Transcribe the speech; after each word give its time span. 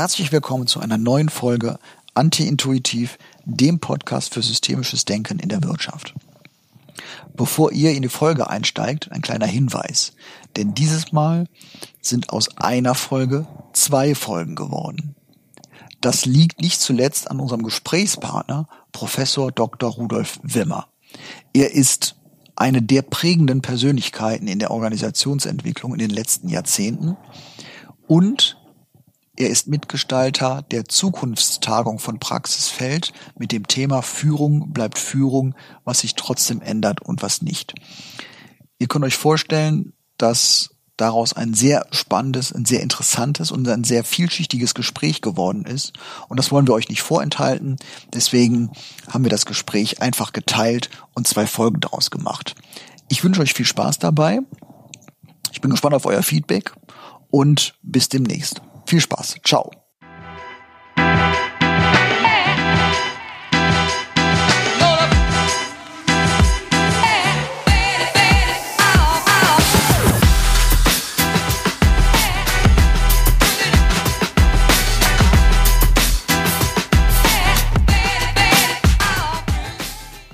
Herzlich 0.00 0.32
willkommen 0.32 0.66
zu 0.66 0.80
einer 0.80 0.96
neuen 0.96 1.28
Folge 1.28 1.78
Anti-Intuitiv, 2.14 3.18
dem 3.44 3.80
Podcast 3.80 4.32
für 4.32 4.40
systemisches 4.40 5.04
Denken 5.04 5.38
in 5.38 5.50
der 5.50 5.62
Wirtschaft. 5.62 6.14
Bevor 7.34 7.70
ihr 7.72 7.92
in 7.92 8.00
die 8.00 8.08
Folge 8.08 8.48
einsteigt, 8.48 9.12
ein 9.12 9.20
kleiner 9.20 9.44
Hinweis. 9.44 10.14
Denn 10.56 10.72
dieses 10.72 11.12
Mal 11.12 11.48
sind 12.00 12.30
aus 12.30 12.56
einer 12.56 12.94
Folge 12.94 13.46
zwei 13.74 14.14
Folgen 14.14 14.54
geworden. 14.54 15.16
Das 16.00 16.24
liegt 16.24 16.62
nicht 16.62 16.80
zuletzt 16.80 17.30
an 17.30 17.38
unserem 17.38 17.62
Gesprächspartner, 17.62 18.68
Professor 18.92 19.52
Dr. 19.52 19.90
Rudolf 19.90 20.40
Wimmer. 20.42 20.88
Er 21.52 21.74
ist 21.74 22.16
eine 22.56 22.80
der 22.80 23.02
prägenden 23.02 23.60
Persönlichkeiten 23.60 24.48
in 24.48 24.60
der 24.60 24.70
Organisationsentwicklung 24.70 25.92
in 25.92 25.98
den 25.98 26.08
letzten 26.10 26.48
Jahrzehnten 26.48 27.18
und 28.06 28.56
er 29.40 29.48
ist 29.48 29.68
Mitgestalter 29.68 30.62
der 30.70 30.84
Zukunftstagung 30.84 31.98
von 31.98 32.18
Praxisfeld 32.18 33.14
mit 33.38 33.52
dem 33.52 33.66
Thema 33.66 34.02
Führung 34.02 34.70
bleibt 34.74 34.98
Führung, 34.98 35.54
was 35.82 36.00
sich 36.00 36.14
trotzdem 36.14 36.60
ändert 36.60 37.00
und 37.00 37.22
was 37.22 37.40
nicht. 37.40 37.72
Ihr 38.78 38.86
könnt 38.86 39.06
euch 39.06 39.16
vorstellen, 39.16 39.94
dass 40.18 40.74
daraus 40.98 41.32
ein 41.32 41.54
sehr 41.54 41.86
spannendes, 41.90 42.52
ein 42.52 42.66
sehr 42.66 42.82
interessantes 42.82 43.50
und 43.50 43.66
ein 43.66 43.82
sehr 43.82 44.04
vielschichtiges 44.04 44.74
Gespräch 44.74 45.22
geworden 45.22 45.64
ist. 45.64 45.94
Und 46.28 46.38
das 46.38 46.52
wollen 46.52 46.68
wir 46.68 46.74
euch 46.74 46.90
nicht 46.90 47.00
vorenthalten. 47.00 47.76
Deswegen 48.12 48.70
haben 49.08 49.24
wir 49.24 49.30
das 49.30 49.46
Gespräch 49.46 50.02
einfach 50.02 50.34
geteilt 50.34 50.90
und 51.14 51.26
zwei 51.26 51.46
Folgen 51.46 51.80
daraus 51.80 52.10
gemacht. 52.10 52.54
Ich 53.08 53.24
wünsche 53.24 53.40
euch 53.40 53.54
viel 53.54 53.64
Spaß 53.64 54.00
dabei. 54.00 54.40
Ich 55.50 55.62
bin 55.62 55.70
gespannt 55.70 55.94
auf 55.94 56.04
euer 56.04 56.22
Feedback 56.22 56.74
und 57.30 57.74
bis 57.82 58.10
demnächst. 58.10 58.60
Viel 58.90 59.00
Spaß. 59.00 59.36
Ciao. 59.44 59.70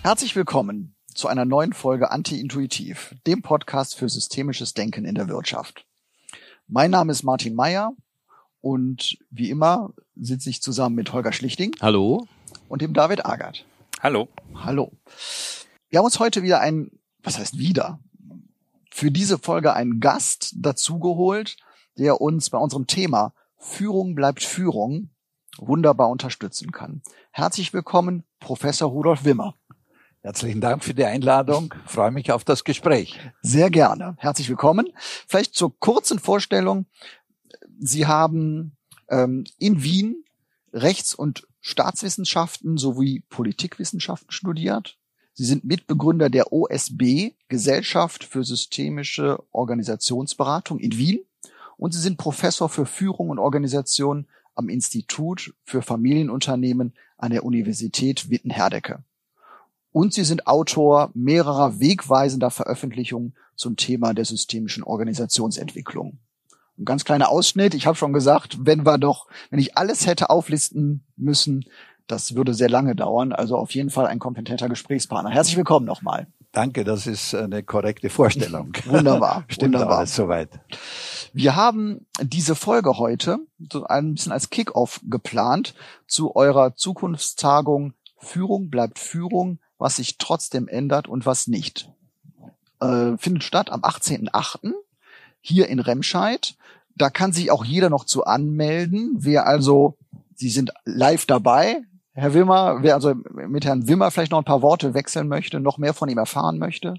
Herzlich 0.02 0.34
willkommen 0.34 0.94
zu 1.14 1.28
einer 1.28 1.44
neuen 1.44 1.74
Folge 1.74 2.10
Anti-Intuitiv, 2.10 3.14
dem 3.26 3.42
Podcast 3.42 3.96
für 3.96 4.08
systemisches 4.08 4.72
Denken 4.72 5.04
in 5.04 5.14
der 5.14 5.28
Wirtschaft. 5.28 5.84
Mein 6.68 6.90
Name 6.90 7.12
ist 7.12 7.22
Martin 7.22 7.54
Meyer 7.54 7.92
und 8.66 9.16
wie 9.30 9.48
immer 9.48 9.92
sitze 10.16 10.50
ich 10.50 10.60
zusammen 10.60 10.96
mit 10.96 11.12
Holger 11.12 11.32
Schlichting. 11.32 11.76
Hallo. 11.80 12.26
Und 12.68 12.82
dem 12.82 12.94
David 12.94 13.24
Agert. 13.24 13.64
Hallo. 14.02 14.26
Hallo. 14.56 14.90
Wir 15.88 16.00
haben 16.00 16.04
uns 16.04 16.18
heute 16.18 16.42
wieder 16.42 16.58
ein, 16.58 16.90
was 17.22 17.38
heißt 17.38 17.58
wieder, 17.58 18.00
für 18.90 19.12
diese 19.12 19.38
Folge 19.38 19.72
einen 19.74 20.00
Gast 20.00 20.56
dazugeholt, 20.56 21.58
der 21.96 22.20
uns 22.20 22.50
bei 22.50 22.58
unserem 22.58 22.88
Thema 22.88 23.34
Führung 23.56 24.16
bleibt 24.16 24.42
Führung 24.42 25.10
wunderbar 25.58 26.08
unterstützen 26.08 26.72
kann. 26.72 27.02
Herzlich 27.30 27.72
willkommen, 27.72 28.24
Professor 28.40 28.90
Rudolf 28.90 29.24
Wimmer. 29.24 29.54
Herzlichen 30.22 30.60
Dank 30.60 30.82
für 30.82 30.92
die 30.92 31.04
Einladung. 31.04 31.72
Ich 31.84 31.92
freue 31.92 32.10
mich 32.10 32.32
auf 32.32 32.42
das 32.42 32.64
Gespräch. 32.64 33.20
Sehr 33.42 33.70
gerne. 33.70 34.16
Herzlich 34.18 34.48
willkommen. 34.48 34.88
Vielleicht 35.28 35.54
zur 35.54 35.78
kurzen 35.78 36.18
Vorstellung. 36.18 36.86
Sie 37.78 38.06
haben 38.06 38.76
ähm, 39.08 39.44
in 39.58 39.82
Wien 39.82 40.24
Rechts- 40.72 41.14
und 41.14 41.46
Staatswissenschaften 41.60 42.76
sowie 42.76 43.22
Politikwissenschaften 43.28 44.30
studiert. 44.30 44.98
Sie 45.32 45.44
sind 45.44 45.64
Mitbegründer 45.64 46.30
der 46.30 46.52
OSB, 46.52 47.32
Gesellschaft 47.48 48.24
für 48.24 48.44
systemische 48.44 49.42
Organisationsberatung 49.52 50.78
in 50.78 50.96
Wien. 50.96 51.20
Und 51.76 51.92
Sie 51.92 52.00
sind 52.00 52.16
Professor 52.16 52.68
für 52.68 52.86
Führung 52.86 53.30
und 53.30 53.38
Organisation 53.38 54.26
am 54.54 54.68
Institut 54.68 55.54
für 55.64 55.82
Familienunternehmen 55.82 56.94
an 57.18 57.30
der 57.30 57.44
Universität 57.44 58.30
Witten-Herdecke. 58.30 59.02
Und 59.92 60.12
sie 60.12 60.24
sind 60.24 60.46
Autor 60.46 61.10
mehrerer 61.14 61.80
wegweisender 61.80 62.50
Veröffentlichungen 62.50 63.34
zum 63.54 63.76
Thema 63.76 64.12
der 64.12 64.24
systemischen 64.24 64.82
Organisationsentwicklung. 64.82 66.18
Ein 66.78 66.84
ganz 66.84 67.04
kleiner 67.04 67.30
Ausschnitt. 67.30 67.74
Ich 67.74 67.86
habe 67.86 67.96
schon 67.96 68.12
gesagt, 68.12 68.58
wenn 68.60 68.84
wir 68.84 68.98
doch, 68.98 69.26
wenn 69.50 69.58
ich 69.58 69.76
alles 69.76 70.06
hätte 70.06 70.30
auflisten 70.30 71.04
müssen, 71.16 71.64
das 72.06 72.34
würde 72.34 72.54
sehr 72.54 72.68
lange 72.68 72.94
dauern. 72.94 73.32
Also 73.32 73.56
auf 73.56 73.72
jeden 73.72 73.90
Fall 73.90 74.06
ein 74.06 74.18
kompetenter 74.18 74.68
Gesprächspartner. 74.68 75.30
Herzlich 75.30 75.56
willkommen 75.56 75.86
nochmal. 75.86 76.26
Danke, 76.52 76.84
das 76.84 77.06
ist 77.06 77.34
eine 77.34 77.62
korrekte 77.62 78.08
Vorstellung. 78.08 78.72
wunderbar. 78.86 79.44
Stimmt 79.48 79.74
wunderbar. 79.74 79.98
alles 79.98 80.14
soweit. 80.14 80.50
Wir 81.32 81.56
haben 81.56 82.06
diese 82.20 82.54
Folge 82.54 82.98
heute 82.98 83.38
so 83.70 83.84
ein 83.84 84.14
bisschen 84.14 84.32
als 84.32 84.50
Kickoff 84.50 85.00
geplant 85.04 85.74
zu 86.06 86.34
eurer 86.36 86.74
Zukunftstagung 86.74 87.94
Führung 88.18 88.70
bleibt 88.70 88.98
Führung 88.98 89.58
was 89.78 89.96
sich 89.96 90.18
trotzdem 90.18 90.68
ändert 90.68 91.08
und 91.08 91.26
was 91.26 91.46
nicht. 91.46 91.90
Äh, 92.80 93.16
findet 93.18 93.44
statt 93.44 93.70
am 93.70 93.82
18.8. 93.82 94.72
hier 95.46 95.68
in 95.68 95.78
Remscheid. 95.78 96.56
Da 96.96 97.10
kann 97.10 97.32
sich 97.32 97.50
auch 97.50 97.64
jeder 97.64 97.90
noch 97.90 98.04
zu 98.04 98.24
anmelden. 98.24 99.14
Wer 99.18 99.46
also, 99.46 99.96
Sie 100.34 100.48
sind 100.48 100.72
live 100.84 101.26
dabei. 101.26 101.82
Herr 102.12 102.32
Wimmer, 102.32 102.82
wer 102.82 102.94
also 102.94 103.14
mit 103.14 103.66
Herrn 103.66 103.88
Wimmer 103.88 104.10
vielleicht 104.10 104.32
noch 104.32 104.38
ein 104.38 104.44
paar 104.44 104.62
Worte 104.62 104.94
wechseln 104.94 105.28
möchte, 105.28 105.60
noch 105.60 105.76
mehr 105.76 105.92
von 105.92 106.08
ihm 106.08 106.16
erfahren 106.16 106.58
möchte, 106.58 106.94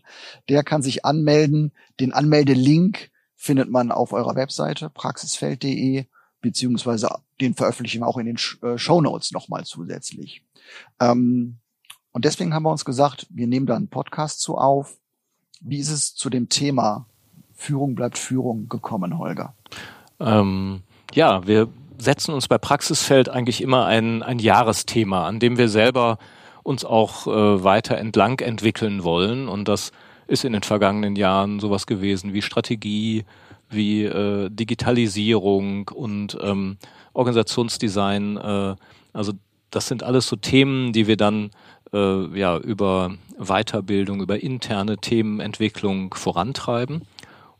der 0.48 0.64
kann 0.64 0.84
sich 0.84 1.06
anmelden. 1.06 1.72
Den 2.00 2.14
Anmeldelink 2.14 3.10
findet 3.36 3.70
man 3.70 3.92
auf 3.92 4.14
eurer 4.14 4.36
Webseite 4.36 4.90
praxisfeld.de 4.92 6.06
beziehungsweise 6.42 7.10
den 7.42 7.56
veröffentlichen 7.56 8.02
wir 8.02 8.08
auch 8.08 8.18
in 8.18 8.28
den 8.28 8.38
äh, 8.62 8.78
Show 8.78 9.02
Notes 9.02 9.32
nochmal 9.32 9.66
zusätzlich. 9.66 10.44
Ähm, 11.00 11.58
und 12.12 12.26
deswegen 12.26 12.54
haben 12.54 12.64
wir 12.64 12.72
uns 12.72 12.86
gesagt, 12.86 13.28
wir 13.30 13.48
nehmen 13.48 13.66
da 13.66 13.76
einen 13.76 13.90
Podcast 13.90 14.40
zu 14.42 14.58
auf. 14.58 14.98
Wie 15.60 15.80
ist 15.80 15.90
es 15.90 16.14
zu 16.14 16.30
dem 16.30 16.48
Thema 16.50 17.08
Führung 17.58 17.96
bleibt 17.96 18.18
Führung 18.18 18.70
gekommen, 18.70 19.18
Holger? 19.18 19.54
Ähm, 20.20 20.84
ja, 21.14 21.46
wir 21.46 21.68
setzen 21.98 22.34
uns 22.34 22.48
bei 22.48 22.60
Praxisfeld 22.60 23.30
eigentlich 23.30 23.62
immer 23.62 23.86
ein, 23.88 24.22
ein 24.24 24.40
Jahresthema, 24.40 25.28
an 25.28 25.40
dem 25.40 25.58
wir 25.58 25.68
selber 25.68 26.20
uns 26.62 26.86
auch 26.86 27.26
äh, 27.28 27.64
weiter 27.64 27.98
entlang 27.98 28.40
entwickeln 28.40 29.04
wollen. 29.04 29.50
Und 29.50 29.68
das 29.68 29.92
ist 30.28 30.46
in 30.46 30.54
den 30.54 30.62
vergangenen 30.62 31.16
Jahren 31.16 31.60
sowas 31.60 31.88
gewesen 31.88 32.34
wie 32.34 32.44
Strategie, 32.44 33.26
wie 33.70 34.04
äh, 34.04 34.50
Digitalisierung 34.50 35.90
und 35.90 36.38
ähm, 36.40 36.78
Organisationsdesign. 37.14 38.38
Äh, 38.38 38.76
also 39.14 39.34
das 39.72 39.88
sind 39.88 40.04
alles 40.04 40.28
so 40.28 40.36
Themen, 40.36 40.94
die 40.94 41.08
wir 41.08 41.18
dann 41.18 41.50
äh, 41.92 42.38
ja, 42.38 42.58
über 42.58 43.16
Weiterbildung, 43.40 44.22
über 44.22 44.42
interne 44.42 44.98
Themenentwicklung 44.98 46.14
vorantreiben 46.14 47.02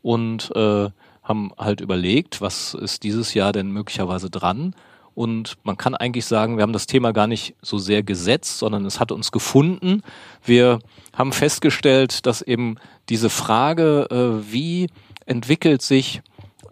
und 0.02 0.50
äh, 0.54 0.90
haben 1.22 1.52
halt 1.58 1.80
überlegt, 1.80 2.40
was 2.40 2.74
ist 2.74 3.02
dieses 3.02 3.34
Jahr 3.34 3.52
denn 3.52 3.70
möglicherweise 3.70 4.30
dran. 4.30 4.74
Und 5.14 5.56
man 5.64 5.76
kann 5.76 5.94
eigentlich 5.94 6.26
sagen, 6.26 6.56
wir 6.56 6.62
haben 6.62 6.72
das 6.72 6.86
Thema 6.86 7.12
gar 7.12 7.26
nicht 7.26 7.56
so 7.60 7.76
sehr 7.76 8.02
gesetzt, 8.02 8.58
sondern 8.58 8.86
es 8.86 9.00
hat 9.00 9.10
uns 9.10 9.32
gefunden. 9.32 10.02
Wir 10.44 10.78
haben 11.12 11.32
festgestellt, 11.32 12.24
dass 12.24 12.40
eben 12.40 12.76
diese 13.08 13.28
Frage, 13.28 14.06
äh, 14.10 14.52
wie 14.52 14.88
entwickelt 15.26 15.82
sich 15.82 16.22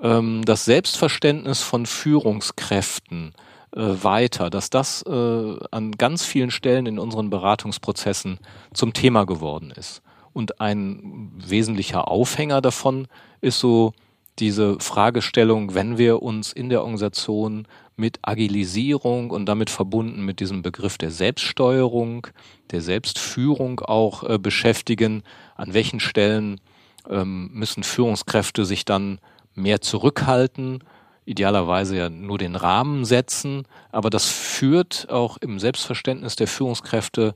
ähm, 0.00 0.44
das 0.44 0.65
Selbstverständnis 0.65 1.60
von 1.60 1.86
Führungskräften 1.86 3.34
äh, 3.75 3.81
weiter, 3.81 4.48
dass 4.48 4.71
das 4.71 5.03
äh, 5.03 5.56
an 5.71 5.92
ganz 5.92 6.24
vielen 6.24 6.51
Stellen 6.51 6.86
in 6.86 6.98
unseren 6.98 7.30
Beratungsprozessen 7.30 8.39
zum 8.72 8.92
Thema 8.92 9.24
geworden 9.27 9.72
ist. 9.72 10.03
Und 10.36 10.60
ein 10.60 11.33
wesentlicher 11.38 12.09
Aufhänger 12.09 12.60
davon 12.60 13.09
ist 13.41 13.59
so 13.59 13.94
diese 14.38 14.78
Fragestellung, 14.80 15.72
wenn 15.72 15.97
wir 15.97 16.21
uns 16.21 16.53
in 16.53 16.68
der 16.68 16.80
Organisation 16.80 17.66
mit 17.97 18.18
Agilisierung 18.21 19.30
und 19.30 19.47
damit 19.47 19.71
verbunden 19.71 20.27
mit 20.27 20.41
diesem 20.41 20.60
Begriff 20.60 20.98
der 20.98 21.10
Selbststeuerung, 21.10 22.27
der 22.71 22.83
Selbstführung 22.83 23.80
auch 23.80 24.24
äh, 24.24 24.38
beschäftigen, 24.38 25.22
an 25.54 25.72
welchen 25.72 26.00
Stellen 26.00 26.60
ähm, 27.09 27.48
müssen 27.54 27.82
Führungskräfte 27.82 28.66
sich 28.66 28.84
dann 28.84 29.21
mehr 29.54 29.80
zurückhalten, 29.80 30.84
idealerweise 31.24 31.97
ja 31.97 32.10
nur 32.10 32.36
den 32.36 32.56
Rahmen 32.56 33.06
setzen, 33.06 33.66
aber 33.91 34.10
das 34.10 34.28
führt 34.28 35.09
auch 35.09 35.39
im 35.39 35.59
Selbstverständnis 35.59 36.36
der 36.36 36.47
Führungskräfte 36.47 37.34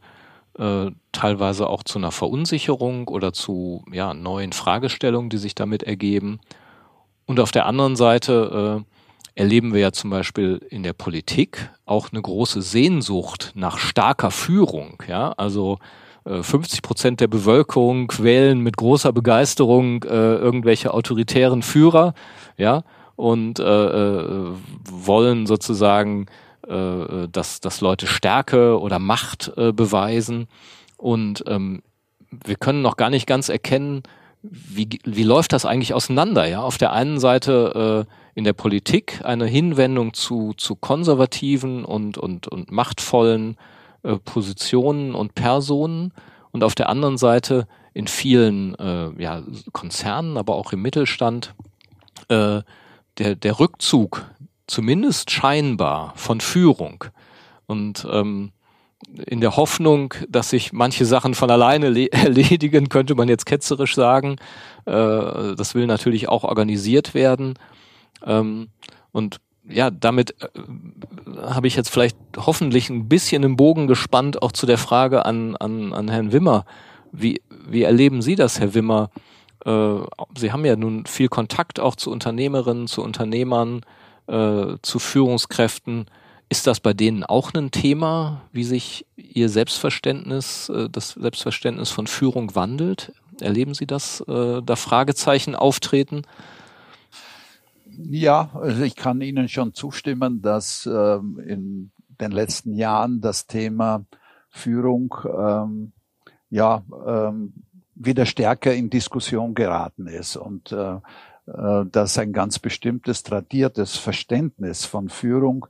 äh, 0.61 0.91
teilweise 1.12 1.69
auch 1.69 1.83
zu 1.83 1.99
einer 1.99 2.12
Verunsicherung 2.12 3.09
oder 3.09 3.33
zu 3.33 3.83
ja, 3.91 4.15
neuen 4.15 4.53
Fragestellungen, 4.53 5.31
die 5.31 5.39
sich 5.39 5.55
damit 5.55 5.83
ergeben. 5.83 6.39
Und 7.27 7.41
auf 7.41 7.51
der 7.51 7.67
anderen 7.67 7.97
Seite 7.97 8.85
äh, 9.37 9.41
erleben 9.41 9.73
wir 9.73 9.81
ja 9.81 9.93
zum 9.93 10.11
Beispiel 10.11 10.61
in 10.69 10.83
der 10.83 10.93
Politik 10.93 11.71
auch 11.87 12.11
eine 12.12 12.21
große 12.21 12.61
Sehnsucht 12.61 13.53
nach 13.55 13.79
starker 13.79 14.31
Führung. 14.31 15.03
Ja, 15.09 15.33
also 15.33 15.79
50 16.25 16.79
äh, 16.79 16.83
Prozent 16.83 17.21
der 17.21 17.29
Bevölkerung 17.29 18.13
wählen 18.19 18.61
mit 18.61 18.77
großer 18.77 19.13
Begeisterung 19.13 20.05
äh, 20.05 20.09
irgendwelche 20.09 20.93
autoritären 20.93 21.63
Führer, 21.63 22.15
ja, 22.59 22.83
und 23.17 23.59
äh, 23.59 23.65
äh, 23.65 24.53
wollen 24.91 25.47
sozusagen, 25.47 26.27
äh, 26.70 27.28
dass, 27.31 27.61
dass 27.61 27.81
Leute 27.81 28.06
Stärke 28.06 28.78
oder 28.78 28.99
Macht 28.99 29.52
äh, 29.56 29.72
beweisen. 29.72 30.49
Und 30.96 31.44
ähm, 31.46 31.82
wir 32.31 32.56
können 32.56 32.82
noch 32.82 32.96
gar 32.96 33.11
nicht 33.11 33.26
ganz 33.26 33.49
erkennen, 33.49 34.02
wie, 34.43 34.88
wie 35.05 35.22
läuft 35.22 35.52
das 35.52 35.67
eigentlich 35.67 35.93
auseinander? 35.93 36.46
Ja, 36.46 36.62
auf 36.62 36.78
der 36.78 36.93
einen 36.93 37.20
Seite 37.20 38.06
äh, 38.06 38.38
in 38.38 38.44
der 38.44 38.52
Politik 38.52 39.20
eine 39.25 39.46
Hinwendung 39.46 40.14
zu, 40.14 40.55
zu 40.56 40.76
konservativen 40.76 41.84
und, 41.84 42.17
und, 42.17 42.49
und 42.49 42.70
machtvollen 42.70 43.56
äh, 44.02 44.17
Positionen 44.17 45.14
und 45.14 45.34
Personen 45.34 46.12
und 46.52 46.64
auf 46.64 46.75
der 46.75 46.88
anderen 46.88 47.19
Seite 47.19 47.67
in 47.93 48.06
vielen 48.06 48.75
äh, 48.76 49.11
ja, 49.20 49.43
Konzernen, 49.72 50.37
aber 50.37 50.55
auch 50.55 50.72
im 50.72 50.81
Mittelstand 50.81 51.55
äh, 52.28 52.62
der, 53.19 53.34
der 53.34 53.61
Rückzug, 53.61 54.25
zumindest 54.70 55.31
scheinbar, 55.31 56.12
von 56.17 56.40
Führung. 56.40 57.05
Und 57.67 58.06
ähm, 58.11 58.52
in 59.26 59.40
der 59.40 59.56
Hoffnung, 59.56 60.14
dass 60.28 60.50
sich 60.50 60.72
manche 60.72 61.05
Sachen 61.05 61.34
von 61.34 61.50
alleine 61.50 61.87
erledigen, 62.12 62.88
könnte 62.88 63.14
man 63.14 63.28
jetzt 63.28 63.46
ketzerisch 63.46 63.94
sagen. 63.94 64.37
Äh, 64.87 65.55
das 65.56 65.75
will 65.75 65.87
natürlich 65.87 66.28
auch 66.28 66.44
organisiert 66.44 67.14
werden. 67.14 67.55
Ähm, 68.25 68.69
und 69.12 69.40
ja, 69.69 69.90
damit 69.90 70.34
äh, 70.40 70.49
habe 71.43 71.67
ich 71.67 71.76
jetzt 71.76 71.90
vielleicht 71.90 72.17
hoffentlich 72.37 72.90
ein 72.90 73.08
bisschen 73.08 73.43
im 73.43 73.56
Bogen 73.56 73.87
gespannt, 73.87 74.43
auch 74.43 74.52
zu 74.52 74.67
der 74.67 74.78
Frage 74.78 75.25
an, 75.25 75.56
an, 75.56 75.93
an 75.93 76.08
Herrn 76.08 76.32
Wimmer. 76.32 76.64
Wie, 77.12 77.43
wie 77.69 77.82
erleben 77.82 78.22
Sie 78.22 78.37
das, 78.37 78.61
Herr 78.61 78.75
Wimmer? 78.75 79.11
Äh, 79.64 79.96
Sie 80.37 80.52
haben 80.52 80.64
ja 80.64 80.76
nun 80.76 81.06
viel 81.06 81.28
Kontakt 81.28 81.81
auch 81.81 81.96
zu 81.96 82.11
Unternehmerinnen, 82.11 82.87
zu 82.87 83.02
Unternehmern, 83.02 83.81
äh, 84.31 84.77
zu 84.82 84.99
Führungskräften. 84.99 86.06
Ist 86.49 86.67
das 86.67 86.81
bei 86.81 86.93
denen 86.93 87.25
auch 87.25 87.53
ein 87.55 87.71
Thema, 87.71 88.43
wie 88.53 88.65
sich 88.65 89.06
ihr 89.17 89.49
Selbstverständnis, 89.49 90.69
äh, 90.69 90.88
das 90.88 91.11
Selbstverständnis 91.11 91.91
von 91.91 92.06
Führung 92.06 92.55
wandelt? 92.55 93.12
Erleben 93.41 93.75
Sie 93.75 93.87
das, 93.87 94.21
äh, 94.23 94.62
da 94.62 94.77
Fragezeichen 94.77 95.55
auftreten? 95.55 96.23
Ja, 97.87 98.50
also 98.55 98.82
ich 98.82 98.97
kann 98.97 99.21
Ihnen 99.21 99.49
schon 99.49 99.75
zustimmen, 99.75 100.43
dass 100.43 100.87
ähm, 100.87 101.38
in 101.44 101.91
den 102.21 102.31
letzten 102.31 102.75
Jahren 102.75 103.21
das 103.21 103.47
Thema 103.47 104.05
Führung 104.49 105.15
ähm, 105.25 105.93
ja 106.50 106.82
ähm, 107.06 107.53
wieder 107.94 108.27
stärker 108.27 108.75
in 108.75 108.91
Diskussion 108.91 109.55
geraten 109.55 110.06
ist 110.06 110.37
und 110.37 110.73
äh, 110.73 110.97
dass 111.52 112.19
ein 112.19 112.32
ganz 112.32 112.58
bestimmtes 112.58 113.23
tradiertes 113.23 113.97
Verständnis 113.97 114.85
von 114.85 115.08
Führung, 115.08 115.67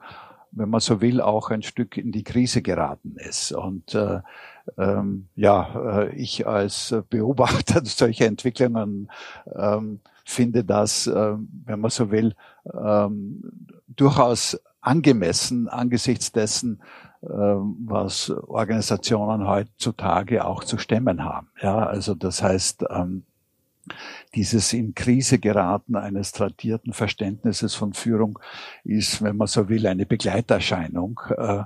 wenn 0.53 0.69
man 0.69 0.81
so 0.81 1.00
will, 1.00 1.21
auch 1.21 1.50
ein 1.50 1.62
Stück 1.62 1.97
in 1.97 2.12
die 2.12 2.25
Krise 2.25 2.62
geraten 2.62 3.17
ist. 3.17 3.53
Und 3.53 3.94
äh, 3.94 4.21
ähm, 4.79 5.29
ja, 5.37 6.03
äh, 6.03 6.15
ich 6.17 6.47
als 6.47 6.94
Beobachter 7.09 7.81
solcher 7.85 8.27
Entwicklungen 8.27 9.11
ähm, 9.55 10.00
finde 10.25 10.65
das, 10.65 11.06
äh, 11.06 11.35
wenn 11.65 11.81
man 11.81 11.91
so 11.91 12.11
will, 12.11 12.35
ähm, 12.73 13.43
durchaus 13.88 14.61
angemessen 14.81 15.69
angesichts 15.69 16.33
dessen, 16.33 16.81
äh, 17.23 17.26
was 17.26 18.31
Organisationen 18.31 19.47
heutzutage 19.47 20.44
auch 20.44 20.65
zu 20.65 20.79
stemmen 20.79 21.25
haben. 21.25 21.49
Ja, 21.61 21.87
also 21.87 22.15
das 22.15 22.43
heißt, 22.43 22.85
ähm, 22.91 23.25
dieses 24.35 24.73
in 24.73 24.94
Krise 24.94 25.38
geraten 25.38 25.97
eines 25.97 26.32
tradierten 26.32 26.93
Verständnisses 26.93 27.75
von 27.75 27.93
Führung 27.93 28.38
ist, 28.85 29.23
wenn 29.23 29.37
man 29.37 29.47
so 29.47 29.69
will, 29.69 29.87
eine 29.87 30.06
Begleiterscheinung 30.06 31.21
äh, 31.37 31.65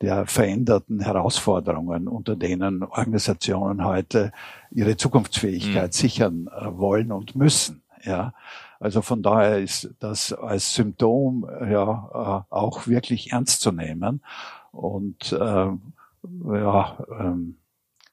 der 0.00 0.26
veränderten 0.26 1.00
Herausforderungen, 1.00 2.08
unter 2.08 2.36
denen 2.36 2.82
Organisationen 2.82 3.84
heute 3.84 4.32
ihre 4.70 4.96
Zukunftsfähigkeit 4.96 5.88
mhm. 5.88 5.92
sichern 5.92 6.48
äh, 6.48 6.76
wollen 6.76 7.12
und 7.12 7.34
müssen. 7.34 7.82
Ja, 8.04 8.34
also 8.78 9.02
von 9.02 9.22
daher 9.22 9.58
ist 9.58 9.90
das 9.98 10.32
als 10.32 10.74
Symptom 10.74 11.48
ja 11.68 12.44
äh, 12.50 12.54
auch 12.54 12.86
wirklich 12.86 13.32
ernst 13.32 13.62
zu 13.62 13.72
nehmen 13.72 14.22
und 14.70 15.32
äh, 15.32 15.36
ja, 15.36 16.98
ähm, 17.18 17.56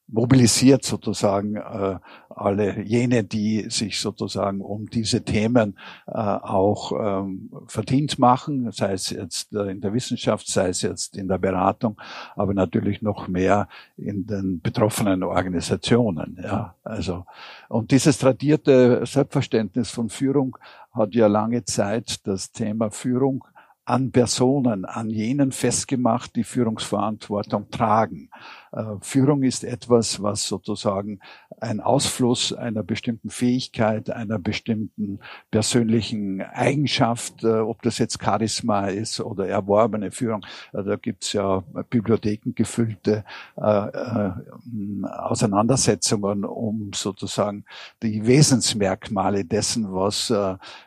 mobilisiert 0.07 0.83
sozusagen 0.83 1.55
äh, 1.55 1.97
alle 2.29 2.81
jene, 2.83 3.23
die 3.23 3.69
sich 3.69 4.00
sozusagen 4.00 4.61
um 4.61 4.89
diese 4.89 5.23
Themen 5.23 5.77
äh, 6.07 6.11
auch 6.11 6.91
ähm, 6.91 7.50
verdient 7.67 8.19
machen, 8.19 8.71
sei 8.71 8.94
es 8.94 9.09
jetzt 9.09 9.53
äh, 9.53 9.71
in 9.71 9.81
der 9.81 9.94
Wissenschaft, 9.94 10.47
sei 10.47 10.69
es 10.69 10.81
jetzt 10.81 11.15
in 11.17 11.27
der 11.27 11.38
Beratung, 11.38 12.00
aber 12.35 12.53
natürlich 12.53 13.01
noch 13.01 13.27
mehr 13.27 13.67
in 13.97 14.25
den 14.25 14.61
betroffenen 14.61 15.23
Organisationen. 15.23 16.39
Ja, 16.44 16.75
also 16.83 17.25
und 17.69 17.91
dieses 17.91 18.17
tradierte 18.17 19.06
Selbstverständnis 19.06 19.89
von 19.89 20.09
Führung 20.09 20.57
hat 20.94 21.15
ja 21.15 21.27
lange 21.27 21.63
Zeit 21.63 22.27
das 22.27 22.51
Thema 22.51 22.91
Führung 22.91 23.45
an 23.85 24.11
Personen, 24.11 24.85
an 24.85 25.09
jenen 25.09 25.51
festgemacht, 25.51 26.35
die 26.35 26.44
Führungsverantwortung 26.44 27.69
tragen. 27.69 28.29
Äh, 28.73 28.97
Führung 29.01 29.43
ist 29.43 29.63
etwas, 29.63 30.21
was 30.21 30.45
sozusagen 30.47 31.19
ein 31.59 31.79
Ausfluss 31.79 32.53
einer 32.53 32.83
bestimmten 32.83 33.29
Fähigkeit, 33.29 34.09
einer 34.09 34.39
bestimmten 34.39 35.19
persönlichen 35.51 36.41
Eigenschaft, 36.41 37.43
äh, 37.43 37.59
ob 37.59 37.83
das 37.83 37.99
jetzt 37.99 38.19
Charisma 38.21 38.87
ist 38.87 39.19
oder 39.19 39.47
erworbene 39.47 40.09
Führung, 40.11 40.43
äh, 40.73 40.83
da 40.83 40.95
gibt's 40.95 41.33
ja 41.33 41.63
Bibliotheken 41.89 42.53
gefüllte 42.55 43.25
Auseinandersetzungen, 43.55 46.45
um 46.45 46.91
sozusagen 46.93 47.65
die 48.01 48.25
Wesensmerkmale 48.25 49.43
dessen, 49.45 49.93
was 49.93 50.33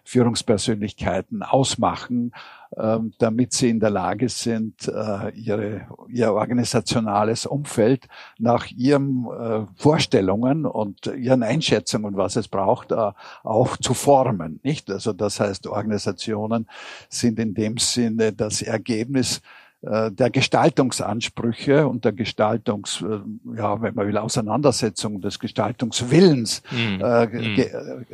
Führungspersönlichkeiten 0.04 1.42
ausmachen, 1.42 2.32
ähm, 2.76 3.12
damit 3.18 3.52
sie 3.52 3.70
in 3.70 3.78
der 3.80 3.90
Lage 3.90 4.28
sind, 4.28 4.90
ihre, 5.34 5.86
ihr 6.08 6.32
organisationales 6.32 7.46
Umfeld 7.46 7.75
Umfeld 7.76 8.08
nach 8.38 8.70
ihren 8.70 9.26
äh, 9.26 9.66
Vorstellungen 9.76 10.64
und 10.64 11.06
ihren 11.06 11.42
Einschätzungen, 11.42 12.16
was 12.16 12.36
es 12.36 12.48
braucht, 12.48 12.92
äh, 12.92 13.12
auch 13.42 13.76
zu 13.76 13.92
formen. 13.94 14.60
Nicht? 14.62 14.90
Also 14.90 15.12
das 15.12 15.40
heißt, 15.40 15.66
Organisationen 15.66 16.66
sind 17.08 17.38
in 17.38 17.54
dem 17.54 17.76
Sinne 17.76 18.32
das 18.32 18.62
Ergebnis 18.62 19.42
äh, 19.82 20.10
der 20.10 20.30
Gestaltungsansprüche 20.30 21.86
und 21.86 22.06
der 22.06 22.12
Gestaltungs, 22.12 23.02
äh, 23.02 23.58
ja, 23.58 23.82
wenn 23.82 23.94
man 23.94 24.06
will, 24.06 24.16
Auseinandersetzung 24.16 25.20
des 25.20 25.38
Gestaltungswillens 25.38 26.62
mm. 26.70 26.98
ge 27.30 27.70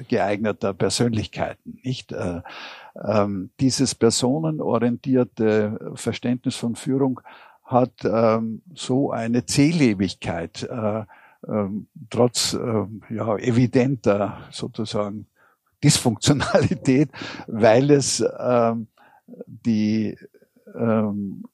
geeigneter 0.09 0.75
Persönlichkeiten, 0.75 1.78
nicht? 1.85 2.11
Äh, 2.12 2.40
ähm, 3.02 3.50
dieses 3.59 3.95
personenorientierte 3.95 5.92
Verständnis 5.95 6.57
von 6.57 6.75
Führung 6.75 7.23
hat 7.73 8.05
ähm, 8.05 8.62
so 8.75 9.11
eine 9.11 9.47
Zählebigkeit, 9.47 10.62
äh, 10.62 11.05
ähm, 11.49 11.88
trotz 12.11 12.55
äh, 12.55 12.87
ja, 13.14 13.37
evidenter 13.37 14.38
sozusagen 14.50 15.26
Dysfunktionalität, 15.83 17.11
weil 17.49 17.91
es 17.91 18.25
ähm, 18.38 18.87
die 19.47 20.17
ähm, 20.75 21.45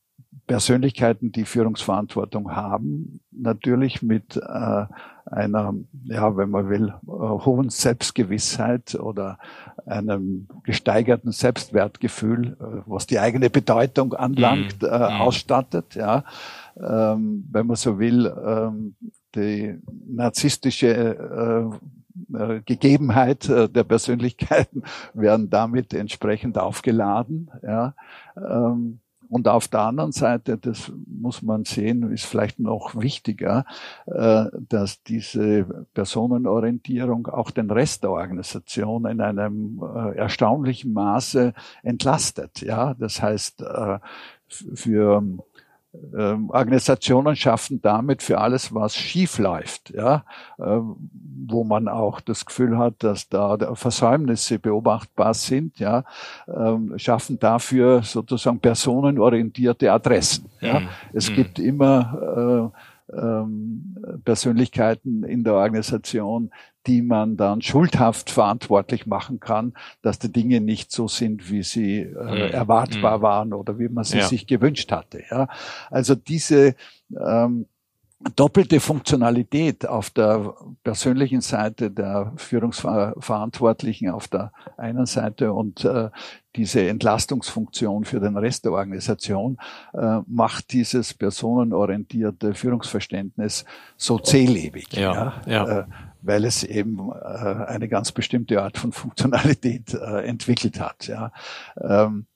Persönlichkeiten, 0.49 1.31
die 1.31 1.45
Führungsverantwortung 1.45 2.57
haben, 2.57 3.21
natürlich 3.31 4.03
mit 4.03 4.37
äh, 4.37 4.87
einer, 5.27 5.75
ja, 6.05 6.37
wenn 6.37 6.51
man 6.51 6.69
will, 6.71 6.89
äh, 6.89 7.11
hohen 7.11 7.69
Selbstgewissheit 7.69 8.95
oder 8.97 9.39
einem 9.87 10.49
gesteigerten 10.65 11.33
Selbstwertgefühl, 11.33 12.57
äh, 12.59 12.83
was 12.87 13.07
die 13.07 13.21
eigene 13.21 13.51
Bedeutung 13.51 14.15
anlangt, 14.15 14.83
mhm. 14.83 14.89
äh, 14.89 14.99
mhm. 14.99 15.21
ausstattet. 15.21 15.95
Ja, 15.95 16.25
ähm, 16.77 17.47
wenn 17.53 17.67
man 17.67 17.77
so 17.77 17.99
will, 17.99 18.27
ähm, 18.45 18.97
die 19.35 19.79
narzisstische 20.09 20.89
äh, 22.33 22.37
äh, 22.37 22.63
Gegebenheit 22.65 23.49
der 23.49 23.85
Persönlichkeiten 23.85 24.83
werden 25.13 25.51
damit 25.51 25.93
entsprechend 25.93 26.57
aufgeladen. 26.57 27.51
Ja, 27.63 27.95
ähm, 28.37 29.01
Und 29.29 29.49
auf 29.49 29.69
der 29.69 29.81
anderen 29.81 30.13
Seite, 30.13 30.57
das 30.59 30.93
muss 31.07 31.43
man 31.43 31.65
sehen, 31.65 32.11
ist 32.13 32.25
vielleicht 32.25 32.59
noch 32.59 32.95
wichtiger, 32.99 33.65
äh, 34.07 34.47
dass 34.69 35.03
diese 35.03 35.87
Personenorientierung 35.95 37.27
auch 37.27 37.51
den 37.51 37.71
Rest 37.71 38.05
der 38.05 38.11
Organisation 38.11 39.07
in 39.07 39.21
einem 39.21 39.83
äh, 39.83 40.17
erstaunlichen 40.17 40.93
Maße 40.93 41.53
entlastet. 41.83 42.63
Ja, 42.63 42.95
das 42.95 43.23
heißt, 43.23 43.63
äh, 43.63 43.99
für 44.49 45.23
ähm, 46.17 46.51
Organisationen 46.51 47.35
schaffen 47.35 47.81
damit 47.81 48.23
für 48.23 48.39
alles, 48.39 48.75
was 48.75 48.95
schief 48.95 49.39
läuft, 49.39 49.91
ja, 49.91 50.25
äh, 50.59 50.79
wo 51.47 51.65
man 51.65 51.89
auch 51.89 52.21
das 52.21 52.45
Gefühl 52.45 52.77
hat, 52.77 53.03
dass 53.03 53.29
da 53.29 53.75
Versäumnisse 53.75 54.59
beobachtbar 54.59 55.33
sind, 55.35 55.79
ja, 55.79 56.05
äh, 56.47 56.99
schaffen 56.99 57.39
dafür 57.39 58.03
sozusagen 58.03 58.61
personenorientierte 58.61 59.91
Adressen. 59.91 60.51
Ja. 60.61 60.81
Mhm. 60.81 60.89
Es 61.15 61.31
mhm. 61.31 61.35
gibt 61.35 61.59
immer 61.59 62.73
äh, 63.11 63.17
ähm, 63.19 63.97
Persönlichkeiten 64.25 65.23
in 65.25 65.43
der 65.43 65.55
Organisation, 65.55 66.51
die 66.89 67.03
man 67.03 67.37
dann 67.37 67.61
schuldhaft 67.61 68.31
verantwortlich 68.31 69.07
machen 69.07 69.39
kann, 69.41 69.75
dass 70.01 70.19
die 70.19 70.33
Dinge 70.33 70.61
nicht 70.61 70.91
so 70.91 71.07
sind, 71.07 71.51
wie 71.51 71.63
sie 71.63 72.01
äh, 72.01 72.49
mhm. 72.49 72.53
erwartbar 72.53 73.19
mhm. 73.19 73.23
waren 73.23 73.53
oder 73.53 73.79
wie 73.79 73.89
man 73.89 74.05
sie 74.05 74.19
ja. 74.19 74.27
sich 74.27 74.47
gewünscht 74.47 74.91
hatte. 74.91 75.23
Ja? 75.31 75.49
Also 75.91 76.15
diese 76.15 76.75
ähm, 77.15 77.67
doppelte 78.35 78.81
Funktionalität 78.81 79.87
auf 79.87 80.11
der 80.11 80.55
persönlichen 80.83 81.41
Seite 81.41 81.91
der 81.91 82.33
Führungsverantwortlichen 82.37 84.11
auf 84.11 84.27
der 84.27 84.51
einen 84.77 85.07
Seite 85.07 85.53
und 85.53 85.85
äh, 85.85 86.09
diese 86.57 86.89
Entlastungsfunktion 86.89 88.05
für 88.05 88.19
den 88.19 88.37
Rest 88.37 88.65
der 88.65 88.73
Organisation 88.73 89.59
äh, 89.93 90.21
macht 90.27 90.73
dieses 90.73 91.15
personenorientierte 91.15 92.55
Führungsverständnis 92.55 93.65
so 93.97 94.19
zählebig. 94.19 94.93
Ja, 94.95 95.43
ja, 95.47 95.69
ja. 95.69 95.87
Weil 96.23 96.45
es 96.45 96.65
eben 96.65 97.11
äh, 97.11 97.15
eine 97.15 97.89
ganz 97.89 98.13
bestimmte 98.13 98.63
Art 98.63 98.79
von 98.79 98.93
Funktionalität 98.93 99.95
äh, 99.95 100.25
entwickelt 100.25 100.81
hat. 100.81 101.07
Ja. 101.07 101.33
Ähm, 101.81 102.27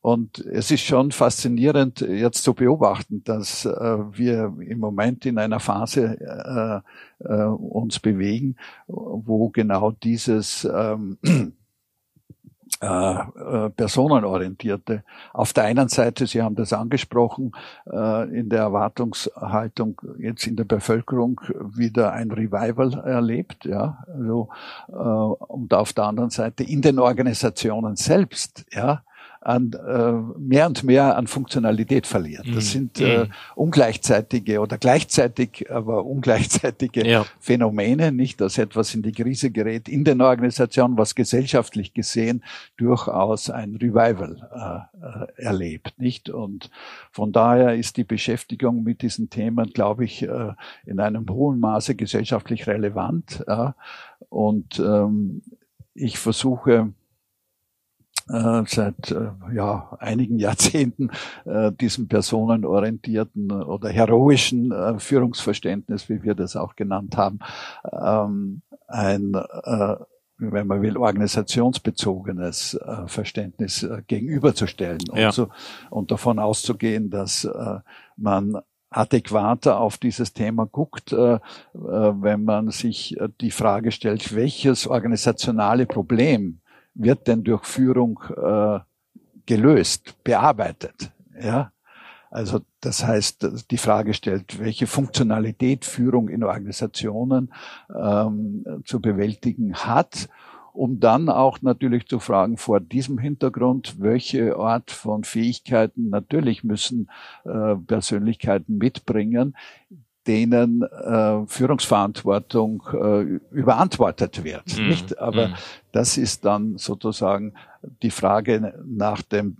und 0.00 0.38
es 0.38 0.70
ist 0.70 0.82
schon 0.82 1.10
faszinierend 1.10 2.00
jetzt 2.00 2.44
zu 2.44 2.54
beobachten, 2.54 3.24
dass 3.24 3.64
äh, 3.64 3.70
wir 3.70 4.54
im 4.60 4.78
Moment 4.78 5.26
in 5.26 5.38
einer 5.38 5.58
Phase 5.58 6.82
äh, 7.20 7.24
äh, 7.24 7.44
uns 7.44 7.98
bewegen, 7.98 8.56
wo 8.86 9.50
genau 9.50 9.90
dieses 9.90 10.64
ähm, 10.72 11.18
äh, 12.80 12.86
äh, 12.86 13.70
personenorientierte. 13.70 15.02
Auf 15.32 15.52
der 15.52 15.64
einen 15.64 15.88
Seite, 15.88 16.28
Sie 16.28 16.42
haben 16.42 16.54
das 16.54 16.72
angesprochen, 16.72 17.52
äh, 17.90 18.38
in 18.38 18.48
der 18.50 18.60
Erwartungshaltung 18.60 20.00
jetzt 20.18 20.46
in 20.46 20.54
der 20.54 20.64
Bevölkerung 20.64 21.40
wieder 21.58 22.12
ein 22.12 22.30
Revival 22.30 22.94
erlebt, 23.04 23.64
ja, 23.64 24.04
also, 24.06 24.50
äh, 24.88 24.92
und 24.92 25.74
auf 25.74 25.92
der 25.92 26.04
anderen 26.04 26.30
Seite 26.30 26.62
in 26.62 26.80
den 26.80 27.00
Organisationen 27.00 27.96
selbst, 27.96 28.64
ja, 28.70 29.02
an 29.40 29.72
äh, 29.72 30.38
mehr 30.38 30.66
und 30.66 30.82
mehr 30.84 31.16
an 31.16 31.26
Funktionalität 31.26 32.06
verliert. 32.06 32.46
Das 32.46 32.54
mhm. 32.54 32.60
sind 32.60 33.00
äh, 33.00 33.24
mhm. 33.24 33.30
ungleichzeitige 33.54 34.60
oder 34.60 34.78
gleichzeitig, 34.78 35.70
aber 35.70 36.04
ungleichzeitige 36.04 37.06
ja. 37.06 37.24
Phänomene, 37.38 38.12
nicht, 38.12 38.40
dass 38.40 38.58
etwas 38.58 38.94
in 38.94 39.02
die 39.02 39.12
Krise 39.12 39.50
gerät 39.50 39.88
in 39.88 40.04
den 40.04 40.20
Organisationen, 40.20 40.98
was 40.98 41.14
gesellschaftlich 41.14 41.94
gesehen 41.94 42.42
durchaus 42.76 43.48
ein 43.50 43.76
Revival 43.76 44.88
äh, 45.00 45.06
äh, 45.06 45.42
erlebt, 45.42 45.94
nicht? 45.98 46.30
Und 46.30 46.70
von 47.12 47.32
daher 47.32 47.74
ist 47.74 47.96
die 47.96 48.04
Beschäftigung 48.04 48.82
mit 48.82 49.02
diesen 49.02 49.30
Themen, 49.30 49.72
glaube 49.72 50.04
ich, 50.04 50.22
äh, 50.22 50.52
in 50.84 51.00
einem 51.00 51.28
hohen 51.28 51.60
Maße 51.60 51.94
gesellschaftlich 51.94 52.66
relevant. 52.66 53.44
Äh, 53.46 53.70
und 54.28 54.78
ähm, 54.78 55.42
ich 55.94 56.18
versuche 56.18 56.92
äh, 58.28 58.62
seit 58.66 59.10
äh, 59.10 59.30
ja, 59.52 59.96
einigen 59.98 60.38
Jahrzehnten 60.38 61.10
äh, 61.44 61.72
diesem 61.72 62.08
personenorientierten 62.08 63.50
oder 63.50 63.88
heroischen 63.88 64.72
äh, 64.72 64.98
Führungsverständnis, 64.98 66.08
wie 66.08 66.22
wir 66.22 66.34
das 66.34 66.56
auch 66.56 66.76
genannt 66.76 67.16
haben, 67.16 67.40
ähm, 67.92 68.62
ein 68.86 69.34
äh, 69.34 69.96
wenn 70.40 70.68
man 70.68 70.82
will, 70.82 70.96
organisationsbezogenes 70.96 72.74
äh, 72.74 73.08
Verständnis 73.08 73.82
äh, 73.82 74.02
gegenüberzustellen 74.06 75.00
und, 75.10 75.18
ja. 75.18 75.32
und 75.90 76.12
davon 76.12 76.38
auszugehen, 76.38 77.10
dass 77.10 77.44
äh, 77.44 77.78
man 78.16 78.56
adäquater 78.90 79.80
auf 79.80 79.98
dieses 79.98 80.32
Thema 80.32 80.66
guckt, 80.66 81.12
äh, 81.12 81.34
äh, 81.34 81.40
wenn 81.74 82.44
man 82.44 82.70
sich 82.70 83.18
äh, 83.20 83.28
die 83.40 83.50
Frage 83.50 83.90
stellt, 83.90 84.34
welches 84.34 84.86
organisationale 84.86 85.86
Problem 85.86 86.60
wird 86.98 87.26
denn 87.28 87.44
durch 87.44 87.64
Führung 87.64 88.20
äh, 88.36 88.80
gelöst, 89.46 90.22
bearbeitet. 90.24 91.10
Ja? 91.40 91.72
Also 92.30 92.60
das 92.80 93.06
heißt, 93.06 93.70
die 93.70 93.78
Frage 93.78 94.12
stellt, 94.12 94.58
welche 94.60 94.86
Funktionalität 94.86 95.86
Führung 95.86 96.28
in 96.28 96.44
Organisationen 96.44 97.52
ähm, 97.94 98.82
zu 98.84 99.00
bewältigen 99.00 99.74
hat, 99.74 100.28
um 100.74 101.00
dann 101.00 101.30
auch 101.30 101.62
natürlich 101.62 102.06
zu 102.06 102.18
fragen 102.18 102.58
vor 102.58 102.80
diesem 102.80 103.18
Hintergrund, 103.18 103.96
welche 103.98 104.56
Art 104.56 104.90
von 104.90 105.24
Fähigkeiten 105.24 106.10
natürlich 106.10 106.62
müssen 106.62 107.08
äh, 107.44 107.74
Persönlichkeiten 107.76 108.76
mitbringen, 108.76 109.56
denen 110.28 110.82
äh, 110.82 111.46
Führungsverantwortung 111.46 112.82
äh, 112.92 113.20
überantwortet 113.54 114.44
wird. 114.44 114.78
Mm, 114.78 114.88
nicht? 114.88 115.18
Aber 115.18 115.48
mm. 115.48 115.54
das 115.92 116.18
ist 116.18 116.44
dann 116.44 116.76
sozusagen 116.76 117.54
die 118.02 118.10
Frage 118.10 118.74
nach 118.86 119.22
dem 119.22 119.56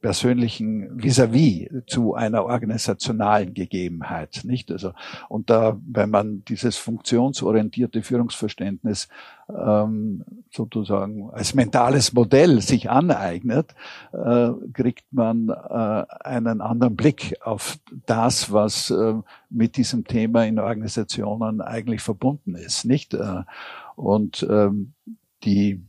persönlichen 0.00 1.02
vis-à-vis 1.02 1.68
-vis 1.68 1.86
zu 1.86 2.14
einer 2.14 2.44
organisationalen 2.44 3.52
Gegebenheit, 3.52 4.42
nicht? 4.44 4.70
Also, 4.70 4.92
und 5.28 5.50
da, 5.50 5.78
wenn 5.84 6.10
man 6.10 6.44
dieses 6.44 6.76
funktionsorientierte 6.76 8.02
Führungsverständnis 8.02 9.08
ähm, 9.48 10.24
sozusagen 10.50 11.30
als 11.30 11.54
mentales 11.54 12.12
Modell 12.12 12.60
sich 12.60 12.90
aneignet, 12.90 13.74
äh, 14.12 14.50
kriegt 14.72 15.12
man 15.12 15.48
äh, 15.48 16.04
einen 16.24 16.60
anderen 16.60 16.94
Blick 16.94 17.34
auf 17.42 17.78
das, 18.06 18.52
was 18.52 18.90
äh, 18.90 19.14
mit 19.50 19.76
diesem 19.76 20.04
Thema 20.04 20.44
in 20.44 20.58
Organisationen 20.60 21.60
eigentlich 21.60 22.02
verbunden 22.02 22.54
ist, 22.54 22.84
nicht? 22.84 23.14
Äh, 23.14 23.42
und 23.96 24.46
ähm, 24.48 24.92
die 25.44 25.82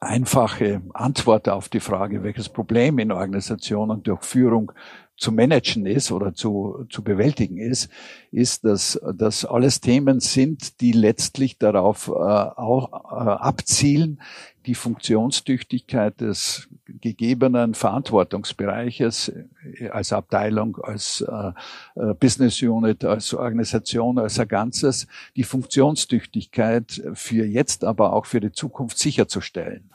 einfache 0.00 0.82
Antwort 0.94 1.48
auf 1.48 1.68
die 1.68 1.80
Frage, 1.80 2.22
welches 2.22 2.48
Problem 2.48 2.98
in 2.98 3.12
Organisationen 3.12 4.02
durch 4.02 4.22
Führung 4.22 4.72
zu 5.18 5.32
managen 5.32 5.84
ist 5.84 6.12
oder 6.12 6.32
zu, 6.32 6.86
zu 6.88 7.02
bewältigen 7.02 7.58
ist, 7.58 7.90
ist, 8.30 8.64
dass 8.64 9.00
das 9.14 9.44
alles 9.44 9.80
Themen 9.80 10.20
sind, 10.20 10.80
die 10.80 10.92
letztlich 10.92 11.58
darauf 11.58 12.08
äh, 12.08 12.12
auch 12.12 12.92
äh, 12.92 13.14
abzielen, 13.14 14.20
die 14.66 14.74
Funktionstüchtigkeit 14.74 16.20
des 16.20 16.68
gegebenen 17.00 17.74
Verantwortungsbereiches 17.74 19.32
äh, 19.80 19.88
als 19.88 20.12
Abteilung, 20.12 20.78
als 20.82 21.20
äh, 21.22 21.52
äh, 22.00 22.14
Business 22.14 22.62
Unit, 22.62 23.04
als 23.04 23.34
Organisation, 23.34 24.18
als 24.18 24.38
ein 24.38 24.46
Ganzes, 24.46 25.08
die 25.36 25.44
Funktionstüchtigkeit 25.44 27.02
für 27.14 27.44
jetzt, 27.44 27.82
aber 27.84 28.12
auch 28.12 28.26
für 28.26 28.40
die 28.40 28.52
Zukunft 28.52 28.98
sicherzustellen. 28.98 29.90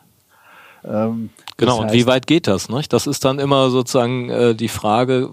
Ähm, 0.86 1.30
genau, 1.58 1.74
heißt, 1.74 1.82
und 1.82 1.94
wie 1.94 2.06
weit 2.08 2.28
geht 2.28 2.48
das? 2.48 2.70
Nicht? 2.70 2.94
Das 2.94 3.08
ist 3.08 3.26
dann 3.26 3.40
immer 3.40 3.70
sozusagen 3.70 4.30
äh, 4.30 4.56
die 4.56 4.68
Frage, 4.68 5.30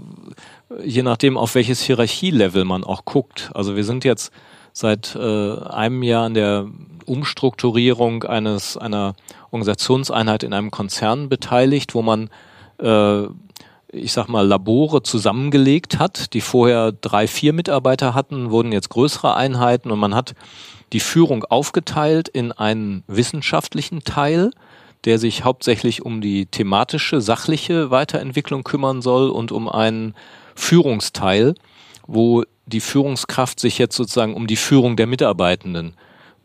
je 0.84 1.02
nachdem, 1.02 1.36
auf 1.36 1.54
welches 1.54 1.82
Hierarchielevel 1.82 2.64
man 2.64 2.84
auch 2.84 3.04
guckt. 3.04 3.50
Also 3.54 3.76
wir 3.76 3.84
sind 3.84 4.04
jetzt 4.04 4.32
seit 4.72 5.16
äh, 5.16 5.58
einem 5.64 6.02
Jahr 6.02 6.26
an 6.26 6.34
der 6.34 6.66
Umstrukturierung 7.06 8.24
eines 8.24 8.76
einer 8.76 9.14
Organisationseinheit 9.50 10.42
in 10.42 10.52
einem 10.52 10.70
Konzern 10.70 11.28
beteiligt, 11.28 11.94
wo 11.94 12.02
man 12.02 12.30
äh, 12.78 13.26
ich 13.92 14.12
sag 14.12 14.28
mal, 14.28 14.46
Labore 14.46 15.02
zusammengelegt 15.02 15.98
hat, 15.98 16.32
die 16.32 16.40
vorher 16.40 16.92
drei, 16.92 17.26
vier 17.26 17.52
Mitarbeiter 17.52 18.14
hatten, 18.14 18.50
wurden 18.50 18.72
jetzt 18.72 18.90
größere 18.90 19.34
Einheiten 19.34 19.90
und 19.90 19.98
man 19.98 20.14
hat 20.14 20.34
die 20.92 21.00
Führung 21.00 21.44
aufgeteilt 21.44 22.28
in 22.28 22.52
einen 22.52 23.04
wissenschaftlichen 23.06 24.04
Teil, 24.04 24.50
der 25.04 25.18
sich 25.18 25.44
hauptsächlich 25.44 26.04
um 26.04 26.20
die 26.20 26.46
thematische, 26.46 27.20
sachliche 27.20 27.90
Weiterentwicklung 27.90 28.64
kümmern 28.64 29.02
soll 29.02 29.30
und 29.30 29.52
um 29.52 29.68
einen 29.68 30.14
Führungsteil, 30.54 31.54
wo 32.06 32.44
die 32.66 32.80
Führungskraft 32.80 33.60
sich 33.60 33.78
jetzt 33.78 33.96
sozusagen 33.96 34.34
um 34.34 34.46
die 34.46 34.56
Führung 34.56 34.96
der 34.96 35.06
Mitarbeitenden 35.06 35.94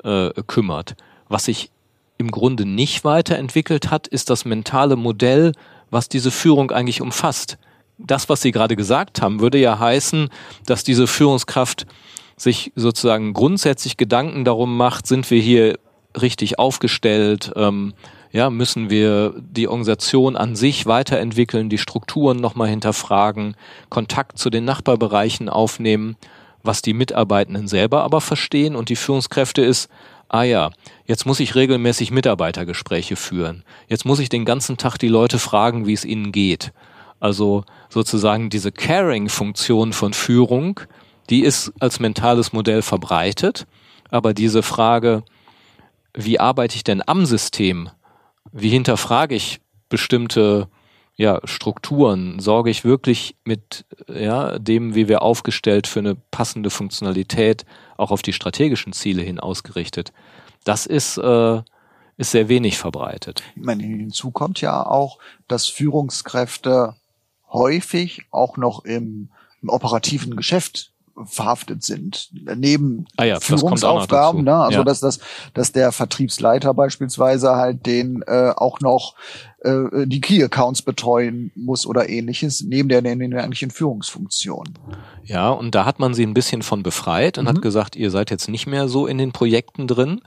äh, 0.03 0.29
kümmert. 0.47 0.95
Was 1.27 1.45
sich 1.45 1.69
im 2.17 2.31
Grunde 2.31 2.65
nicht 2.65 3.03
weiterentwickelt 3.03 3.91
hat, 3.91 4.07
ist 4.07 4.29
das 4.29 4.45
mentale 4.45 4.95
Modell, 4.95 5.51
was 5.89 6.09
diese 6.09 6.31
Führung 6.31 6.71
eigentlich 6.71 7.01
umfasst. 7.01 7.57
Das, 7.97 8.29
was 8.29 8.41
Sie 8.41 8.51
gerade 8.51 8.75
gesagt 8.75 9.21
haben, 9.21 9.39
würde 9.39 9.57
ja 9.57 9.79
heißen, 9.79 10.29
dass 10.65 10.83
diese 10.83 11.07
Führungskraft 11.07 11.85
sich 12.37 12.71
sozusagen 12.75 13.33
grundsätzlich 13.33 13.97
Gedanken 13.97 14.43
darum 14.43 14.75
macht, 14.75 15.07
sind 15.07 15.29
wir 15.31 15.41
hier 15.41 15.79
richtig 16.19 16.59
aufgestellt, 16.59 17.51
ähm, 17.55 17.93
ja, 18.35 18.49
müssen 18.49 18.89
wir 18.89 19.33
die 19.37 19.69
Organisation 19.69 20.35
an 20.35 20.57
sich 20.57 20.85
weiterentwickeln, 20.85 21.69
die 21.69 21.77
Strukturen 21.77 22.35
nochmal 22.35 22.67
hinterfragen, 22.67 23.55
Kontakt 23.87 24.37
zu 24.37 24.49
den 24.49 24.65
Nachbarbereichen 24.65 25.47
aufnehmen, 25.47 26.17
was 26.61 26.81
die 26.81 26.93
Mitarbeitenden 26.93 27.69
selber 27.69 28.03
aber 28.03 28.19
verstehen 28.19 28.75
und 28.75 28.89
die 28.89 28.97
Führungskräfte 28.97 29.61
ist, 29.61 29.89
ah 30.27 30.43
ja, 30.43 30.71
jetzt 31.05 31.25
muss 31.25 31.39
ich 31.39 31.55
regelmäßig 31.55 32.11
Mitarbeitergespräche 32.11 33.15
führen. 33.15 33.63
Jetzt 33.87 34.03
muss 34.03 34.19
ich 34.19 34.27
den 34.27 34.43
ganzen 34.43 34.75
Tag 34.75 34.97
die 34.97 35.07
Leute 35.07 35.39
fragen, 35.39 35.87
wie 35.87 35.93
es 35.93 36.03
ihnen 36.03 36.33
geht. 36.33 36.73
Also 37.21 37.63
sozusagen 37.87 38.49
diese 38.49 38.73
Caring-Funktion 38.73 39.93
von 39.93 40.11
Führung, 40.11 40.81
die 41.29 41.39
ist 41.39 41.71
als 41.79 42.01
mentales 42.01 42.51
Modell 42.51 42.81
verbreitet, 42.81 43.65
aber 44.11 44.33
diese 44.33 44.61
Frage, 44.61 45.23
wie 46.13 46.37
arbeite 46.37 46.75
ich 46.75 46.83
denn 46.83 47.01
am 47.07 47.25
System? 47.25 47.91
Wie 48.57 48.69
hinterfrage 48.69 49.35
ich 49.35 49.59
bestimmte 49.89 50.69
ja, 51.17 51.41
Strukturen? 51.43 52.39
Sorge 52.39 52.69
ich 52.69 52.85
wirklich 52.85 53.35
mit 53.43 53.83
ja, 54.07 54.57
dem, 54.59 54.95
wie 54.95 55.09
wir 55.09 55.23
aufgestellt 55.23 55.87
für 55.87 55.99
eine 55.99 56.15
passende 56.15 56.69
Funktionalität 56.69 57.65
auch 57.97 58.11
auf 58.11 58.21
die 58.21 58.31
strategischen 58.31 58.93
Ziele 58.93 59.23
hin 59.23 59.41
ausgerichtet? 59.41 60.13
Das 60.63 60.85
ist, 60.85 61.17
äh, 61.17 61.61
ist 62.15 62.31
sehr 62.31 62.47
wenig 62.47 62.77
verbreitet. 62.77 63.43
Ich 63.57 63.61
meine, 63.61 63.83
hinzu 63.83 64.31
kommt 64.31 64.61
ja 64.61 64.85
auch, 64.85 65.19
dass 65.49 65.67
Führungskräfte 65.67 66.95
häufig 67.51 68.21
auch 68.31 68.55
noch 68.55 68.85
im, 68.85 69.31
im 69.61 69.67
operativen 69.67 70.37
Geschäft 70.37 70.93
verhaftet 71.23 71.83
sind. 71.83 72.29
Neben 72.55 73.05
ah 73.17 73.23
ja, 73.23 73.39
Führungsaufgaben, 73.39 74.43
ne? 74.43 74.55
also 74.55 74.79
ja. 74.79 74.83
dass, 74.83 74.99
dass, 74.99 75.19
dass 75.53 75.71
der 75.71 75.91
Vertriebsleiter 75.91 76.73
beispielsweise 76.73 77.55
halt 77.55 77.85
den 77.85 78.21
äh, 78.27 78.51
auch 78.55 78.81
noch 78.81 79.15
äh, 79.61 80.05
die 80.05 80.21
Key-Accounts 80.21 80.81
betreuen 80.81 81.51
muss 81.55 81.87
oder 81.87 82.09
ähnliches, 82.09 82.61
neben 82.61 82.89
der, 82.89 83.01
neben 83.01 83.31
der 83.31 83.41
eigentlichen 83.41 83.71
Führungsfunktion. 83.71 84.77
Ja, 85.23 85.49
und 85.49 85.73
da 85.73 85.85
hat 85.85 85.99
man 85.99 86.13
sie 86.13 86.25
ein 86.25 86.33
bisschen 86.33 86.61
von 86.61 86.83
befreit 86.83 87.37
und 87.37 87.45
mhm. 87.45 87.49
hat 87.49 87.61
gesagt, 87.61 87.95
ihr 87.95 88.11
seid 88.11 88.29
jetzt 88.29 88.49
nicht 88.49 88.67
mehr 88.67 88.87
so 88.89 89.07
in 89.07 89.17
den 89.17 89.31
Projekten 89.31 89.87
drin, 89.87 90.21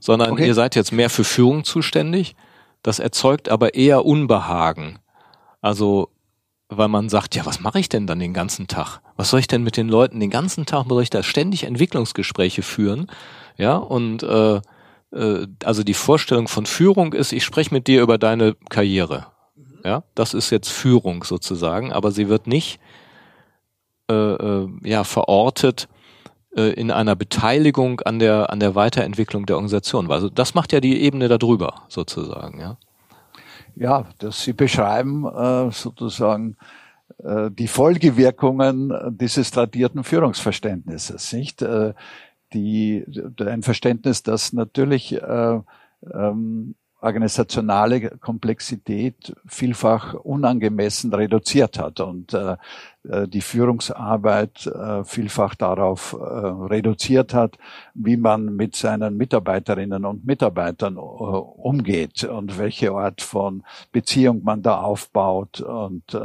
sondern 0.00 0.32
okay. 0.32 0.46
ihr 0.46 0.54
seid 0.54 0.74
jetzt 0.74 0.92
mehr 0.92 1.10
für 1.10 1.24
Führung 1.24 1.64
zuständig. 1.64 2.34
Das 2.82 2.98
erzeugt 2.98 3.48
aber 3.48 3.74
eher 3.74 4.04
Unbehagen. 4.04 4.98
Also 5.60 6.08
weil 6.76 6.88
man 6.88 7.08
sagt, 7.08 7.34
ja, 7.34 7.46
was 7.46 7.60
mache 7.60 7.78
ich 7.78 7.88
denn 7.88 8.06
dann 8.06 8.18
den 8.18 8.34
ganzen 8.34 8.66
Tag? 8.66 9.00
Was 9.16 9.30
soll 9.30 9.40
ich 9.40 9.48
denn 9.48 9.62
mit 9.62 9.76
den 9.76 9.88
Leuten 9.88 10.20
den 10.20 10.30
ganzen 10.30 10.66
Tag? 10.66 10.86
Soll 10.88 11.02
ich 11.02 11.10
da 11.10 11.22
ständig 11.22 11.64
Entwicklungsgespräche 11.64 12.62
führen? 12.62 13.06
Ja, 13.56 13.76
und 13.76 14.22
äh, 14.22 14.60
äh, 15.12 15.46
also 15.64 15.82
die 15.82 15.94
Vorstellung 15.94 16.48
von 16.48 16.66
Führung 16.66 17.12
ist, 17.12 17.32
ich 17.32 17.44
spreche 17.44 17.74
mit 17.74 17.86
dir 17.86 18.02
über 18.02 18.18
deine 18.18 18.54
Karriere. 18.70 19.26
Ja, 19.84 20.04
das 20.14 20.34
ist 20.34 20.50
jetzt 20.50 20.68
Führung 20.68 21.24
sozusagen, 21.24 21.92
aber 21.92 22.12
sie 22.12 22.28
wird 22.28 22.46
nicht 22.46 22.78
äh, 24.10 24.14
äh, 24.14 24.68
ja 24.84 25.02
verortet 25.04 25.88
äh, 26.56 26.72
in 26.72 26.90
einer 26.90 27.16
Beteiligung 27.16 28.00
an 28.00 28.18
der 28.20 28.50
an 28.50 28.60
der 28.60 28.74
Weiterentwicklung 28.74 29.44
der 29.46 29.56
Organisation. 29.56 30.10
Also 30.10 30.28
das 30.28 30.54
macht 30.54 30.72
ja 30.72 30.80
die 30.80 31.02
Ebene 31.02 31.28
darüber 31.28 31.82
sozusagen. 31.88 32.60
Ja 32.60 32.76
ja, 33.76 34.06
dass 34.18 34.42
Sie 34.42 34.52
beschreiben 34.52 35.24
äh, 35.26 35.70
sozusagen 35.70 36.56
äh, 37.18 37.50
die 37.50 37.68
Folgewirkungen 37.68 38.92
dieses 39.10 39.50
tradierten 39.50 40.04
Führungsverständnisses, 40.04 41.32
nicht? 41.32 41.62
Äh, 41.62 41.94
die, 42.52 43.04
ein 43.40 43.62
Verständnis, 43.62 44.22
das 44.22 44.52
natürlich 44.52 45.14
äh, 45.14 45.60
ähm, 46.12 46.74
organisationale 47.02 48.10
Komplexität 48.18 49.34
vielfach 49.46 50.14
unangemessen 50.14 51.12
reduziert 51.12 51.78
hat 51.78 52.00
und 52.00 52.32
äh, 52.32 52.56
äh, 53.08 53.26
die 53.26 53.40
Führungsarbeit 53.40 54.66
äh, 54.66 55.04
vielfach 55.04 55.56
darauf 55.56 56.12
äh, 56.12 56.16
reduziert 56.24 57.34
hat, 57.34 57.58
wie 57.94 58.16
man 58.16 58.54
mit 58.54 58.76
seinen 58.76 59.16
Mitarbeiterinnen 59.16 60.04
und 60.04 60.24
Mitarbeitern 60.24 60.96
umgeht 60.96 62.22
und 62.24 62.58
welche 62.58 62.92
Art 62.92 63.20
von 63.20 63.64
Beziehung 63.90 64.44
man 64.44 64.62
da 64.62 64.80
aufbaut 64.80 65.60
und 65.60 66.16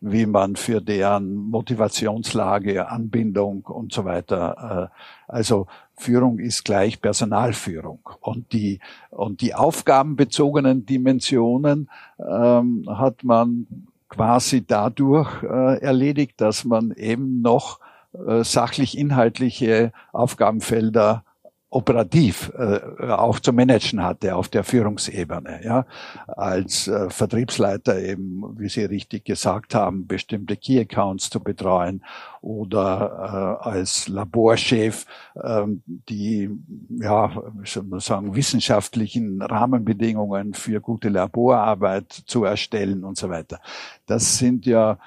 wie 0.00 0.26
man 0.26 0.56
für 0.56 0.80
deren 0.80 1.34
Motivationslage, 1.36 2.88
Anbindung 2.88 3.64
und 3.64 3.92
so 3.92 4.04
weiter, 4.04 4.90
also 5.26 5.66
Führung 5.96 6.38
ist 6.38 6.64
gleich 6.64 7.00
Personalführung. 7.00 8.00
Und 8.20 8.52
die, 8.52 8.80
und 9.10 9.40
die 9.40 9.54
aufgabenbezogenen 9.54 10.86
Dimensionen 10.86 11.90
ähm, 12.18 12.84
hat 12.88 13.24
man 13.24 13.66
quasi 14.08 14.64
dadurch 14.66 15.42
äh, 15.42 15.80
erledigt, 15.80 16.40
dass 16.40 16.64
man 16.64 16.92
eben 16.92 17.40
noch 17.42 17.80
äh, 18.12 18.44
sachlich 18.44 18.96
inhaltliche 18.96 19.92
Aufgabenfelder 20.12 21.24
operativ 21.76 22.50
äh, 22.56 22.80
auch 23.10 23.38
zu 23.38 23.52
managen 23.52 24.02
hatte 24.02 24.34
auf 24.34 24.48
der 24.48 24.64
Führungsebene. 24.64 25.60
Ja, 25.62 25.84
als 26.26 26.88
äh, 26.88 27.10
Vertriebsleiter 27.10 28.00
eben, 28.00 28.42
wie 28.58 28.68
Sie 28.68 28.84
richtig 28.84 29.24
gesagt 29.26 29.74
haben, 29.74 30.06
bestimmte 30.06 30.56
Key 30.56 30.80
Accounts 30.80 31.28
zu 31.28 31.40
betreuen 31.40 32.02
oder 32.40 33.58
äh, 33.62 33.68
als 33.68 34.08
Laborchef 34.08 35.04
äh, 35.34 35.64
die, 35.86 36.50
ja, 36.98 37.42
wie 37.54 37.68
soll 37.68 37.82
man 37.82 38.00
sagen, 38.00 38.34
wissenschaftlichen 38.34 39.42
Rahmenbedingungen 39.42 40.54
für 40.54 40.80
gute 40.80 41.10
Laborarbeit 41.10 42.10
zu 42.10 42.44
erstellen 42.44 43.04
und 43.04 43.18
so 43.18 43.28
weiter. 43.28 43.60
Das 44.06 44.38
sind 44.38 44.64
ja 44.64 44.98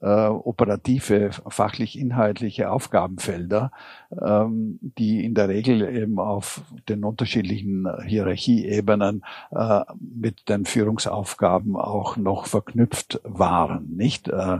äh, 0.00 0.26
operative, 0.26 1.30
fachlich-inhaltliche 1.48 2.70
Aufgabenfelder, 2.70 3.72
ähm, 4.20 4.78
die 4.80 5.24
in 5.24 5.34
der 5.34 5.48
Regel 5.48 5.82
eben 5.96 6.18
auf 6.18 6.62
den 6.88 7.04
unterschiedlichen 7.04 7.88
Hierarchieebenen 8.04 9.24
äh, 9.50 9.82
mit 9.98 10.48
den 10.48 10.64
Führungsaufgaben 10.64 11.76
auch 11.76 12.16
noch 12.16 12.46
verknüpft 12.46 13.20
waren, 13.24 13.96
nicht? 13.96 14.28
Äh, 14.28 14.58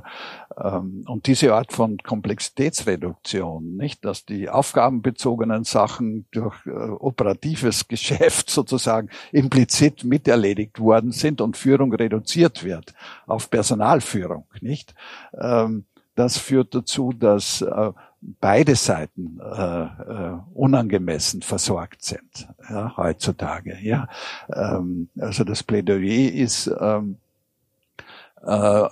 und 0.57 1.27
diese 1.27 1.55
Art 1.55 1.73
von 1.73 1.99
Komplexitätsreduktion, 1.99 3.77
nicht, 3.77 4.05
dass 4.05 4.25
die 4.25 4.49
aufgabenbezogenen 4.49 5.65
Sachen 5.65 6.27
durch 6.33 6.67
äh, 6.67 6.71
operatives 6.71 7.87
Geschäft 7.89 8.51
sozusagen 8.51 9.11
implizit 9.33 10.05
miterledigt 10.05 10.81
worden 10.81 11.13
sind 11.13 11.41
und 11.41 11.57
Führung 11.57 11.95
reduziert 11.95 12.65
wird 12.65 12.95
auf 13.27 13.49
Personalführung, 13.49 14.45
nicht? 14.61 14.95
Ähm, 15.41 15.85
das 16.17 16.37
führt 16.37 16.75
dazu, 16.75 17.13
dass 17.13 17.63
äh, 17.63 17.93
beide 18.21 18.77
Seiten 18.77 19.41
äh, 19.41 19.83
äh, 19.85 20.37
unangemessen 20.53 21.43
versorgt 21.43 22.05
sind 22.05 22.49
ja, 22.69 22.95
heutzutage. 22.97 23.79
Ja, 23.81 24.09
ähm, 24.53 25.09
also 25.19 25.45
das 25.45 25.63
Plädoyer 25.63 26.33
ist 26.33 26.71
ähm, 26.81 27.17
äh, 28.43 28.89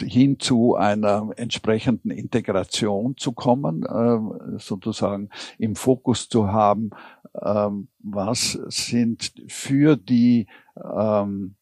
hin 0.00 0.38
zu 0.38 0.76
einer 0.76 1.30
entsprechenden 1.36 2.10
Integration 2.10 3.16
zu 3.16 3.32
kommen, 3.32 3.84
äh, 3.84 4.58
sozusagen 4.58 5.30
im 5.58 5.76
Fokus 5.76 6.28
zu 6.28 6.52
haben, 6.52 6.90
äh, 7.34 7.68
was 8.00 8.52
sind 8.68 9.32
für 9.48 9.96
die 9.96 10.46
ähm, 10.76 11.54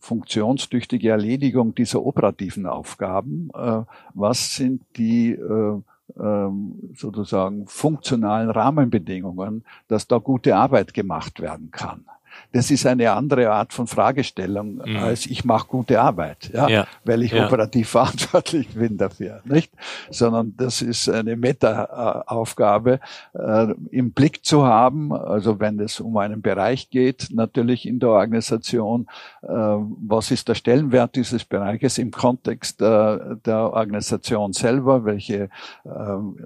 funktionstüchtige 0.00 1.10
Erledigung 1.10 1.74
dieser 1.74 2.04
operativen 2.04 2.66
Aufgaben, 2.66 3.50
äh, 3.54 3.82
was 4.14 4.54
sind 4.56 4.82
die 4.96 5.32
äh, 5.32 5.80
ähm, 6.18 6.90
sozusagen 6.94 7.66
funktionalen 7.66 8.50
Rahmenbedingungen, 8.50 9.64
dass 9.88 10.06
da 10.06 10.18
gute 10.18 10.56
Arbeit 10.56 10.94
gemacht 10.94 11.40
werden 11.40 11.70
kann 11.70 12.04
das 12.52 12.70
ist 12.70 12.86
eine 12.86 13.12
andere 13.12 13.50
Art 13.50 13.72
von 13.72 13.86
Fragestellung 13.86 14.80
mhm. 14.84 14.96
als 14.96 15.26
ich 15.26 15.44
mache 15.44 15.66
gute 15.68 16.00
Arbeit, 16.00 16.50
ja, 16.52 16.68
ja. 16.68 16.86
weil 17.04 17.22
ich 17.22 17.32
ja. 17.32 17.46
operativ 17.46 17.88
verantwortlich 17.94 18.68
bin 18.74 18.96
dafür, 18.96 19.40
nicht? 19.44 19.72
Sondern 20.10 20.54
das 20.56 20.82
ist 20.82 21.08
eine 21.08 21.36
Meta-Aufgabe, 21.36 23.00
äh, 23.34 23.66
im 23.90 24.12
Blick 24.12 24.44
zu 24.44 24.64
haben, 24.64 25.12
also 25.12 25.60
wenn 25.60 25.78
es 25.80 26.00
um 26.00 26.16
einen 26.16 26.42
Bereich 26.42 26.90
geht, 26.90 27.28
natürlich 27.32 27.86
in 27.86 27.98
der 27.98 28.10
Organisation, 28.10 29.06
äh, 29.42 29.48
was 29.48 30.30
ist 30.30 30.48
der 30.48 30.54
Stellenwert 30.54 31.16
dieses 31.16 31.44
Bereiches 31.44 31.98
im 31.98 32.10
Kontext 32.10 32.80
der, 32.80 33.36
der 33.44 33.72
Organisation 33.72 34.52
selber, 34.52 35.04
welche 35.04 35.48
äh, 35.84 35.88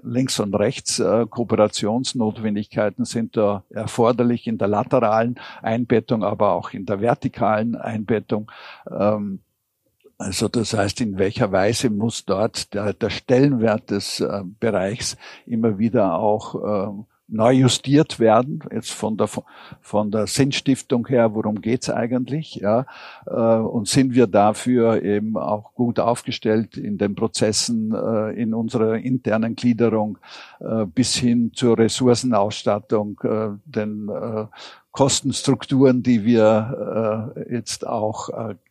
links 0.03 0.39
und 0.39 0.55
rechts 0.55 0.99
äh, 0.99 1.25
Kooperationsnotwendigkeiten 1.29 3.05
sind 3.05 3.37
da 3.37 3.63
erforderlich 3.69 4.47
in 4.47 4.57
der 4.57 4.67
lateralen 4.67 5.39
Einbettung, 5.79 6.23
aber 6.23 6.53
auch 6.53 6.71
in 6.73 6.85
der 6.85 6.99
vertikalen 7.01 7.75
Einbettung. 7.75 8.51
Ähm, 8.89 9.39
Also 10.21 10.49
das 10.49 10.73
heißt, 10.73 10.99
in 11.01 11.17
welcher 11.17 11.49
Weise 11.53 11.89
muss 11.89 12.25
dort 12.25 12.73
der, 12.73 12.91
der 12.93 13.09
Stellenwert 13.09 13.89
des 13.89 14.19
äh, 14.19 14.43
Bereichs 14.59 15.15
immer 15.45 15.77
wieder 15.77 16.19
auch 16.19 16.55
äh, 16.55 17.03
neu 17.31 17.51
justiert 17.53 18.19
werden, 18.19 18.63
jetzt 18.71 18.91
von 18.91 19.17
der, 19.17 19.29
von 19.81 20.11
der 20.11 20.27
Sinnstiftung 20.27 21.07
her, 21.07 21.33
worum 21.33 21.61
geht's 21.61 21.89
eigentlich, 21.89 22.55
ja, 22.55 22.85
äh, 23.27 23.31
und 23.33 23.87
sind 23.87 24.13
wir 24.13 24.27
dafür 24.27 25.03
eben 25.03 25.37
auch 25.37 25.73
gut 25.73 25.99
aufgestellt 25.99 26.77
in 26.77 26.97
den 26.97 27.15
Prozessen, 27.15 27.93
äh, 27.93 28.31
in 28.31 28.53
unserer 28.53 28.97
internen 28.97 29.55
Gliederung, 29.55 30.17
äh, 30.59 30.85
bis 30.85 31.15
hin 31.15 31.51
zur 31.53 31.77
Ressourcenausstattung, 31.77 33.19
den 33.65 34.09
Kostenstrukturen, 34.91 36.03
die 36.03 36.25
wir 36.25 37.33
jetzt 37.49 37.85
auch 37.85 38.29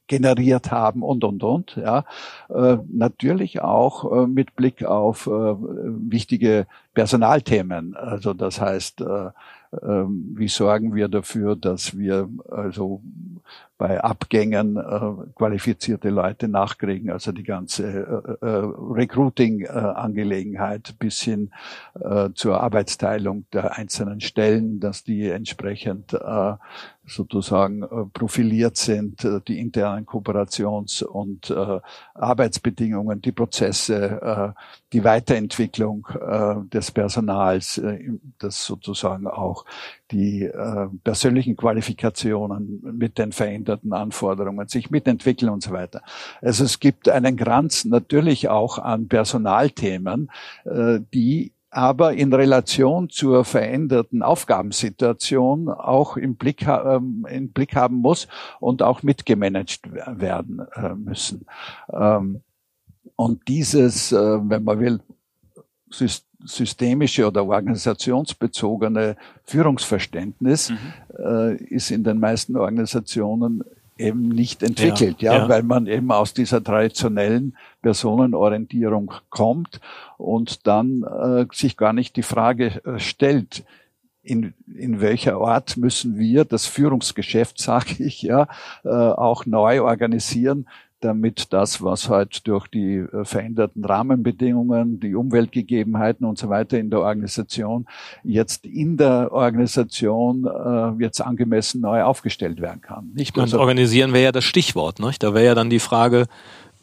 generiert 0.08 0.70
haben 0.70 1.02
und, 1.02 1.24
und, 1.24 1.42
und. 1.42 1.76
Ja. 1.76 2.04
Äh, 2.48 2.78
natürlich 2.90 3.60
auch 3.60 4.10
äh, 4.10 4.26
mit 4.26 4.56
Blick 4.56 4.84
auf 4.84 5.26
äh, 5.26 5.30
wichtige 5.30 6.66
Personalthemen. 6.94 7.94
Also 7.94 8.34
das 8.34 8.60
heißt, 8.60 9.02
äh, 9.02 9.30
ähm, 9.82 10.34
wie 10.36 10.48
sorgen 10.48 10.94
wir 10.94 11.08
dafür, 11.08 11.54
dass 11.54 11.96
wir 11.96 12.28
also 12.50 13.02
bei 13.78 14.02
Abgängen 14.02 14.76
äh, 14.76 15.30
qualifizierte 15.36 16.10
Leute 16.10 16.48
nachkriegen, 16.48 17.10
also 17.10 17.30
die 17.30 17.44
ganze 17.44 17.86
äh, 17.86 18.34
äh, 18.44 18.46
Recruiting-Angelegenheit 18.46 20.96
bis 20.98 21.22
hin 21.22 21.52
äh, 21.98 22.30
zur 22.34 22.60
Arbeitsteilung 22.60 23.44
der 23.52 23.78
einzelnen 23.78 24.20
Stellen, 24.20 24.80
dass 24.80 25.04
die 25.04 25.28
entsprechend 25.28 26.12
äh, 26.12 26.54
sozusagen 27.08 27.82
äh, 27.82 27.86
profiliert 28.12 28.76
sind, 28.76 29.24
äh, 29.24 29.40
die 29.46 29.58
internen 29.58 30.06
Kooperations- 30.06 31.02
und 31.02 31.50
äh, 31.50 31.80
Arbeitsbedingungen, 32.14 33.20
die 33.20 33.32
Prozesse, 33.32 34.54
die 34.92 35.04
Weiterentwicklung 35.04 36.06
des 36.72 36.90
Personals, 36.90 37.80
das 38.38 38.64
sozusagen 38.64 39.26
auch 39.26 39.64
die 40.10 40.50
persönlichen 41.04 41.56
Qualifikationen 41.56 42.80
mit 42.82 43.18
den 43.18 43.32
veränderten 43.68 43.92
Anforderungen 43.92 44.68
sich 44.68 44.90
mitentwickeln 44.90 45.50
und 45.50 45.62
so 45.62 45.72
weiter. 45.72 46.02
Also 46.40 46.64
es 46.64 46.80
gibt 46.80 47.08
einen 47.08 47.36
Kranz 47.36 47.84
natürlich 47.84 48.48
auch 48.48 48.78
an 48.78 49.08
Personalthemen, 49.08 50.30
die 51.12 51.52
aber 51.70 52.14
in 52.14 52.32
Relation 52.32 53.10
zur 53.10 53.44
veränderten 53.44 54.22
Aufgabensituation 54.22 55.68
auch 55.68 56.16
im 56.16 56.36
Blick, 56.36 56.66
ähm, 56.66 57.26
im 57.30 57.52
Blick 57.52 57.76
haben 57.76 57.96
muss 57.96 58.26
und 58.58 58.82
auch 58.82 59.02
mitgemanagt 59.02 59.82
werden 59.92 60.62
äh, 60.74 60.94
müssen. 60.94 61.44
Ähm, 61.92 62.40
und 63.16 63.48
dieses, 63.48 64.12
äh, 64.12 64.16
wenn 64.16 64.64
man 64.64 64.80
will, 64.80 65.00
systemische 66.44 67.26
oder 67.26 67.44
organisationsbezogene 67.44 69.16
Führungsverständnis 69.44 70.70
mhm. 70.70 70.76
äh, 71.18 71.56
ist 71.56 71.90
in 71.90 72.04
den 72.04 72.20
meisten 72.20 72.56
Organisationen 72.56 73.64
eben 73.98 74.28
nicht 74.28 74.62
entwickelt, 74.62 75.20
ja, 75.20 75.32
ja, 75.32 75.38
ja, 75.40 75.48
weil 75.48 75.64
man 75.64 75.86
eben 75.86 76.12
aus 76.12 76.32
dieser 76.32 76.62
traditionellen 76.62 77.56
Personenorientierung 77.82 79.12
kommt 79.28 79.80
und 80.16 80.66
dann 80.66 81.02
äh, 81.02 81.46
sich 81.52 81.76
gar 81.76 81.92
nicht 81.92 82.16
die 82.16 82.22
Frage 82.22 82.80
äh, 82.84 82.98
stellt, 83.00 83.64
in, 84.22 84.52
in 84.76 85.00
welcher 85.00 85.36
Art 85.36 85.76
müssen 85.76 86.18
wir 86.18 86.44
das 86.44 86.66
Führungsgeschäft, 86.66 87.58
sage 87.60 88.04
ich, 88.04 88.22
ja, 88.22 88.46
äh, 88.84 88.88
auch 88.88 89.46
neu 89.46 89.82
organisieren, 89.82 90.68
damit 91.00 91.52
das, 91.52 91.82
was 91.82 92.08
halt 92.08 92.46
durch 92.46 92.66
die 92.68 92.96
äh, 92.96 93.24
veränderten 93.24 93.84
Rahmenbedingungen, 93.84 95.00
die 95.00 95.14
Umweltgegebenheiten 95.14 96.26
und 96.26 96.38
so 96.38 96.48
weiter 96.48 96.78
in 96.78 96.90
der 96.90 97.00
Organisation 97.00 97.86
jetzt 98.24 98.66
in 98.66 98.96
der 98.96 99.30
Organisation 99.32 100.44
äh, 100.46 101.02
jetzt 101.02 101.20
angemessen 101.20 101.80
neu 101.80 102.02
aufgestellt 102.02 102.60
werden 102.60 102.80
kann. 102.80 103.12
Nicht 103.14 103.36
mehr 103.36 103.44
also, 103.44 103.60
organisieren 103.60 104.12
wäre 104.12 104.24
ja 104.24 104.32
das 104.32 104.44
Stichwort. 104.44 104.98
Nicht? 104.98 105.22
Da 105.22 105.34
wäre 105.34 105.46
ja 105.46 105.54
dann 105.54 105.70
die 105.70 105.78
Frage, 105.78 106.26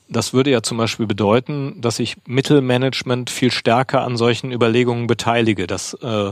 das 0.08 0.34
würde 0.34 0.52
ja 0.52 0.62
zum 0.62 0.78
Beispiel 0.78 1.08
bedeuten, 1.08 1.82
dass 1.82 2.00
ich 2.00 2.18
Mittelmanagement 2.26 3.30
viel 3.30 3.52
stärker 3.52 4.04
an 4.04 4.18
solchen 4.18 4.52
Überlegungen 4.52 5.08
beteilige, 5.08 5.68
dass, 5.68 5.94
äh, 5.96 6.32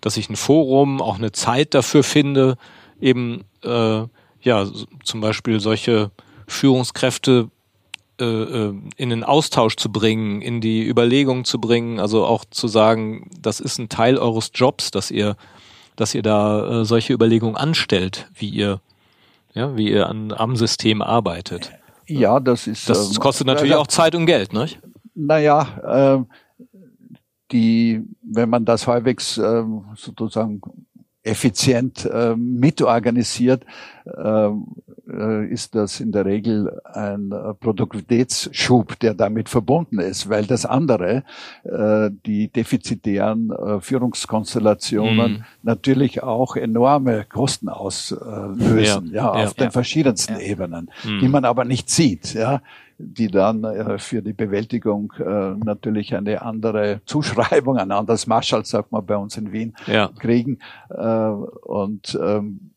dass 0.00 0.16
ich 0.16 0.30
ein 0.30 0.36
Forum, 0.36 1.02
auch 1.02 1.18
eine 1.18 1.32
Zeit 1.32 1.74
dafür 1.74 2.04
finde, 2.04 2.56
eben 3.00 3.44
äh, 3.64 4.02
ja 4.40 4.66
zum 5.02 5.20
Beispiel 5.20 5.60
solche 5.60 6.10
Führungskräfte 6.48 7.50
äh, 8.20 8.24
äh, 8.24 8.74
in 8.96 9.10
den 9.10 9.22
Austausch 9.22 9.76
zu 9.76 9.92
bringen, 9.92 10.42
in 10.42 10.60
die 10.60 10.84
Überlegung 10.84 11.44
zu 11.44 11.60
bringen, 11.60 12.00
also 12.00 12.24
auch 12.26 12.44
zu 12.44 12.66
sagen, 12.66 13.30
das 13.40 13.60
ist 13.60 13.78
ein 13.78 13.88
Teil 13.88 14.18
eures 14.18 14.50
Jobs, 14.54 14.90
dass 14.90 15.12
ihr, 15.12 15.36
dass 15.94 16.16
ihr 16.16 16.22
da 16.22 16.80
äh, 16.80 16.84
solche 16.84 17.12
Überlegungen 17.12 17.54
anstellt, 17.54 18.28
wie 18.34 18.48
ihr, 18.48 18.80
ja, 19.54 19.76
wie 19.76 19.92
ihr 19.92 20.08
an, 20.08 20.32
am 20.32 20.56
System 20.56 21.00
arbeitet. 21.00 21.70
Ja, 22.08 22.40
das 22.40 22.66
ist. 22.66 22.88
Das 22.88 23.08
ähm, 23.08 23.20
kostet 23.20 23.46
natürlich 23.46 23.76
auch 23.76 23.86
Zeit 23.86 24.16
und 24.16 24.26
Geld, 24.26 24.52
nicht? 24.52 24.80
Naja, 25.14 26.16
äh, 26.16 26.24
die, 27.52 28.02
wenn 28.22 28.50
man 28.50 28.64
das 28.64 28.86
halbwegs 28.86 29.38
äh, 29.38 29.62
sozusagen 29.94 30.60
effizient 31.28 32.04
äh, 32.04 32.34
mitorganisiert, 32.36 33.64
äh, 34.04 34.48
äh, 35.10 35.46
ist 35.46 35.74
das 35.74 36.00
in 36.00 36.12
der 36.12 36.24
Regel 36.26 36.80
ein 36.84 37.32
äh, 37.32 37.54
Produktivitätsschub, 37.54 38.98
der 38.98 39.14
damit 39.14 39.48
verbunden 39.48 39.98
ist, 40.00 40.28
weil 40.28 40.44
das 40.44 40.66
andere, 40.66 41.24
äh, 41.64 42.10
die 42.26 42.48
defizitären 42.48 43.52
Führungskonstellationen 43.80 45.32
mhm. 45.32 45.44
natürlich 45.62 46.22
auch 46.22 46.56
enorme 46.56 47.24
Kosten 47.24 47.68
auslösen, 47.68 49.10
ja, 49.12 49.12
ja 49.12 49.30
auf 49.30 49.56
ja, 49.56 49.64
den 49.64 49.70
verschiedensten 49.70 50.34
ja. 50.34 50.40
Ebenen, 50.40 50.90
mhm. 51.04 51.20
die 51.20 51.28
man 51.28 51.44
aber 51.44 51.64
nicht 51.64 51.90
sieht, 51.90 52.34
ja 52.34 52.60
die 52.98 53.28
dann 53.28 53.64
äh, 53.64 53.98
für 53.98 54.22
die 54.22 54.32
Bewältigung 54.32 55.12
äh, 55.18 55.54
natürlich 55.64 56.14
eine 56.14 56.42
andere 56.42 57.00
Zuschreibung, 57.06 57.78
ein 57.78 57.92
anderes 57.92 58.26
Marschall, 58.26 58.64
sagt 58.64 58.92
man 58.92 59.06
bei 59.06 59.16
uns 59.16 59.36
in 59.36 59.52
Wien, 59.52 59.74
ja. 59.86 60.10
kriegen. 60.18 60.58
Äh, 60.90 61.28
und 61.28 62.18
ähm, 62.20 62.72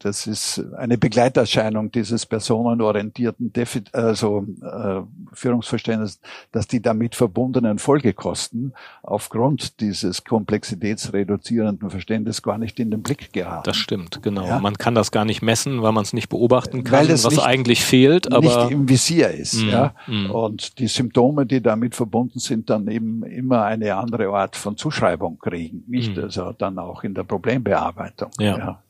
das 0.00 0.26
ist 0.26 0.64
eine 0.76 0.96
Begleiterscheinung 0.96 1.92
dieses 1.92 2.24
personenorientierten 2.24 3.52
Defi 3.52 3.82
also, 3.92 4.46
äh, 4.62 5.02
Führungsverständnisses, 5.32 6.20
dass 6.52 6.66
die 6.66 6.80
damit 6.80 7.14
verbundenen 7.14 7.78
Folgekosten 7.78 8.72
aufgrund 9.02 9.80
dieses 9.80 10.24
komplexitätsreduzierenden 10.24 11.90
Verständnisses 11.90 12.42
gar 12.42 12.56
nicht 12.56 12.80
in 12.80 12.90
den 12.90 13.02
Blick 13.02 13.32
geraten. 13.32 13.64
Das 13.64 13.76
stimmt, 13.76 14.22
genau. 14.22 14.46
Ja? 14.46 14.58
Man 14.58 14.78
kann 14.78 14.94
das 14.94 15.12
gar 15.12 15.26
nicht 15.26 15.42
messen, 15.42 15.82
weil 15.82 15.92
man 15.92 16.02
es 16.02 16.14
nicht 16.14 16.30
beobachten 16.30 16.82
kann, 16.82 17.00
weil 17.00 17.10
es 17.10 17.24
was 17.24 17.34
nicht, 17.34 17.44
eigentlich 17.44 17.84
fehlt, 17.84 18.32
aber 18.32 18.40
nicht 18.40 18.70
im 18.70 18.88
Visier 18.88 19.30
ist. 19.30 19.62
Mm, 19.62 19.68
ja? 19.68 19.94
Mm. 20.06 20.30
Und 20.30 20.78
die 20.78 20.88
Symptome, 20.88 21.44
die 21.44 21.60
damit 21.60 21.94
verbunden 21.94 22.38
sind, 22.38 22.70
dann 22.70 22.88
eben 22.88 23.22
immer 23.24 23.64
eine 23.64 23.94
andere 23.96 24.28
Art 24.28 24.56
von 24.56 24.78
Zuschreibung 24.78 25.38
kriegen, 25.38 25.84
nicht? 25.86 26.16
Mm. 26.16 26.20
Also 26.20 26.52
dann 26.52 26.78
auch 26.78 27.04
in 27.04 27.12
der 27.12 27.24
Problembearbeitung. 27.24 28.30
ja. 28.38 28.56
ja 28.56 28.82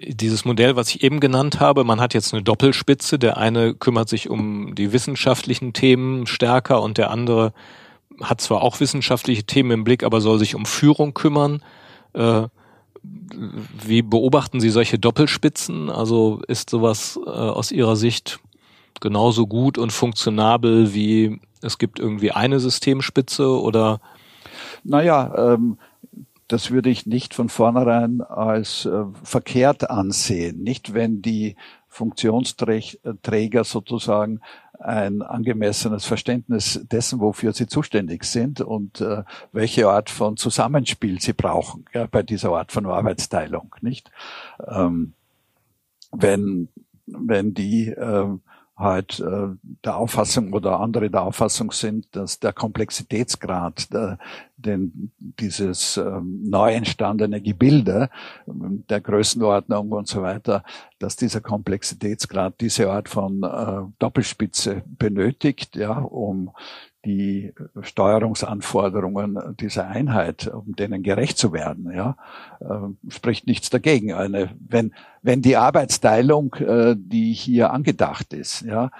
dieses 0.00 0.44
Modell, 0.44 0.76
was 0.76 0.88
ich 0.90 1.02
eben 1.02 1.20
genannt 1.20 1.60
habe, 1.60 1.84
man 1.84 2.00
hat 2.00 2.14
jetzt 2.14 2.32
eine 2.32 2.42
Doppelspitze. 2.42 3.18
Der 3.18 3.36
eine 3.36 3.74
kümmert 3.74 4.08
sich 4.08 4.28
um 4.28 4.74
die 4.74 4.92
wissenschaftlichen 4.92 5.72
Themen 5.72 6.26
stärker 6.26 6.82
und 6.82 6.98
der 6.98 7.10
andere 7.10 7.52
hat 8.22 8.40
zwar 8.40 8.62
auch 8.62 8.80
wissenschaftliche 8.80 9.44
Themen 9.44 9.70
im 9.70 9.84
Blick, 9.84 10.02
aber 10.02 10.20
soll 10.20 10.38
sich 10.38 10.54
um 10.54 10.66
Führung 10.66 11.14
kümmern. 11.14 11.62
Äh, 12.14 12.48
wie 13.84 14.02
beobachten 14.02 14.60
Sie 14.60 14.70
solche 14.70 14.98
Doppelspitzen? 14.98 15.90
Also 15.90 16.40
ist 16.48 16.70
sowas 16.70 17.18
äh, 17.24 17.30
aus 17.30 17.72
Ihrer 17.72 17.96
Sicht 17.96 18.40
genauso 19.00 19.46
gut 19.46 19.78
und 19.78 19.92
funktionabel 19.92 20.94
wie 20.94 21.40
es 21.60 21.78
gibt 21.78 21.98
irgendwie 21.98 22.32
eine 22.32 22.60
Systemspitze 22.60 23.48
oder? 23.48 24.00
Naja, 24.84 25.54
ähm, 25.54 25.78
das 26.48 26.70
würde 26.70 26.90
ich 26.90 27.06
nicht 27.06 27.34
von 27.34 27.48
vornherein 27.48 28.20
als 28.20 28.86
äh, 28.86 29.04
verkehrt 29.22 29.90
ansehen. 29.90 30.62
Nicht, 30.62 30.94
wenn 30.94 31.22
die 31.22 31.56
Funktionsträger 31.88 33.64
sozusagen 33.64 34.40
ein 34.78 35.22
angemessenes 35.22 36.04
Verständnis 36.04 36.80
dessen, 36.90 37.20
wofür 37.20 37.52
sie 37.52 37.66
zuständig 37.66 38.24
sind 38.24 38.60
und 38.60 39.00
äh, 39.00 39.24
welche 39.52 39.88
Art 39.88 40.10
von 40.10 40.36
Zusammenspiel 40.36 41.20
sie 41.20 41.32
brauchen 41.32 41.86
ja, 41.94 42.06
bei 42.06 42.22
dieser 42.22 42.52
Art 42.52 42.72
von 42.72 42.86
Arbeitsteilung. 42.86 43.74
Nicht, 43.80 44.10
ähm, 44.68 45.14
wenn 46.12 46.68
wenn 47.06 47.54
die 47.54 47.88
äh, 47.88 48.38
halt 48.76 49.20
äh, 49.20 49.48
der 49.84 49.96
Auffassung 49.96 50.52
oder 50.52 50.80
andere 50.80 51.10
der 51.10 51.22
Auffassung 51.22 51.72
sind, 51.72 52.14
dass 52.14 52.40
der 52.40 52.52
Komplexitätsgrad 52.52 53.92
der, 53.92 54.18
denn 54.58 55.12
dieses 55.18 55.96
ähm, 55.96 56.42
neu 56.42 56.72
entstandene 56.72 57.40
Gebilde 57.40 58.10
ähm, 58.46 58.84
der 58.88 59.00
Größenordnung 59.00 59.92
und 59.92 60.08
so 60.08 60.22
weiter, 60.22 60.62
dass 60.98 61.16
dieser 61.16 61.40
Komplexitätsgrad 61.40 62.60
diese 62.60 62.90
Art 62.90 63.08
von 63.08 63.42
äh, 63.42 63.92
Doppelspitze 63.98 64.82
benötigt, 64.86 65.76
ja, 65.76 65.98
um 65.98 66.50
die 67.06 67.54
Steuerungsanforderungen 67.82 69.56
dieser 69.58 69.86
Einheit, 69.86 70.48
um 70.48 70.74
denen 70.74 71.02
gerecht 71.02 71.38
zu 71.38 71.52
werden, 71.52 71.92
ja, 71.94 72.16
äh, 72.60 73.10
spricht 73.10 73.46
nichts 73.46 73.70
dagegen. 73.70 74.12
Eine, 74.12 74.50
wenn, 74.58 74.92
wenn 75.22 75.40
die 75.40 75.56
Arbeitsteilung, 75.56 76.54
äh, 76.54 76.96
die 76.98 77.32
hier 77.32 77.72
angedacht 77.72 78.32
ist, 78.32 78.62
ja, 78.62 78.90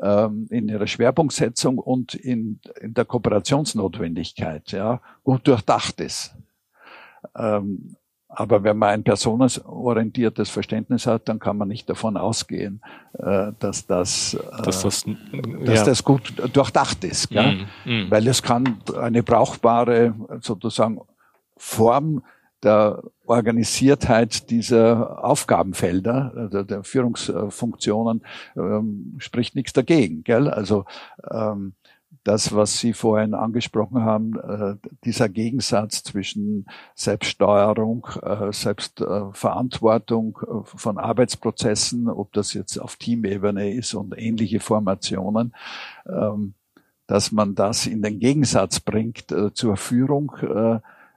ähm, 0.00 0.46
in 0.50 0.68
ihrer 0.68 0.86
Schwerpunktsetzung 0.86 1.78
und 1.78 2.14
in, 2.14 2.60
in 2.80 2.94
der 2.94 3.04
Kooperationsnotwendigkeit, 3.04 4.70
ja, 4.70 5.00
gut 5.24 5.48
durchdacht 5.48 6.00
ist, 6.00 6.36
ähm, 7.36 7.96
aber 8.36 8.62
wenn 8.62 8.76
man 8.76 8.90
ein 8.90 9.02
personenorientiertes 9.02 10.50
Verständnis 10.50 11.06
hat, 11.06 11.26
dann 11.28 11.38
kann 11.38 11.56
man 11.56 11.68
nicht 11.68 11.88
davon 11.88 12.18
ausgehen, 12.18 12.82
äh, 13.14 13.52
dass 13.58 13.86
das, 13.86 14.34
äh, 14.34 14.62
dass 14.62 14.82
das, 14.82 15.04
dass 15.64 15.84
das 15.84 16.04
gut 16.04 16.34
durchdacht 16.52 17.02
ist. 17.02 17.30
Mm, 17.32 17.64
mm. 17.86 18.10
Weil 18.10 18.28
es 18.28 18.42
kann 18.42 18.78
eine 19.00 19.22
brauchbare 19.22 20.14
sozusagen 20.42 21.00
Form 21.56 22.22
der 22.62 23.02
Organisiertheit 23.24 24.50
dieser 24.50 25.24
Aufgabenfelder, 25.24 26.32
also 26.36 26.62
der 26.62 26.84
Führungsfunktionen, 26.84 28.22
ähm, 28.54 29.14
spricht 29.18 29.54
nichts 29.54 29.72
dagegen. 29.72 30.24
Gell? 30.24 30.48
Also 30.48 30.84
ähm, 31.30 31.72
das, 32.26 32.52
was 32.54 32.78
Sie 32.80 32.92
vorhin 32.92 33.34
angesprochen 33.34 34.02
haben, 34.02 34.36
äh, 34.36 34.74
dieser 35.04 35.28
Gegensatz 35.28 36.02
zwischen 36.02 36.66
Selbststeuerung, 36.96 38.08
äh, 38.20 38.52
Selbstverantwortung 38.52 40.38
äh, 40.42 40.64
von 40.64 40.98
Arbeitsprozessen, 40.98 42.08
ob 42.08 42.32
das 42.32 42.52
jetzt 42.52 42.78
auf 42.78 42.96
Teamebene 42.96 43.72
ist 43.72 43.94
und 43.94 44.12
ähnliche 44.18 44.58
Formationen, 44.58 45.54
ähm, 46.08 46.54
dass 47.06 47.30
man 47.30 47.54
das 47.54 47.86
in 47.86 48.02
den 48.02 48.18
Gegensatz 48.18 48.80
bringt 48.80 49.32
zur 49.54 49.76
Führung, 49.76 50.32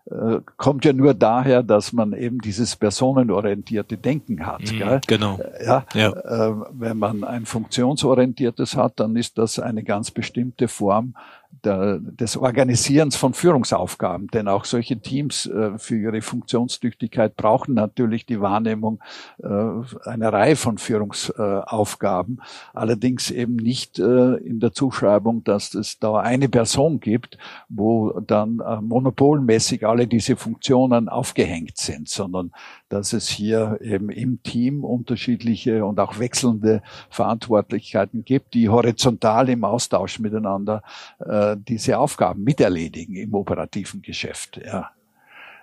äh, 0.05 0.39
kommt 0.57 0.85
ja 0.85 0.93
nur 0.93 1.13
daher, 1.13 1.63
dass 1.63 1.93
man 1.93 2.13
eben 2.13 2.39
dieses 2.39 2.75
personenorientierte 2.75 3.97
Denken 3.97 4.45
hat. 4.45 4.61
Mhm, 4.71 4.77
gell? 4.77 5.01
Genau. 5.07 5.39
Ja, 5.63 5.85
ja. 5.93 6.09
Äh, 6.09 6.55
wenn 6.71 6.97
man 6.97 7.23
ein 7.23 7.45
funktionsorientiertes 7.45 8.75
hat, 8.75 8.99
dann 8.99 9.15
ist 9.15 9.37
das 9.37 9.59
eine 9.59 9.83
ganz 9.83 10.11
bestimmte 10.11 10.67
Form 10.67 11.15
der, 11.63 11.99
des 11.99 12.37
Organisierens 12.37 13.15
von 13.15 13.33
Führungsaufgaben. 13.33 14.27
Denn 14.27 14.47
auch 14.47 14.65
solche 14.65 14.99
Teams 14.99 15.45
äh, 15.45 15.77
für 15.77 15.97
ihre 15.97 16.21
Funktionstüchtigkeit 16.21 17.35
brauchen 17.35 17.73
natürlich 17.73 18.25
die 18.25 18.39
Wahrnehmung 18.39 18.99
äh, 19.41 19.47
einer 19.47 20.33
Reihe 20.33 20.55
von 20.55 20.77
Führungsaufgaben. 20.77 22.41
Allerdings 22.73 23.31
eben 23.31 23.55
nicht 23.55 23.99
äh, 23.99 24.35
in 24.35 24.59
der 24.59 24.71
Zuschreibung, 24.71 25.43
dass 25.43 25.73
es 25.73 25.99
da 25.99 26.19
eine 26.19 26.49
Person 26.49 26.99
gibt, 26.99 27.37
wo 27.67 28.19
dann 28.21 28.59
äh, 28.59 28.81
monopolmäßig 28.81 29.85
alle 29.85 30.07
diese 30.07 30.35
Funktionen 30.35 31.09
aufgehängt 31.09 31.77
sind, 31.77 32.09
sondern 32.09 32.51
dass 32.89 33.13
es 33.13 33.29
hier 33.29 33.79
eben 33.81 34.09
im 34.09 34.43
Team 34.43 34.83
unterschiedliche 34.83 35.85
und 35.85 35.99
auch 35.99 36.19
wechselnde 36.19 36.81
Verantwortlichkeiten 37.09 38.25
gibt, 38.25 38.53
die 38.53 38.69
horizontal 38.69 39.49
im 39.49 39.63
Austausch 39.63 40.19
miteinander 40.19 40.83
äh, 41.19 41.55
diese 41.57 41.99
Aufgaben 41.99 42.43
miterledigen 42.43 43.15
im 43.15 43.33
operativen 43.33 44.01
Geschäft. 44.01 44.59
Ja. 44.65 44.91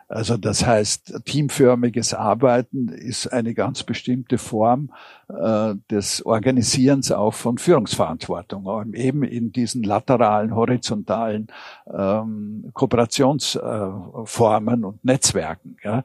Also 0.08 0.36
das 0.36 0.64
heißt, 0.64 1.22
teamförmiges 1.24 2.14
Arbeiten 2.14 2.90
ist 2.90 3.26
eine 3.26 3.54
ganz 3.54 3.82
bestimmte 3.82 4.38
Form 4.38 4.92
äh, 5.28 5.74
des 5.90 6.24
Organisierens 6.24 7.10
auch 7.10 7.34
von 7.34 7.58
Führungsverantwortung, 7.58 8.94
eben 8.94 9.24
in 9.24 9.50
diesen 9.50 9.82
lateralen, 9.82 10.54
horizontalen 10.54 11.48
ähm, 11.92 12.70
Kooperationsformen 12.72 14.82
äh, 14.82 14.86
und 14.86 15.04
Netzwerken. 15.04 15.76
Ja 15.82 16.04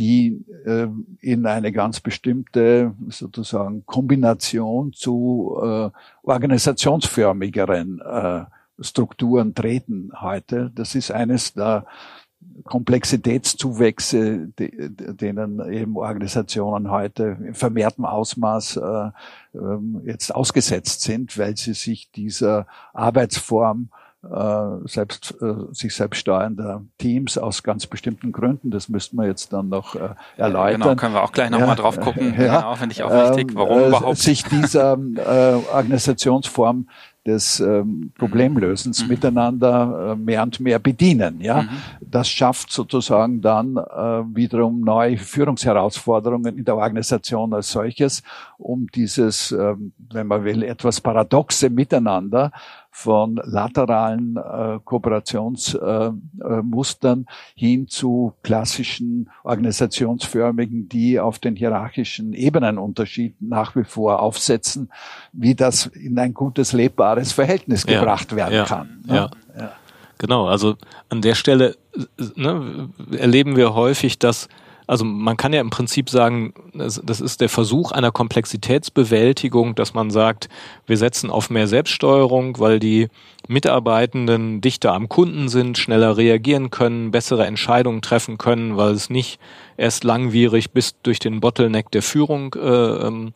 die 0.00 0.42
äh, 0.64 0.88
in 1.20 1.44
eine 1.44 1.72
ganz 1.72 2.00
bestimmte 2.00 2.94
sozusagen 3.08 3.84
Kombination 3.84 4.94
zu 4.94 5.60
äh, 5.62 5.90
organisationsförmigeren 6.22 8.00
äh, 8.00 8.44
Strukturen 8.82 9.54
treten 9.54 10.10
heute. 10.18 10.72
Das 10.74 10.94
ist 10.94 11.10
eines 11.10 11.52
der 11.52 11.84
Komplexitätszuwächse, 12.64 14.48
denen 14.58 15.70
eben 15.70 15.96
Organisationen 15.98 16.90
heute 16.90 17.36
in 17.44 17.54
vermehrtem 17.54 18.06
Ausmaß 18.06 18.76
äh, 18.78 19.10
ähm, 19.54 20.00
jetzt 20.06 20.34
ausgesetzt 20.34 21.02
sind, 21.02 21.36
weil 21.36 21.58
sie 21.58 21.74
sich 21.74 22.10
dieser 22.10 22.66
Arbeitsform 22.94 23.90
selbst, 24.84 25.34
äh, 25.40 25.54
sich 25.72 25.94
selbst 25.94 26.18
steuernder 26.18 26.82
Teams 26.98 27.38
aus 27.38 27.62
ganz 27.62 27.86
bestimmten 27.86 28.32
Gründen. 28.32 28.70
Das 28.70 28.90
müssten 28.90 29.16
wir 29.16 29.26
jetzt 29.26 29.52
dann 29.52 29.70
noch 29.70 29.94
äh, 29.94 30.10
erläutern. 30.36 30.80
Genau, 30.82 30.94
können 30.96 31.14
wir 31.14 31.22
auch 31.22 31.32
gleich 31.32 31.48
nochmal 31.48 31.68
ja, 31.68 31.74
drauf 31.76 31.98
gucken. 31.98 32.34
Ja, 32.40 32.60
genau, 32.60 32.74
finde 32.74 32.92
ich 32.92 33.02
auch 33.02 33.10
wichtig. 33.10 33.54
Warum 33.54 33.78
äh, 33.78 33.88
überhaupt? 33.88 34.18
Sich 34.18 34.44
dieser 34.44 34.98
äh, 35.16 35.74
Organisationsform 35.74 36.86
des 37.26 37.60
ähm, 37.60 38.12
Problemlösens 38.16 39.02
mhm. 39.02 39.08
miteinander 39.08 40.12
äh, 40.12 40.16
mehr 40.16 40.42
und 40.42 40.58
mehr 40.60 40.78
bedienen. 40.78 41.40
Ja, 41.40 41.62
mhm. 41.62 41.68
das 42.00 42.28
schafft 42.28 42.72
sozusagen 42.72 43.42
dann 43.42 43.76
äh, 43.76 44.24
wiederum 44.34 44.80
neue 44.80 45.18
Führungsherausforderungen 45.18 46.56
in 46.56 46.64
der 46.64 46.76
Organisation 46.76 47.52
als 47.52 47.70
solches, 47.72 48.22
um 48.56 48.86
dieses, 48.94 49.52
äh, 49.52 49.74
wenn 50.10 50.26
man 50.26 50.44
will, 50.44 50.62
etwas 50.62 51.00
paradoxe 51.00 51.68
Miteinander 51.68 52.52
von 52.90 53.40
lateralen 53.44 54.36
äh, 54.36 54.80
Kooperationsmustern 54.84 57.20
äh, 57.20 57.24
hin 57.54 57.86
zu 57.88 58.34
klassischen 58.42 59.30
organisationsförmigen, 59.44 60.88
die 60.88 61.20
auf 61.20 61.38
den 61.38 61.54
hierarchischen 61.56 62.32
Ebenenunterschied 62.32 63.36
nach 63.40 63.76
wie 63.76 63.84
vor 63.84 64.20
aufsetzen, 64.20 64.90
wie 65.32 65.54
das 65.54 65.86
in 65.86 66.18
ein 66.18 66.34
gutes, 66.34 66.72
lebbares 66.72 67.30
Verhältnis 67.32 67.84
ja, 67.86 68.00
gebracht 68.00 68.34
werden 68.34 68.54
ja, 68.54 68.64
kann. 68.64 69.04
Ne? 69.06 69.14
Ja. 69.14 69.30
ja. 69.58 69.72
Genau, 70.18 70.48
also 70.48 70.74
an 71.08 71.22
der 71.22 71.34
Stelle 71.34 71.76
ne, 72.36 72.90
erleben 73.16 73.56
wir 73.56 73.74
häufig, 73.74 74.18
dass 74.18 74.48
also 74.90 75.04
man 75.04 75.36
kann 75.36 75.52
ja 75.52 75.60
im 75.60 75.70
Prinzip 75.70 76.10
sagen, 76.10 76.52
das, 76.74 76.98
ist 76.98 77.40
der 77.40 77.48
Versuch 77.48 77.92
einer 77.92 78.10
Komplexitätsbewältigung, 78.10 79.76
dass 79.76 79.94
man 79.94 80.10
sagt, 80.10 80.48
wir 80.84 80.96
setzen 80.96 81.30
auf 81.30 81.48
mehr 81.48 81.68
Selbststeuerung, 81.68 82.58
weil 82.58 82.80
die 82.80 83.06
Mitarbeitenden 83.46 84.60
dichter 84.60 84.92
am 84.92 85.08
Kunden 85.08 85.48
sind, 85.48 85.78
schneller 85.78 86.16
reagieren 86.16 86.70
können, 86.70 87.12
bessere 87.12 87.46
Entscheidungen 87.46 88.02
treffen 88.02 88.36
können, 88.36 88.76
weil 88.76 88.90
es 88.90 89.10
nicht 89.10 89.38
erst 89.76 90.02
langwierig 90.02 90.72
bis 90.72 91.00
durch 91.04 91.20
den 91.20 91.38
Bottleneck 91.38 91.92
der 91.92 92.02
Führung 92.02 92.52
äh, 92.54 92.58
ähm, 92.58 93.32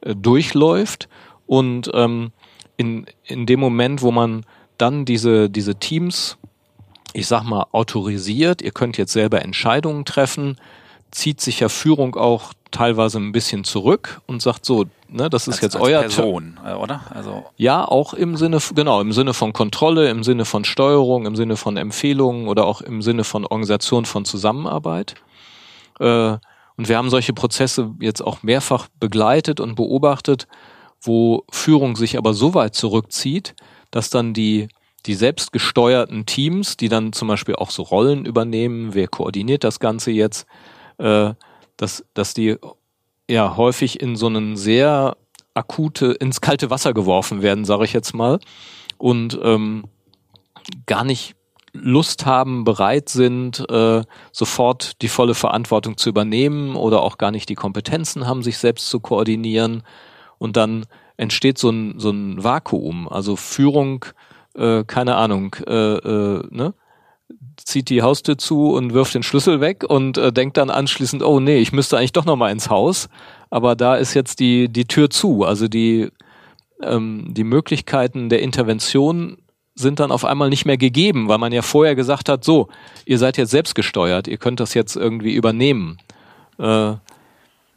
äh, 0.00 0.14
durchläuft. 0.16 1.10
Und 1.46 1.90
ähm, 1.92 2.32
in, 2.78 3.04
in 3.24 3.44
dem 3.44 3.60
Moment, 3.60 4.00
wo 4.00 4.10
man 4.10 4.46
dann 4.78 5.04
diese, 5.04 5.50
diese 5.50 5.74
Teams, 5.74 6.38
ich 7.12 7.26
sag 7.26 7.42
mal, 7.42 7.66
autorisiert, 7.72 8.62
ihr 8.62 8.72
könnt 8.72 8.96
jetzt 8.96 9.12
selber 9.12 9.42
Entscheidungen 9.42 10.06
treffen, 10.06 10.56
zieht 11.14 11.40
sich 11.40 11.60
ja 11.60 11.68
Führung 11.68 12.16
auch 12.16 12.52
teilweise 12.70 13.18
ein 13.18 13.32
bisschen 13.32 13.62
zurück 13.62 14.20
und 14.26 14.42
sagt 14.42 14.66
so, 14.66 14.84
ne, 15.08 15.30
das 15.30 15.46
ist 15.46 15.54
als, 15.54 15.62
jetzt 15.62 15.76
als 15.76 15.84
euer 15.84 16.00
Person, 16.00 16.58
Ter 16.60 16.72
äh, 16.72 16.74
oder? 16.74 17.02
Also 17.10 17.44
ja, 17.56 17.86
auch 17.86 18.14
im 18.14 18.36
Sinne 18.36 18.58
genau 18.74 19.00
im 19.00 19.12
Sinne 19.12 19.32
von 19.32 19.52
Kontrolle, 19.52 20.10
im 20.10 20.24
Sinne 20.24 20.44
von 20.44 20.64
Steuerung, 20.64 21.26
im 21.26 21.36
Sinne 21.36 21.56
von 21.56 21.76
Empfehlungen 21.76 22.48
oder 22.48 22.66
auch 22.66 22.80
im 22.80 23.00
Sinne 23.00 23.22
von 23.22 23.46
Organisation 23.46 24.04
von 24.04 24.24
Zusammenarbeit. 24.24 25.14
Äh, 26.00 26.36
und 26.76 26.88
wir 26.88 26.98
haben 26.98 27.10
solche 27.10 27.32
Prozesse 27.32 27.92
jetzt 28.00 28.20
auch 28.20 28.42
mehrfach 28.42 28.88
begleitet 28.98 29.60
und 29.60 29.76
beobachtet, 29.76 30.48
wo 31.00 31.44
Führung 31.50 31.94
sich 31.94 32.18
aber 32.18 32.34
so 32.34 32.54
weit 32.54 32.74
zurückzieht, 32.74 33.54
dass 33.92 34.10
dann 34.10 34.34
die 34.34 34.68
die 35.06 35.14
selbstgesteuerten 35.14 36.24
Teams, 36.24 36.76
die 36.78 36.88
dann 36.88 37.12
zum 37.12 37.28
Beispiel 37.28 37.56
auch 37.56 37.70
so 37.70 37.82
Rollen 37.82 38.24
übernehmen, 38.24 38.94
wer 38.94 39.06
koordiniert 39.06 39.62
das 39.62 39.78
Ganze 39.78 40.10
jetzt, 40.10 40.46
äh, 40.98 41.34
dass, 41.76 42.04
dass 42.14 42.34
die 42.34 42.56
ja 43.28 43.56
häufig 43.56 44.00
in 44.00 44.16
so 44.16 44.26
einen 44.26 44.56
sehr 44.56 45.16
akute, 45.54 46.12
ins 46.12 46.40
kalte 46.40 46.70
Wasser 46.70 46.92
geworfen 46.92 47.42
werden, 47.42 47.64
sage 47.64 47.84
ich 47.84 47.92
jetzt 47.92 48.14
mal, 48.14 48.38
und 48.98 49.38
ähm, 49.42 49.84
gar 50.86 51.04
nicht 51.04 51.36
Lust 51.72 52.24
haben, 52.24 52.62
bereit 52.64 53.08
sind, 53.08 53.68
äh, 53.68 54.02
sofort 54.30 55.02
die 55.02 55.08
volle 55.08 55.34
Verantwortung 55.34 55.96
zu 55.96 56.08
übernehmen 56.08 56.76
oder 56.76 57.02
auch 57.02 57.18
gar 57.18 57.32
nicht 57.32 57.48
die 57.48 57.56
Kompetenzen 57.56 58.26
haben, 58.26 58.44
sich 58.44 58.58
selbst 58.58 58.88
zu 58.88 59.00
koordinieren. 59.00 59.82
Und 60.38 60.56
dann 60.56 60.86
entsteht 61.16 61.58
so 61.58 61.70
ein, 61.70 61.98
so 61.98 62.10
ein 62.10 62.42
Vakuum. 62.42 63.08
Also 63.08 63.34
Führung, 63.34 64.04
äh, 64.54 64.84
keine 64.84 65.16
Ahnung, 65.16 65.56
äh, 65.66 65.72
äh, 65.72 66.42
ne? 66.50 66.74
Zieht 67.56 67.88
die 67.88 68.02
Haustür 68.02 68.38
zu 68.38 68.72
und 68.72 68.92
wirft 68.92 69.14
den 69.14 69.22
Schlüssel 69.22 69.60
weg 69.60 69.84
und 69.84 70.18
äh, 70.18 70.32
denkt 70.32 70.56
dann 70.56 70.70
anschließend, 70.70 71.22
oh 71.22 71.40
nee, 71.40 71.58
ich 71.58 71.72
müsste 71.72 71.96
eigentlich 71.96 72.12
doch 72.12 72.24
nochmal 72.24 72.52
ins 72.52 72.70
Haus. 72.70 73.08
Aber 73.50 73.76
da 73.76 73.96
ist 73.96 74.14
jetzt 74.14 74.40
die, 74.40 74.68
die 74.68 74.86
Tür 74.86 75.10
zu. 75.10 75.44
Also 75.44 75.68
die, 75.68 76.10
ähm, 76.82 77.32
die 77.32 77.44
Möglichkeiten 77.44 78.28
der 78.28 78.42
Intervention 78.42 79.38
sind 79.74 80.00
dann 80.00 80.12
auf 80.12 80.24
einmal 80.24 80.50
nicht 80.50 80.66
mehr 80.66 80.76
gegeben, 80.76 81.28
weil 81.28 81.38
man 81.38 81.52
ja 81.52 81.62
vorher 81.62 81.94
gesagt 81.94 82.28
hat, 82.28 82.44
so, 82.44 82.68
ihr 83.06 83.18
seid 83.18 83.36
jetzt 83.36 83.50
selbst 83.50 83.74
gesteuert, 83.74 84.28
ihr 84.28 84.38
könnt 84.38 84.60
das 84.60 84.74
jetzt 84.74 84.96
irgendwie 84.96 85.34
übernehmen. 85.34 85.98
Äh, 86.58 86.92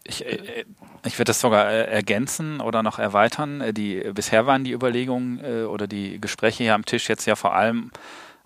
ich, 0.04 0.26
äh, 0.26 0.66
ich 1.06 1.18
würde 1.18 1.30
das 1.30 1.42
sogar 1.42 1.70
äh, 1.70 1.86
ergänzen 1.86 2.62
oder 2.62 2.84
noch 2.84 3.00
erweitern. 3.00 3.62
Äh, 3.62 3.74
die, 3.74 4.04
bisher 4.14 4.46
waren 4.46 4.64
die 4.64 4.74
Überlegungen 4.74 5.40
äh, 5.44 5.64
oder 5.64 5.88
die 5.88 6.22
Gespräche 6.22 6.64
hier 6.64 6.76
am 6.76 6.86
Tisch 6.86 7.10
jetzt 7.10 7.26
ja 7.26 7.36
vor 7.36 7.56
allem 7.56 7.92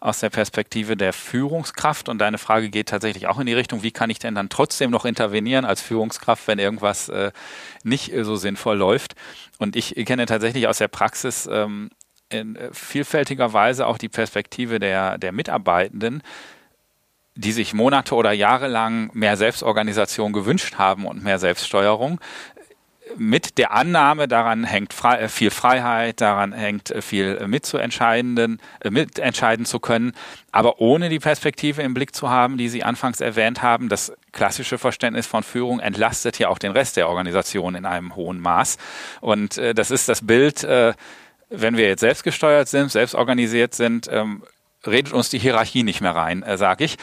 aus 0.01 0.19
der 0.19 0.31
Perspektive 0.31 0.97
der 0.97 1.13
Führungskraft. 1.13 2.09
Und 2.09 2.17
deine 2.17 2.39
Frage 2.39 2.69
geht 2.69 2.89
tatsächlich 2.89 3.27
auch 3.27 3.39
in 3.39 3.45
die 3.45 3.53
Richtung, 3.53 3.83
wie 3.83 3.91
kann 3.91 4.09
ich 4.09 4.19
denn 4.19 4.35
dann 4.35 4.49
trotzdem 4.49 4.91
noch 4.91 5.05
intervenieren 5.05 5.63
als 5.63 5.81
Führungskraft, 5.81 6.47
wenn 6.47 6.59
irgendwas 6.59 7.07
äh, 7.07 7.31
nicht 7.83 8.11
so 8.23 8.35
sinnvoll 8.35 8.77
läuft. 8.77 9.15
Und 9.59 9.75
ich 9.75 9.93
kenne 10.05 10.25
tatsächlich 10.25 10.67
aus 10.67 10.79
der 10.79 10.87
Praxis 10.87 11.47
ähm, 11.49 11.91
in 12.29 12.57
vielfältiger 12.71 13.53
Weise 13.53 13.85
auch 13.85 13.97
die 13.97 14.09
Perspektive 14.09 14.79
der, 14.79 15.17
der 15.19 15.31
Mitarbeitenden, 15.31 16.23
die 17.35 17.51
sich 17.51 17.73
Monate 17.73 18.15
oder 18.15 18.31
Jahre 18.31 18.67
lang 18.67 19.11
mehr 19.13 19.37
Selbstorganisation 19.37 20.33
gewünscht 20.33 20.75
haben 20.77 21.05
und 21.05 21.23
mehr 21.23 21.39
Selbststeuerung. 21.39 22.19
Mit 23.17 23.57
der 23.57 23.71
Annahme, 23.71 24.27
daran 24.27 24.63
hängt 24.63 24.93
frei, 24.93 25.19
äh, 25.19 25.29
viel 25.29 25.51
Freiheit, 25.51 26.21
daran 26.21 26.53
hängt 26.53 26.91
äh, 26.91 27.01
viel 27.01 27.37
äh, 27.37 27.47
mitentscheiden 27.47 29.65
zu 29.65 29.79
können, 29.79 30.13
aber 30.51 30.79
ohne 30.79 31.09
die 31.09 31.19
Perspektive 31.19 31.81
im 31.81 31.93
Blick 31.93 32.15
zu 32.15 32.29
haben, 32.29 32.57
die 32.57 32.69
Sie 32.69 32.83
anfangs 32.83 33.21
erwähnt 33.21 33.61
haben. 33.61 33.89
Das 33.89 34.13
klassische 34.31 34.77
Verständnis 34.77 35.27
von 35.27 35.43
Führung 35.43 35.79
entlastet 35.79 36.39
ja 36.39 36.49
auch 36.49 36.59
den 36.59 36.71
Rest 36.71 36.97
der 36.97 37.09
Organisation 37.09 37.75
in 37.75 37.85
einem 37.85 38.15
hohen 38.15 38.39
Maß. 38.39 38.77
Und 39.19 39.57
äh, 39.57 39.73
das 39.73 39.91
ist 39.91 40.09
das 40.09 40.25
Bild, 40.25 40.63
äh, 40.63 40.93
wenn 41.49 41.77
wir 41.77 41.87
jetzt 41.87 42.01
selbstgesteuert 42.01 42.67
sind, 42.67 42.91
selbstorganisiert 42.91 43.75
sind, 43.75 44.07
ähm, 44.11 44.43
redet 44.85 45.13
uns 45.13 45.29
die 45.29 45.39
Hierarchie 45.39 45.83
nicht 45.83 46.01
mehr 46.01 46.15
rein, 46.15 46.43
äh, 46.43 46.57
sage 46.57 46.85
ich. 46.85 46.97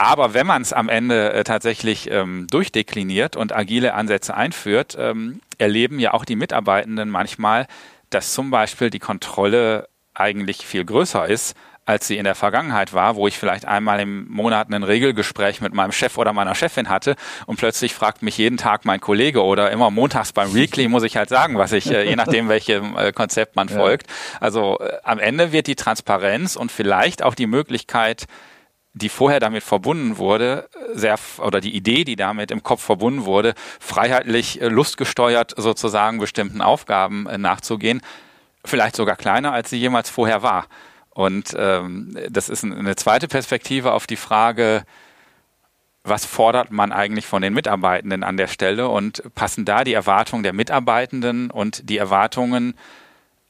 Aber 0.00 0.32
wenn 0.32 0.46
man 0.46 0.62
es 0.62 0.72
am 0.72 0.88
Ende 0.88 1.34
äh, 1.34 1.44
tatsächlich 1.44 2.10
ähm, 2.10 2.46
durchdekliniert 2.50 3.36
und 3.36 3.54
agile 3.54 3.92
Ansätze 3.92 4.34
einführt, 4.34 4.96
ähm, 4.98 5.42
erleben 5.58 5.98
ja 5.98 6.14
auch 6.14 6.24
die 6.24 6.36
Mitarbeitenden 6.36 7.10
manchmal, 7.10 7.66
dass 8.08 8.32
zum 8.32 8.50
Beispiel 8.50 8.88
die 8.88 8.98
Kontrolle 8.98 9.90
eigentlich 10.14 10.64
viel 10.64 10.86
größer 10.86 11.28
ist 11.28 11.54
als 11.86 12.06
sie 12.06 12.18
in 12.18 12.24
der 12.24 12.36
Vergangenheit 12.36 12.92
war, 12.92 13.16
wo 13.16 13.26
ich 13.26 13.36
vielleicht 13.36 13.64
einmal 13.64 13.98
im 13.98 14.28
Monat 14.28 14.70
ein 14.70 14.84
Regelgespräch 14.84 15.60
mit 15.60 15.74
meinem 15.74 15.90
Chef 15.90 16.18
oder 16.18 16.32
meiner 16.32 16.54
Chefin 16.54 16.88
hatte 16.88 17.16
und 17.46 17.56
plötzlich 17.56 17.94
fragt 17.94 18.22
mich 18.22 18.38
jeden 18.38 18.58
Tag 18.58 18.84
mein 18.84 19.00
Kollege 19.00 19.42
oder 19.42 19.72
immer 19.72 19.90
montags 19.90 20.32
beim 20.32 20.54
Weekly 20.54 20.86
muss 20.86 21.02
ich 21.02 21.16
halt 21.16 21.30
sagen, 21.30 21.58
was 21.58 21.72
ich, 21.72 21.90
äh, 21.90 22.08
je 22.08 22.14
nachdem 22.14 22.48
welchem 22.48 22.96
äh, 22.96 23.12
Konzept 23.12 23.56
man 23.56 23.68
folgt. 23.68 24.06
Also 24.38 24.78
äh, 24.78 24.98
am 25.02 25.18
Ende 25.18 25.50
wird 25.50 25.66
die 25.66 25.74
Transparenz 25.74 26.54
und 26.54 26.70
vielleicht 26.70 27.24
auch 27.24 27.34
die 27.34 27.48
Möglichkeit, 27.48 28.26
die 28.92 29.08
vorher 29.08 29.40
damit 29.40 29.62
verbunden 29.62 30.18
wurde, 30.18 30.68
sehr 30.92 31.18
oder 31.38 31.60
die 31.60 31.74
Idee, 31.74 32.04
die 32.04 32.16
damit 32.16 32.50
im 32.50 32.62
Kopf 32.62 32.82
verbunden 32.82 33.24
wurde, 33.24 33.54
freiheitlich 33.78 34.58
lustgesteuert 34.62 35.54
sozusagen 35.56 36.18
bestimmten 36.18 36.60
Aufgaben 36.60 37.28
nachzugehen, 37.40 38.00
vielleicht 38.64 38.96
sogar 38.96 39.16
kleiner, 39.16 39.52
als 39.52 39.70
sie 39.70 39.78
jemals 39.78 40.10
vorher 40.10 40.42
war. 40.42 40.66
Und 41.10 41.54
ähm, 41.56 42.16
das 42.28 42.48
ist 42.48 42.64
eine 42.64 42.96
zweite 42.96 43.28
Perspektive 43.28 43.92
auf 43.92 44.06
die 44.06 44.16
Frage, 44.16 44.84
was 46.02 46.24
fordert 46.24 46.70
man 46.70 46.92
eigentlich 46.92 47.26
von 47.26 47.42
den 47.42 47.52
Mitarbeitenden 47.52 48.24
an 48.24 48.36
der 48.36 48.46
Stelle 48.46 48.88
und 48.88 49.22
passen 49.34 49.64
da 49.64 49.84
die 49.84 49.92
Erwartungen 49.92 50.42
der 50.42 50.52
Mitarbeitenden 50.52 51.50
und 51.50 51.88
die 51.88 51.98
Erwartungen 51.98 52.74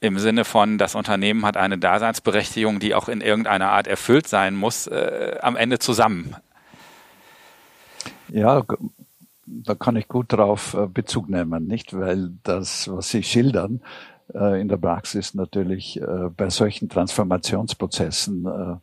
im 0.01 0.17
Sinne 0.17 0.43
von, 0.45 0.77
das 0.77 0.95
Unternehmen 0.95 1.45
hat 1.45 1.55
eine 1.55 1.77
Daseinsberechtigung, 1.77 2.79
die 2.79 2.95
auch 2.95 3.07
in 3.07 3.21
irgendeiner 3.21 3.71
Art 3.71 3.87
erfüllt 3.87 4.27
sein 4.27 4.55
muss, 4.55 4.87
äh, 4.87 5.37
am 5.41 5.55
Ende 5.55 5.79
zusammen? 5.79 6.35
Ja, 8.27 8.63
da 9.45 9.75
kann 9.75 9.95
ich 9.95 10.07
gut 10.07 10.33
darauf 10.33 10.73
äh, 10.73 10.87
Bezug 10.87 11.29
nehmen, 11.29 11.67
nicht? 11.67 11.97
Weil 11.97 12.31
das, 12.43 12.89
was 12.91 13.09
Sie 13.09 13.21
schildern, 13.21 13.81
äh, 14.33 14.59
in 14.59 14.69
der 14.69 14.77
Praxis 14.77 15.35
natürlich 15.35 16.01
äh, 16.01 16.29
bei 16.35 16.49
solchen 16.49 16.89
Transformationsprozessen 16.89 18.81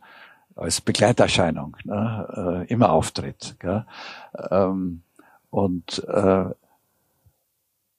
als 0.55 0.81
Begleiterscheinung 0.81 1.77
ne, 1.85 2.65
immer 2.67 2.91
auftritt. 2.91 3.55
Ähm, 4.51 5.01
und 5.49 6.05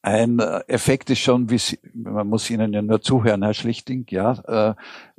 ein 0.02 0.38
Effekt 0.66 1.10
ist 1.10 1.20
schon, 1.20 1.50
wie 1.50 1.58
Sie, 1.58 1.78
man 1.92 2.26
muss 2.28 2.48
Ihnen 2.50 2.72
ja 2.72 2.82
nur 2.82 3.02
zuhören, 3.02 3.42
Herr 3.42 3.54
Schlichting, 3.54 4.06
ja, 4.08 4.76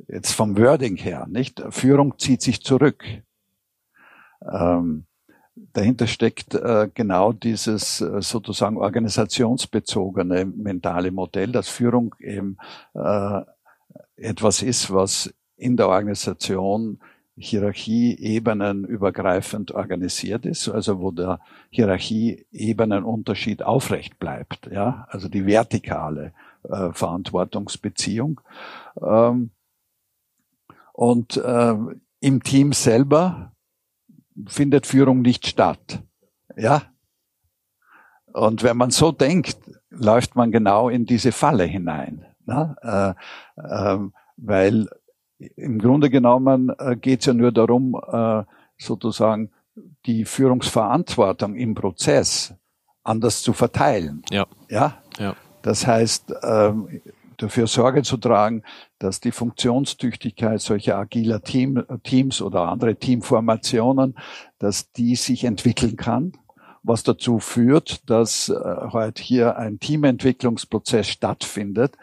jetzt 0.08 0.32
vom 0.32 0.58
Wording 0.58 0.96
her, 0.96 1.26
nicht? 1.28 1.62
Führung 1.70 2.18
zieht 2.18 2.42
sich 2.42 2.62
zurück. 2.62 3.04
Ähm, 4.50 5.04
dahinter 5.72 6.06
steckt 6.06 6.54
äh, 6.54 6.88
genau 6.92 7.32
dieses 7.32 8.00
äh, 8.00 8.20
sozusagen 8.20 8.76
organisationsbezogene 8.76 10.44
mentale 10.44 11.10
Modell, 11.10 11.52
dass 11.52 11.68
Führung 11.68 12.14
eben 12.18 12.56
äh, 12.94 13.40
etwas 14.16 14.62
ist, 14.62 14.92
was 14.92 15.32
in 15.56 15.76
der 15.76 15.88
Organisation 15.88 16.98
Hierarchieebenen 17.36 18.84
übergreifend 18.84 19.72
organisiert 19.72 20.44
ist, 20.44 20.68
also 20.68 21.00
wo 21.00 21.10
der 21.10 21.40
Hierarchieebenenunterschied 21.70 23.62
aufrecht 23.62 24.18
bleibt, 24.18 24.68
ja, 24.70 25.06
also 25.08 25.28
die 25.28 25.46
vertikale 25.46 26.32
äh, 26.68 26.92
Verantwortungsbeziehung. 26.92 28.40
Ähm, 29.00 29.50
und 30.92 31.36
äh, 31.38 31.74
im 32.20 32.42
Team 32.42 32.72
selber 32.72 33.52
findet 34.46 34.86
Führung 34.86 35.22
nicht 35.22 35.46
statt. 35.46 36.02
Ja? 36.56 36.82
Und 38.26 38.62
wenn 38.62 38.76
man 38.76 38.90
so 38.90 39.12
denkt, 39.12 39.58
läuft 39.90 40.36
man 40.36 40.52
genau 40.52 40.88
in 40.88 41.06
diese 41.06 41.32
Falle 41.32 41.64
hinein. 41.64 42.24
Ne? 42.46 42.76
Äh, 43.56 43.60
äh, 43.60 43.98
weil 44.36 44.88
im 45.56 45.78
Grunde 45.78 46.10
genommen 46.10 46.70
äh, 46.78 46.96
geht 46.96 47.20
es 47.20 47.26
ja 47.26 47.34
nur 47.34 47.52
darum, 47.52 48.00
äh, 48.10 48.44
sozusagen 48.78 49.50
die 50.06 50.24
Führungsverantwortung 50.24 51.54
im 51.56 51.74
Prozess 51.74 52.54
anders 53.04 53.42
zu 53.42 53.52
verteilen. 53.52 54.22
Ja. 54.30 54.46
Ja. 54.68 54.98
ja. 55.18 55.34
Das 55.62 55.86
heißt, 55.86 56.34
ähm, 56.42 57.00
dafür 57.36 57.66
Sorge 57.66 58.02
zu 58.02 58.16
tragen, 58.16 58.62
dass 58.98 59.20
die 59.20 59.32
Funktionstüchtigkeit 59.32 60.60
solcher 60.60 60.98
agiler 60.98 61.42
Team, 61.42 61.84
Teams 62.02 62.40
oder 62.40 62.68
andere 62.68 62.96
Teamformationen, 62.96 64.16
dass 64.58 64.92
die 64.92 65.16
sich 65.16 65.44
entwickeln 65.44 65.96
kann, 65.96 66.32
was 66.82 67.02
dazu 67.02 67.38
führt, 67.38 68.08
dass 68.10 68.48
äh, 68.48 68.54
heute 68.92 69.22
hier 69.22 69.56
ein 69.56 69.78
Teamentwicklungsprozess 69.78 71.08
stattfindet, 71.08 71.96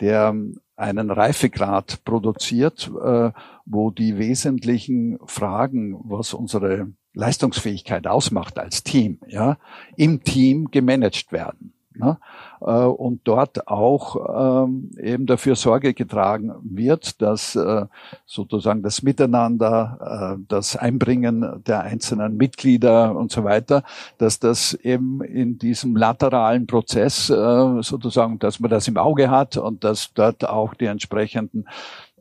der 0.00 0.34
einen 0.76 1.10
Reifegrad 1.10 2.04
produziert, 2.04 2.90
äh, 3.02 3.30
wo 3.64 3.90
die 3.90 4.18
wesentlichen 4.18 5.18
Fragen, 5.26 6.00
was 6.04 6.34
unsere 6.34 6.92
Leistungsfähigkeit 7.12 8.06
ausmacht 8.06 8.58
als 8.58 8.82
Team, 8.82 9.20
ja, 9.28 9.56
im 9.96 10.24
Team 10.24 10.70
gemanagt 10.70 11.30
werden. 11.30 11.73
Ne? 11.96 12.18
Äh, 12.60 12.70
und 12.72 13.20
dort 13.24 13.68
auch 13.68 14.64
ähm, 14.64 14.90
eben 15.00 15.26
dafür 15.26 15.54
Sorge 15.54 15.94
getragen 15.94 16.52
wird, 16.62 17.22
dass 17.22 17.54
äh, 17.54 17.86
sozusagen 18.26 18.82
das 18.82 19.02
Miteinander, 19.02 20.36
äh, 20.36 20.44
das 20.48 20.76
Einbringen 20.76 21.62
der 21.66 21.82
einzelnen 21.82 22.36
Mitglieder 22.36 23.14
und 23.14 23.30
so 23.30 23.44
weiter, 23.44 23.84
dass 24.18 24.40
das 24.40 24.74
eben 24.74 25.22
in 25.22 25.58
diesem 25.58 25.96
lateralen 25.96 26.66
Prozess 26.66 27.26
sozusagen, 27.26 28.38
dass 28.38 28.60
man 28.60 28.70
das 28.70 28.88
im 28.88 28.96
Auge 28.96 29.30
hat 29.30 29.56
und 29.56 29.84
dass 29.84 30.12
dort 30.12 30.48
auch 30.48 30.74
die 30.74 30.86
entsprechenden 30.86 31.66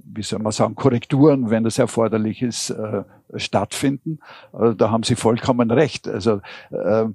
wie 0.05 0.23
soll 0.23 0.39
man 0.39 0.51
sagen, 0.51 0.75
Korrekturen, 0.75 1.49
wenn 1.49 1.63
das 1.63 1.79
erforderlich 1.79 2.41
ist, 2.41 2.71
äh, 2.71 3.03
stattfinden. 3.36 4.19
Also 4.51 4.73
da 4.73 4.91
haben 4.91 5.03
Sie 5.03 5.15
vollkommen 5.15 5.71
recht. 5.71 6.07
Also 6.07 6.41
äh, 6.71 7.05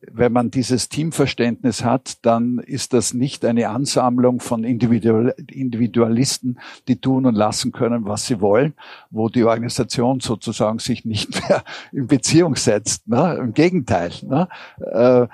wenn 0.00 0.32
man 0.32 0.50
dieses 0.50 0.88
Teamverständnis 0.88 1.84
hat, 1.84 2.24
dann 2.24 2.58
ist 2.58 2.92
das 2.92 3.14
nicht 3.14 3.44
eine 3.44 3.68
Ansammlung 3.68 4.40
von 4.40 4.64
Individualisten, 4.64 6.58
die 6.88 7.00
tun 7.00 7.26
und 7.26 7.34
lassen 7.34 7.72
können, 7.72 8.04
was 8.04 8.26
sie 8.26 8.40
wollen, 8.40 8.74
wo 9.10 9.28
die 9.28 9.44
Organisation 9.44 10.20
sozusagen 10.20 10.78
sich 10.78 11.04
nicht 11.04 11.40
mehr 11.48 11.64
in 11.92 12.06
Beziehung 12.06 12.56
setzt. 12.56 13.08
Ne? 13.08 13.38
Im 13.40 13.54
Gegenteil. 13.54 14.12
Ne? 14.22 14.48
Äh, 14.78 15.26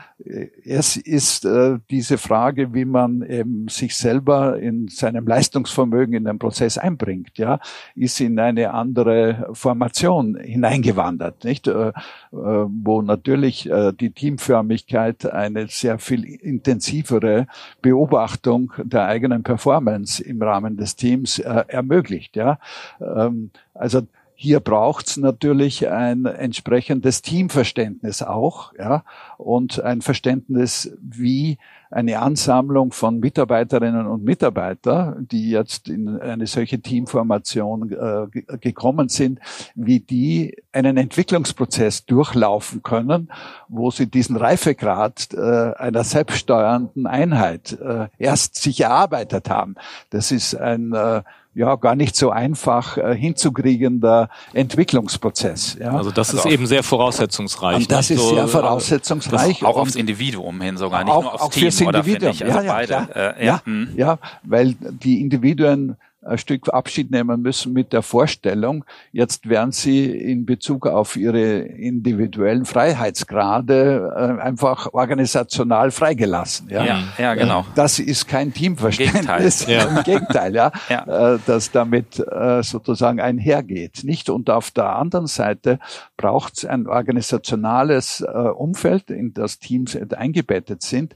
es 0.64 0.96
ist 0.96 1.44
äh, 1.44 1.78
diese 1.90 2.16
Frage, 2.18 2.72
wie 2.72 2.84
man 2.84 3.22
eben 3.22 3.68
sich 3.68 3.96
selber 3.96 4.58
in 4.58 4.88
seinem 4.88 5.26
Leistungsvermögen 5.26 6.14
in 6.14 6.24
den 6.24 6.38
Prozess 6.38 6.78
einbringt 6.78 7.36
ja, 7.38 7.58
ist 7.94 8.20
in 8.20 8.38
eine 8.38 8.72
andere 8.72 9.50
Formation 9.52 10.36
hineingewandert, 10.36 11.44
nicht? 11.44 11.66
Äh, 11.66 11.92
wo 12.30 13.02
natürlich 13.02 13.70
die 14.00 14.10
Teamförmigkeit 14.44 15.26
eine 15.32 15.68
sehr 15.68 15.98
viel 15.98 16.24
intensivere 16.24 17.46
Beobachtung 17.80 18.72
der 18.82 19.06
eigenen 19.06 19.42
Performance 19.42 20.22
im 20.22 20.42
Rahmen 20.42 20.76
des 20.76 20.96
Teams 20.96 21.38
äh, 21.38 21.64
ermöglicht, 21.68 22.36
ja. 22.36 22.58
Ähm, 23.00 23.50
also 23.72 24.02
hier 24.44 24.60
braucht's 24.60 25.16
natürlich 25.16 25.88
ein 25.88 26.26
entsprechendes 26.26 27.22
Teamverständnis 27.22 28.20
auch, 28.20 28.74
ja, 28.78 29.02
und 29.38 29.80
ein 29.80 30.02
Verständnis, 30.02 30.94
wie 31.00 31.56
eine 31.90 32.18
Ansammlung 32.18 32.92
von 32.92 33.20
Mitarbeiterinnen 33.20 34.06
und 34.06 34.22
Mitarbeitern, 34.22 35.26
die 35.30 35.48
jetzt 35.48 35.88
in 35.88 36.20
eine 36.20 36.46
solche 36.46 36.80
Teamformation 36.80 37.90
äh, 37.90 38.58
gekommen 38.58 39.08
sind, 39.08 39.38
wie 39.74 40.00
die 40.00 40.62
einen 40.72 40.98
Entwicklungsprozess 40.98 42.04
durchlaufen 42.04 42.82
können, 42.82 43.32
wo 43.68 43.90
sie 43.90 44.08
diesen 44.08 44.36
Reifegrad 44.36 45.32
äh, 45.32 45.38
einer 45.38 46.04
selbststeuernden 46.04 47.06
Einheit 47.06 47.78
äh, 47.80 48.08
erst 48.18 48.56
sich 48.56 48.82
erarbeitet 48.82 49.48
haben. 49.48 49.76
Das 50.10 50.32
ist 50.32 50.54
ein 50.54 50.92
äh, 50.92 51.22
ja 51.54 51.76
gar 51.76 51.94
nicht 51.94 52.16
so 52.16 52.30
einfach 52.30 52.96
äh, 52.96 53.16
hinzukriegender 53.16 54.28
Entwicklungsprozez. 54.52 55.78
Ja. 55.80 55.92
Also 55.96 56.10
das 56.10 56.30
also 56.30 56.48
ist 56.48 56.52
eben 56.52 56.66
sehr 56.66 56.82
voraussetzungsreich. 56.82 57.76
Und 57.76 57.92
das 57.92 58.10
ist 58.10 58.20
so, 58.20 58.34
sehr 58.34 58.48
voraussetzungsreich. 58.48 59.64
auch 59.64 59.76
aufs 59.76 59.94
Individuum 59.94 60.60
hin 60.60 60.76
sogar, 60.76 61.04
nicht 61.04 61.12
auch, 61.12 61.22
nur 61.22 61.34
aufs 61.34 61.42
auch 61.42 61.50
Team, 61.50 61.62
fürs 61.62 61.80
Individuum. 61.80 62.30
Oder, 62.30 62.30
ich, 62.30 62.44
also 62.44 62.58
ja, 62.58 62.64
ja, 62.64 62.72
beide. 62.72 63.08
Äh, 63.14 63.44
ja, 63.44 63.44
ja, 63.44 63.62
hm. 63.64 63.88
ja, 63.96 64.18
weil 64.42 64.74
die 64.74 65.20
Individuen 65.20 65.96
ein 66.24 66.38
Stück 66.38 66.68
Abschied 66.72 67.10
nehmen 67.10 67.42
müssen 67.42 67.72
mit 67.72 67.92
der 67.92 68.02
Vorstellung, 68.02 68.84
jetzt 69.12 69.48
werden 69.48 69.72
sie 69.72 70.06
in 70.06 70.46
Bezug 70.46 70.86
auf 70.86 71.16
ihre 71.16 71.58
individuellen 71.58 72.64
Freiheitsgrade 72.64 74.12
äh, 74.14 74.42
einfach 74.42 74.92
organisational 74.92 75.90
freigelassen. 75.90 76.68
Ja, 76.70 76.84
ja, 76.84 77.02
ja 77.18 77.34
genau. 77.34 77.60
Äh, 77.60 77.74
das 77.74 77.98
ist 77.98 78.28
kein 78.28 78.52
Teamverständnis. 78.52 79.66
Gegenteil. 79.66 79.88
Ja. 79.88 79.88
Im 79.98 80.04
Gegenteil, 80.04 80.54
ja, 80.54 80.72
ja. 80.88 81.34
Äh, 81.34 81.38
das 81.46 81.70
damit 81.70 82.22
sozusagen 82.60 83.20
einhergeht. 83.20 84.04
Nicht? 84.04 84.30
Und 84.30 84.50
auf 84.50 84.70
der 84.70 84.96
anderen 84.96 85.26
Seite 85.26 85.78
braucht 86.16 86.58
es 86.58 86.64
ein 86.64 86.86
organisationales 86.86 88.24
Umfeld, 88.56 89.10
in 89.10 89.32
das 89.34 89.58
Teams 89.58 89.96
eingebettet 90.12 90.82
sind, 90.82 91.14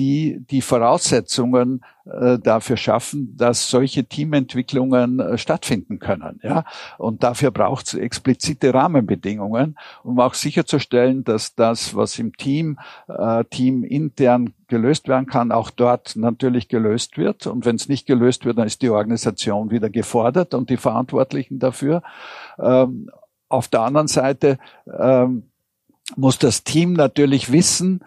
die 0.00 0.40
die 0.50 0.62
Voraussetzungen 0.62 1.84
äh, 2.06 2.38
dafür 2.38 2.78
schaffen, 2.78 3.36
dass 3.36 3.68
solche 3.68 4.04
Teamentwicklungen 4.04 5.20
äh, 5.20 5.36
stattfinden 5.36 5.98
können. 5.98 6.40
Ja? 6.42 6.64
Und 6.96 7.22
dafür 7.22 7.50
braucht 7.50 7.88
es 7.88 7.94
explizite 7.94 8.72
Rahmenbedingungen, 8.72 9.76
um 10.02 10.18
auch 10.18 10.32
sicherzustellen, 10.32 11.22
dass 11.22 11.54
das, 11.54 11.94
was 11.94 12.18
im 12.18 12.34
Team, 12.34 12.78
äh, 13.08 13.44
Team 13.44 13.84
intern 13.84 14.54
gelöst 14.68 15.06
werden 15.06 15.26
kann, 15.26 15.52
auch 15.52 15.68
dort 15.68 16.16
natürlich 16.16 16.68
gelöst 16.68 17.18
wird. 17.18 17.46
Und 17.46 17.66
wenn 17.66 17.76
es 17.76 17.86
nicht 17.86 18.06
gelöst 18.06 18.46
wird, 18.46 18.56
dann 18.56 18.68
ist 18.68 18.80
die 18.80 18.88
Organisation 18.88 19.70
wieder 19.70 19.90
gefordert 19.90 20.54
und 20.54 20.70
die 20.70 20.78
Verantwortlichen 20.78 21.58
dafür. 21.58 22.02
Ähm, 22.58 23.10
auf 23.50 23.68
der 23.68 23.82
anderen 23.82 24.08
Seite 24.08 24.58
ähm, 24.98 25.42
muss 26.16 26.38
das 26.38 26.64
Team 26.64 26.94
natürlich 26.94 27.52
wissen, 27.52 28.00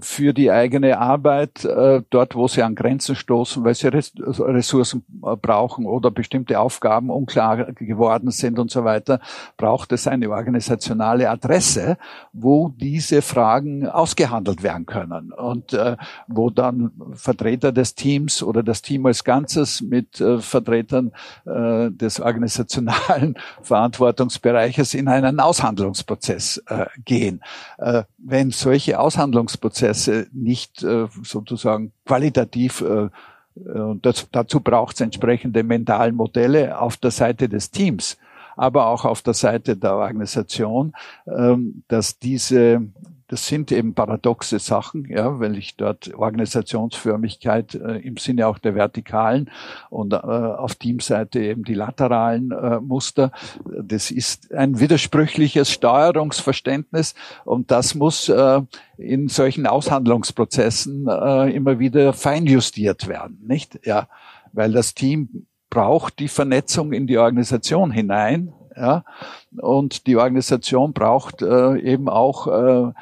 für 0.00 0.34
die 0.34 0.50
eigene 0.50 0.98
Arbeit, 0.98 1.64
äh, 1.64 2.02
dort 2.10 2.34
wo 2.34 2.48
sie 2.48 2.62
an 2.62 2.74
Grenzen 2.74 3.16
stoßen, 3.16 3.64
weil 3.64 3.74
sie 3.74 3.88
also 3.88 4.44
Ressourcen 4.44 5.04
äh, 5.24 5.36
brauchen 5.36 5.86
oder 5.86 6.10
bestimmte 6.10 6.60
Aufgaben 6.60 7.08
unklar 7.10 7.72
geworden 7.72 8.30
sind 8.30 8.58
und 8.58 8.70
so 8.70 8.84
weiter, 8.84 9.20
braucht 9.56 9.92
es 9.92 10.06
eine 10.06 10.28
organisationale 10.28 11.30
Adresse, 11.30 11.96
wo 12.32 12.68
diese 12.76 13.22
Fragen 13.22 13.88
ausgehandelt 13.88 14.62
werden 14.62 14.86
können 14.86 15.32
und 15.32 15.76
wo 16.26 16.50
dann 16.50 16.92
Vertreter 17.14 17.72
des 17.72 17.94
Teams 17.94 18.42
oder 18.42 18.62
das 18.62 18.82
Team 18.82 19.06
als 19.06 19.24
Ganzes 19.24 19.80
mit 19.80 20.22
Vertretern 20.40 21.12
des 21.44 22.20
organisationalen 22.20 23.36
Verantwortungsbereiches 23.62 24.94
in 24.94 25.08
einen 25.08 25.40
Aushandlungsprozess 25.40 26.62
gehen. 27.04 27.42
Wenn 28.18 28.50
solche 28.50 28.98
Aushandlungsprozesse 28.98 29.37
Verhandlungsprozesse 29.38 30.26
nicht 30.32 30.82
äh, 30.82 31.06
sozusagen 31.22 31.92
qualitativ 32.04 32.80
äh, 32.80 33.08
und 33.54 34.06
das, 34.06 34.28
dazu 34.30 34.60
braucht 34.60 34.94
es 34.94 35.00
entsprechende 35.00 35.64
mentalen 35.64 36.14
Modelle 36.14 36.80
auf 36.80 36.96
der 36.96 37.10
Seite 37.10 37.48
des 37.48 37.72
Teams, 37.72 38.16
aber 38.56 38.86
auch 38.86 39.04
auf 39.04 39.20
der 39.22 39.34
Seite 39.34 39.76
der 39.76 39.94
Organisation, 39.94 40.92
ähm, 41.26 41.82
dass 41.88 42.20
diese 42.20 42.82
das 43.28 43.46
sind 43.46 43.70
eben 43.72 43.94
paradoxe 43.94 44.58
Sachen, 44.58 45.04
ja, 45.04 45.38
weil 45.38 45.56
ich 45.58 45.76
dort 45.76 46.14
Organisationsförmigkeit 46.14 47.74
äh, 47.74 47.98
im 47.98 48.16
Sinne 48.16 48.46
auch 48.46 48.58
der 48.58 48.74
vertikalen 48.74 49.50
und 49.90 50.14
äh, 50.14 50.16
auf 50.16 50.74
Teamseite 50.76 51.40
eben 51.40 51.62
die 51.62 51.74
lateralen 51.74 52.50
äh, 52.50 52.80
Muster. 52.80 53.30
Das 53.64 54.10
ist 54.10 54.52
ein 54.54 54.80
widersprüchliches 54.80 55.70
Steuerungsverständnis 55.70 57.14
und 57.44 57.70
das 57.70 57.94
muss 57.94 58.30
äh, 58.30 58.62
in 58.96 59.28
solchen 59.28 59.66
Aushandlungsprozessen 59.66 61.06
äh, 61.06 61.50
immer 61.54 61.78
wieder 61.78 62.14
feinjustiert 62.14 63.08
werden, 63.08 63.38
nicht? 63.46 63.78
Ja, 63.84 64.08
weil 64.54 64.72
das 64.72 64.94
Team 64.94 65.46
braucht 65.68 66.18
die 66.18 66.28
Vernetzung 66.28 66.92
in 66.94 67.06
die 67.06 67.18
Organisation 67.18 67.90
hinein, 67.90 68.54
ja, 68.74 69.04
und 69.60 70.06
die 70.06 70.16
Organisation 70.16 70.92
braucht 70.92 71.42
äh, 71.42 71.78
eben 71.78 72.08
auch 72.08 72.46
äh, 72.46 72.92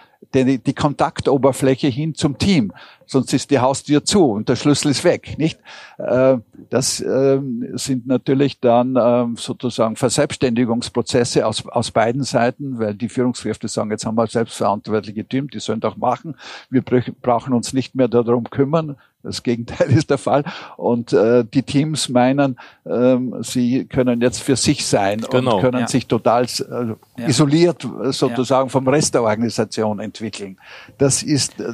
die, 0.44 0.58
die 0.58 0.74
Kontaktoberfläche 0.74 1.88
hin 1.88 2.14
zum 2.14 2.38
Team. 2.38 2.72
Sonst 3.06 3.32
ist 3.32 3.50
die 3.50 3.60
Haustür 3.60 4.04
zu 4.04 4.32
und 4.32 4.48
der 4.48 4.56
Schlüssel 4.56 4.90
ist 4.90 5.04
weg, 5.04 5.36
nicht? 5.38 5.60
Äh, 5.98 6.38
das 6.70 7.00
ähm, 7.00 7.68
sind 7.74 8.06
natürlich 8.06 8.60
dann 8.60 8.96
ähm, 9.00 9.36
sozusagen 9.36 9.94
Verselbstständigungsprozesse 9.94 11.46
aus, 11.46 11.66
aus 11.68 11.92
beiden 11.92 12.24
Seiten, 12.24 12.78
weil 12.78 12.94
die 12.94 13.08
Führungskräfte 13.08 13.68
sagen, 13.68 13.90
jetzt 13.92 14.04
haben 14.04 14.16
wir 14.16 14.26
selbstverantwortliche 14.26 15.24
Team, 15.24 15.48
die 15.48 15.60
sollen 15.60 15.80
doch 15.80 15.96
machen. 15.96 16.36
Wir 16.68 16.82
brauchen 16.82 17.52
uns 17.52 17.72
nicht 17.72 17.94
mehr 17.94 18.08
darum 18.08 18.50
kümmern. 18.50 18.96
Das 19.26 19.42
Gegenteil 19.42 19.90
ist 19.96 20.08
der 20.10 20.18
Fall. 20.18 20.44
Und 20.76 21.12
äh, 21.12 21.44
die 21.44 21.62
Teams 21.62 22.08
meinen, 22.08 22.58
ähm, 22.86 23.36
sie 23.42 23.84
können 23.84 24.20
jetzt 24.20 24.42
für 24.42 24.56
sich 24.56 24.86
sein 24.86 25.20
genau, 25.30 25.56
und 25.56 25.60
können 25.62 25.80
ja. 25.80 25.88
sich 25.88 26.06
total 26.06 26.44
äh, 26.44 27.20
ja. 27.20 27.26
isoliert 27.26 27.84
äh, 27.84 28.12
sozusagen 28.12 28.68
ja. 28.68 28.70
vom 28.70 28.88
Rest 28.88 29.14
der 29.14 29.22
Organisation 29.22 29.98
entwickeln. 29.98 30.58
Das 30.98 31.22
ist 31.22 31.60
äh, 31.60 31.72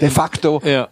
de 0.00 0.10
facto 0.10 0.60
äh, 0.64 0.86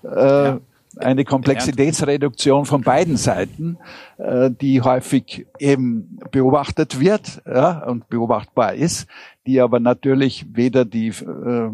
eine 0.98 1.24
Komplexitätsreduktion 1.24 2.64
von 2.64 2.82
beiden 2.82 3.16
Seiten, 3.16 3.78
äh, 4.18 4.50
die 4.50 4.80
häufig 4.80 5.46
eben 5.58 6.18
beobachtet 6.30 7.00
wird 7.00 7.42
ja, 7.46 7.84
und 7.84 8.08
beobachtbar 8.08 8.74
ist, 8.74 9.06
die 9.46 9.60
aber 9.60 9.80
natürlich 9.80 10.46
weder 10.52 10.84
die 10.84 11.08
äh, 11.08 11.70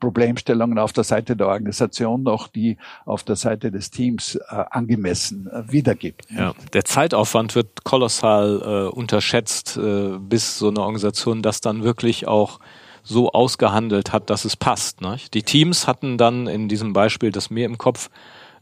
Problemstellungen 0.00 0.78
auf 0.78 0.92
der 0.92 1.04
Seite 1.04 1.36
der 1.36 1.48
Organisation 1.48 2.22
noch 2.22 2.48
die 2.48 2.76
auf 3.04 3.22
der 3.22 3.36
Seite 3.36 3.70
des 3.70 3.90
Teams 3.90 4.34
äh, 4.34 4.64
angemessen 4.70 5.48
äh, 5.48 5.70
wiedergibt. 5.72 6.26
Ja, 6.30 6.54
der 6.72 6.84
Zeitaufwand 6.84 7.54
wird 7.54 7.84
kolossal 7.84 8.60
äh, 8.62 8.94
unterschätzt, 8.94 9.76
äh, 9.76 10.18
bis 10.18 10.58
so 10.58 10.68
eine 10.68 10.80
Organisation 10.80 11.42
das 11.42 11.60
dann 11.60 11.82
wirklich 11.82 12.28
auch 12.28 12.60
so 13.02 13.30
ausgehandelt 13.30 14.12
hat, 14.12 14.30
dass 14.30 14.44
es 14.44 14.56
passt. 14.56 15.00
Ne? 15.00 15.16
Die 15.32 15.42
Teams 15.42 15.86
hatten 15.86 16.18
dann 16.18 16.46
in 16.48 16.68
diesem 16.68 16.92
Beispiel, 16.92 17.30
das 17.30 17.50
mir 17.50 17.64
im 17.64 17.78
Kopf 17.78 18.10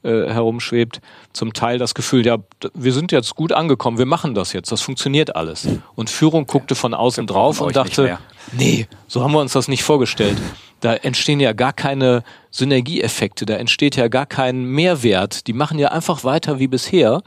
äh, 0.04 0.30
herumschwebt, 0.30 1.00
zum 1.32 1.54
Teil 1.54 1.78
das 1.78 1.94
Gefühl, 1.94 2.26
ja, 2.26 2.36
wir 2.74 2.92
sind 2.92 3.10
jetzt 3.10 3.34
gut 3.36 3.52
angekommen, 3.52 3.96
wir 3.96 4.06
machen 4.06 4.34
das 4.34 4.52
jetzt, 4.52 4.70
das 4.70 4.82
funktioniert 4.82 5.34
alles. 5.34 5.66
Und 5.94 6.10
Führung 6.10 6.46
guckte 6.46 6.74
von 6.74 6.92
außen 6.92 7.26
drauf 7.26 7.62
und 7.62 7.74
dachte, 7.74 8.18
nee, 8.52 8.86
so 9.08 9.22
haben 9.22 9.32
wir 9.32 9.40
uns 9.40 9.54
das 9.54 9.66
nicht 9.66 9.82
vorgestellt. 9.82 10.36
Da 10.80 10.94
entstehen 10.94 11.40
ja 11.40 11.52
gar 11.52 11.72
keine 11.72 12.22
Synergieeffekte, 12.50 13.46
da 13.46 13.54
entsteht 13.54 13.96
ja 13.96 14.08
gar 14.08 14.26
kein 14.26 14.64
Mehrwert. 14.64 15.46
Die 15.46 15.52
machen 15.52 15.78
ja 15.78 15.88
einfach 15.88 16.24
weiter 16.24 16.58
wie 16.58 16.68
bisher. 16.68 17.22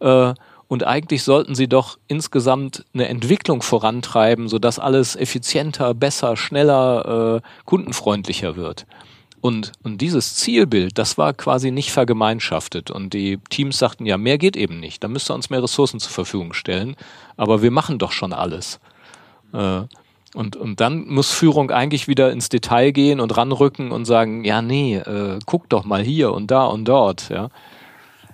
Äh, 0.00 0.34
und 0.68 0.84
eigentlich 0.84 1.22
sollten 1.22 1.54
sie 1.54 1.68
doch 1.68 1.98
insgesamt 2.08 2.86
eine 2.94 3.06
Entwicklung 3.08 3.60
vorantreiben, 3.60 4.48
sodass 4.48 4.78
alles 4.78 5.16
effizienter, 5.16 5.92
besser, 5.92 6.34
schneller, 6.36 7.42
äh, 7.42 7.48
kundenfreundlicher 7.66 8.56
wird. 8.56 8.86
Und, 9.42 9.72
und 9.82 10.00
dieses 10.00 10.36
Zielbild, 10.36 10.96
das 10.96 11.18
war 11.18 11.34
quasi 11.34 11.72
nicht 11.72 11.90
vergemeinschaftet. 11.90 12.90
Und 12.90 13.12
die 13.12 13.38
Teams 13.50 13.76
sagten, 13.76 14.06
ja, 14.06 14.16
mehr 14.16 14.38
geht 14.38 14.56
eben 14.56 14.80
nicht. 14.80 15.04
Da 15.04 15.08
müsst 15.08 15.30
ihr 15.30 15.34
uns 15.34 15.50
mehr 15.50 15.62
Ressourcen 15.62 16.00
zur 16.00 16.12
Verfügung 16.12 16.54
stellen. 16.54 16.96
Aber 17.36 17.60
wir 17.60 17.72
machen 17.72 17.98
doch 17.98 18.12
schon 18.12 18.32
alles. 18.32 18.80
Äh, 19.52 19.82
und, 20.34 20.56
und 20.56 20.80
dann 20.80 21.06
muss 21.08 21.30
Führung 21.30 21.70
eigentlich 21.70 22.08
wieder 22.08 22.32
ins 22.32 22.48
Detail 22.48 22.90
gehen 22.92 23.20
und 23.20 23.36
ranrücken 23.36 23.92
und 23.92 24.04
sagen, 24.04 24.44
ja, 24.44 24.62
nee, 24.62 24.96
äh, 24.96 25.38
guck 25.46 25.68
doch 25.68 25.84
mal 25.84 26.02
hier 26.02 26.32
und 26.32 26.50
da 26.50 26.64
und 26.64 26.86
dort. 26.86 27.28
Ja, 27.28 27.48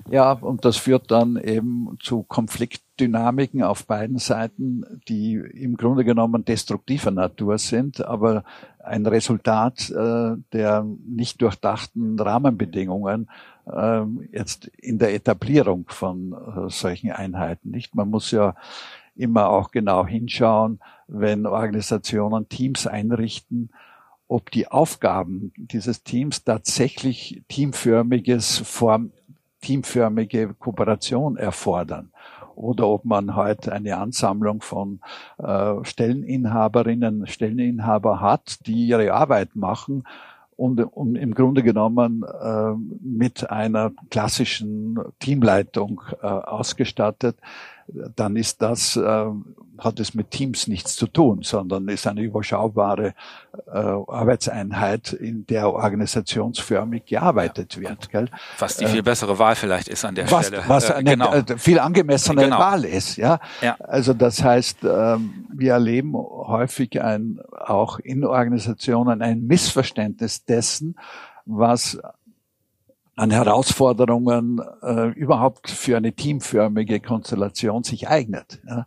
ja 0.08 0.32
und 0.32 0.64
das 0.64 0.76
führt 0.76 1.10
dann 1.10 1.36
eben 1.36 1.96
zu 2.00 2.22
Konflikten 2.22 2.88
Dynamiken 2.98 3.62
auf 3.62 3.86
beiden 3.86 4.18
Seiten, 4.18 4.84
die 5.08 5.34
im 5.34 5.76
Grunde 5.76 6.04
genommen 6.04 6.44
destruktiver 6.44 7.10
Natur 7.10 7.58
sind, 7.58 8.04
aber 8.04 8.44
ein 8.78 9.06
Resultat 9.06 9.90
äh, 9.90 10.36
der 10.52 10.86
nicht 11.06 11.40
durchdachten 11.42 12.18
Rahmenbedingungen 12.18 13.28
äh, 13.66 14.02
jetzt 14.32 14.66
in 14.78 14.98
der 14.98 15.14
Etablierung 15.14 15.84
von 15.88 16.32
äh, 16.32 16.70
solchen 16.70 17.12
Einheiten. 17.12 17.70
Nicht? 17.70 17.94
Man 17.94 18.10
muss 18.10 18.30
ja 18.30 18.54
immer 19.14 19.48
auch 19.50 19.70
genau 19.70 20.06
hinschauen, 20.06 20.80
wenn 21.08 21.46
Organisationen 21.46 22.48
Teams 22.48 22.86
einrichten, 22.86 23.70
ob 24.28 24.50
die 24.50 24.68
Aufgaben 24.68 25.52
dieses 25.56 26.04
Teams 26.04 26.44
tatsächlich 26.44 27.42
teamförmiges 27.48 28.58
Form, 28.58 29.10
teamförmige 29.62 30.54
Kooperation 30.54 31.36
erfordern. 31.36 32.10
Oder 32.54 32.88
ob 32.88 33.04
man 33.04 33.36
halt 33.36 33.68
eine 33.68 33.96
Ansammlung 33.96 34.60
von 34.60 35.00
äh, 35.38 35.74
Stelleninhaberinnen, 35.82 37.26
Stelleninhaber 37.26 38.20
hat, 38.20 38.66
die 38.66 38.88
ihre 38.88 39.14
Arbeit 39.14 39.54
machen 39.54 40.04
und, 40.56 40.80
und 40.80 41.14
im 41.14 41.34
Grunde 41.34 41.62
genommen 41.62 42.24
äh, 42.24 42.72
mit 43.00 43.48
einer 43.48 43.92
klassischen 44.10 44.98
Teamleitung 45.20 46.02
äh, 46.20 46.26
ausgestattet, 46.26 47.36
dann 48.16 48.36
ist 48.36 48.60
das, 48.62 48.96
äh, 48.96 49.26
hat 49.78 50.00
es 50.00 50.14
mit 50.14 50.30
Teams 50.30 50.66
nichts 50.66 50.96
zu 50.96 51.06
tun, 51.06 51.40
sondern 51.42 51.88
ist 51.88 52.06
eine 52.06 52.20
überschaubare 52.22 53.14
äh, 53.72 53.78
Arbeitseinheit, 53.78 55.12
in 55.12 55.46
der 55.46 55.72
organisationsförmig 55.72 57.06
gearbeitet 57.06 57.78
wird. 57.80 58.10
Gell? 58.10 58.28
Was 58.58 58.76
die 58.76 58.86
viel 58.86 59.02
bessere 59.02 59.38
Wahl 59.38 59.54
vielleicht 59.54 59.88
ist 59.88 60.04
an 60.04 60.16
der 60.16 60.30
was, 60.30 60.48
Stelle. 60.48 60.64
Was 60.66 60.90
eine 60.90 61.10
genau. 61.10 61.32
Äh, 61.32 61.58
viel 61.58 61.78
angemessene 61.78 62.42
genau. 62.42 62.58
Wahl 62.58 62.84
ist. 62.84 63.16
Ja? 63.16 63.38
ja. 63.60 63.76
Also 63.78 64.14
das 64.14 64.42
heißt, 64.42 64.78
ähm, 64.82 65.46
wir 65.52 65.72
erleben 65.72 66.14
häufig 66.14 67.00
ein, 67.00 67.40
auch 67.52 67.98
in 68.00 68.24
Organisationen 68.24 69.22
ein 69.22 69.46
Missverständnis 69.46 70.44
dessen, 70.44 70.96
was 71.46 71.98
an 73.18 73.32
Herausforderungen 73.32 74.60
äh, 74.80 75.08
überhaupt 75.08 75.70
für 75.70 75.96
eine 75.96 76.12
teamförmige 76.12 77.00
Konstellation 77.00 77.82
sich 77.82 78.08
eignet. 78.08 78.60
Ja? 78.64 78.86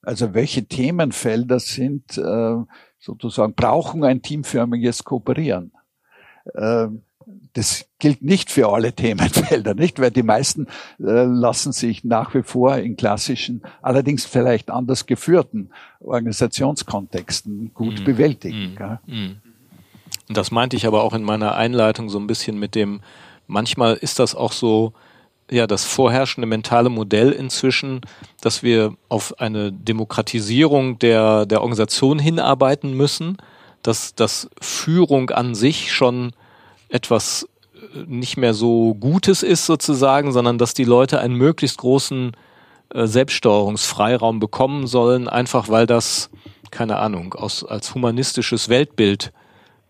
Also 0.00 0.32
welche 0.32 0.64
Themenfelder 0.64 1.60
sind 1.60 2.16
äh, 2.16 2.56
sozusagen 2.98 3.52
brauchen 3.52 4.04
ein 4.04 4.22
teamförmiges 4.22 5.04
Kooperieren. 5.04 5.72
Äh, 6.54 6.86
das 7.52 7.84
gilt 7.98 8.22
nicht 8.22 8.50
für 8.50 8.72
alle 8.72 8.94
Themenfelder, 8.94 9.74
nicht? 9.74 10.00
Weil 10.00 10.12
die 10.12 10.22
meisten 10.22 10.66
äh, 10.98 11.24
lassen 11.24 11.72
sich 11.72 12.04
nach 12.04 12.34
wie 12.34 12.42
vor 12.42 12.78
in 12.78 12.96
klassischen, 12.96 13.60
allerdings 13.82 14.24
vielleicht 14.24 14.70
anders 14.70 15.04
geführten 15.04 15.68
Organisationskontexten 16.00 17.74
gut 17.74 18.00
mm, 18.00 18.04
bewältigen. 18.04 18.78
Mm, 19.04 19.12
mm. 19.12 19.36
Und 20.28 20.36
das 20.38 20.50
meinte 20.50 20.76
ich 20.76 20.86
aber 20.86 21.02
auch 21.02 21.12
in 21.12 21.22
meiner 21.22 21.54
Einleitung 21.54 22.08
so 22.08 22.18
ein 22.18 22.26
bisschen 22.26 22.58
mit 22.58 22.74
dem, 22.74 23.02
manchmal 23.48 23.94
ist 23.94 24.20
das 24.20 24.36
auch 24.36 24.52
so, 24.52 24.92
ja, 25.50 25.66
das 25.66 25.84
vorherrschende 25.84 26.46
mentale 26.46 26.90
Modell 26.90 27.32
inzwischen, 27.32 28.02
dass 28.40 28.62
wir 28.62 28.94
auf 29.08 29.40
eine 29.40 29.72
Demokratisierung 29.72 30.98
der, 30.98 31.46
der 31.46 31.62
Organisation 31.62 32.18
hinarbeiten 32.18 32.92
müssen, 32.92 33.38
dass, 33.82 34.14
dass 34.14 34.48
Führung 34.60 35.30
an 35.30 35.54
sich 35.54 35.92
schon 35.92 36.32
etwas 36.88 37.48
äh, 37.74 38.04
nicht 38.06 38.36
mehr 38.36 38.54
so 38.54 38.94
Gutes 38.94 39.42
ist 39.42 39.66
sozusagen, 39.66 40.32
sondern 40.32 40.58
dass 40.58 40.74
die 40.74 40.84
Leute 40.84 41.18
einen 41.18 41.34
möglichst 41.34 41.78
großen 41.78 42.32
äh, 42.90 43.06
Selbststeuerungsfreiraum 43.06 44.40
bekommen 44.40 44.86
sollen, 44.86 45.28
einfach 45.28 45.70
weil 45.70 45.86
das, 45.86 46.28
keine 46.70 46.98
Ahnung, 46.98 47.34
aus, 47.34 47.64
als 47.64 47.94
humanistisches 47.94 48.68
Weltbild 48.68 49.32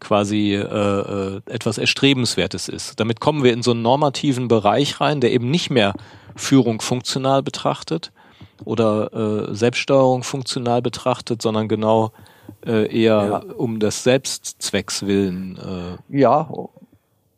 quasi 0.00 0.54
äh, 0.54 0.60
äh, 0.60 1.40
etwas 1.46 1.78
Erstrebenswertes 1.78 2.68
ist. 2.68 3.00
Damit 3.00 3.20
kommen 3.20 3.42
wir 3.42 3.52
in 3.52 3.62
so 3.62 3.72
einen 3.72 3.82
normativen 3.82 4.48
Bereich 4.48 5.00
rein, 5.00 5.20
der 5.20 5.32
eben 5.32 5.50
nicht 5.50 5.70
mehr 5.70 5.94
Führung 6.36 6.80
funktional 6.80 7.42
betrachtet 7.42 8.12
oder 8.64 9.12
äh, 9.50 9.54
Selbststeuerung 9.54 10.22
funktional 10.22 10.82
betrachtet, 10.82 11.42
sondern 11.42 11.68
genau 11.68 12.12
äh, 12.66 12.86
eher 12.94 13.44
ja. 13.48 13.54
um 13.54 13.80
des 13.80 14.04
Selbstzwecks 14.04 15.06
willen. 15.06 15.58
Äh. 16.10 16.18
Ja, 16.20 16.48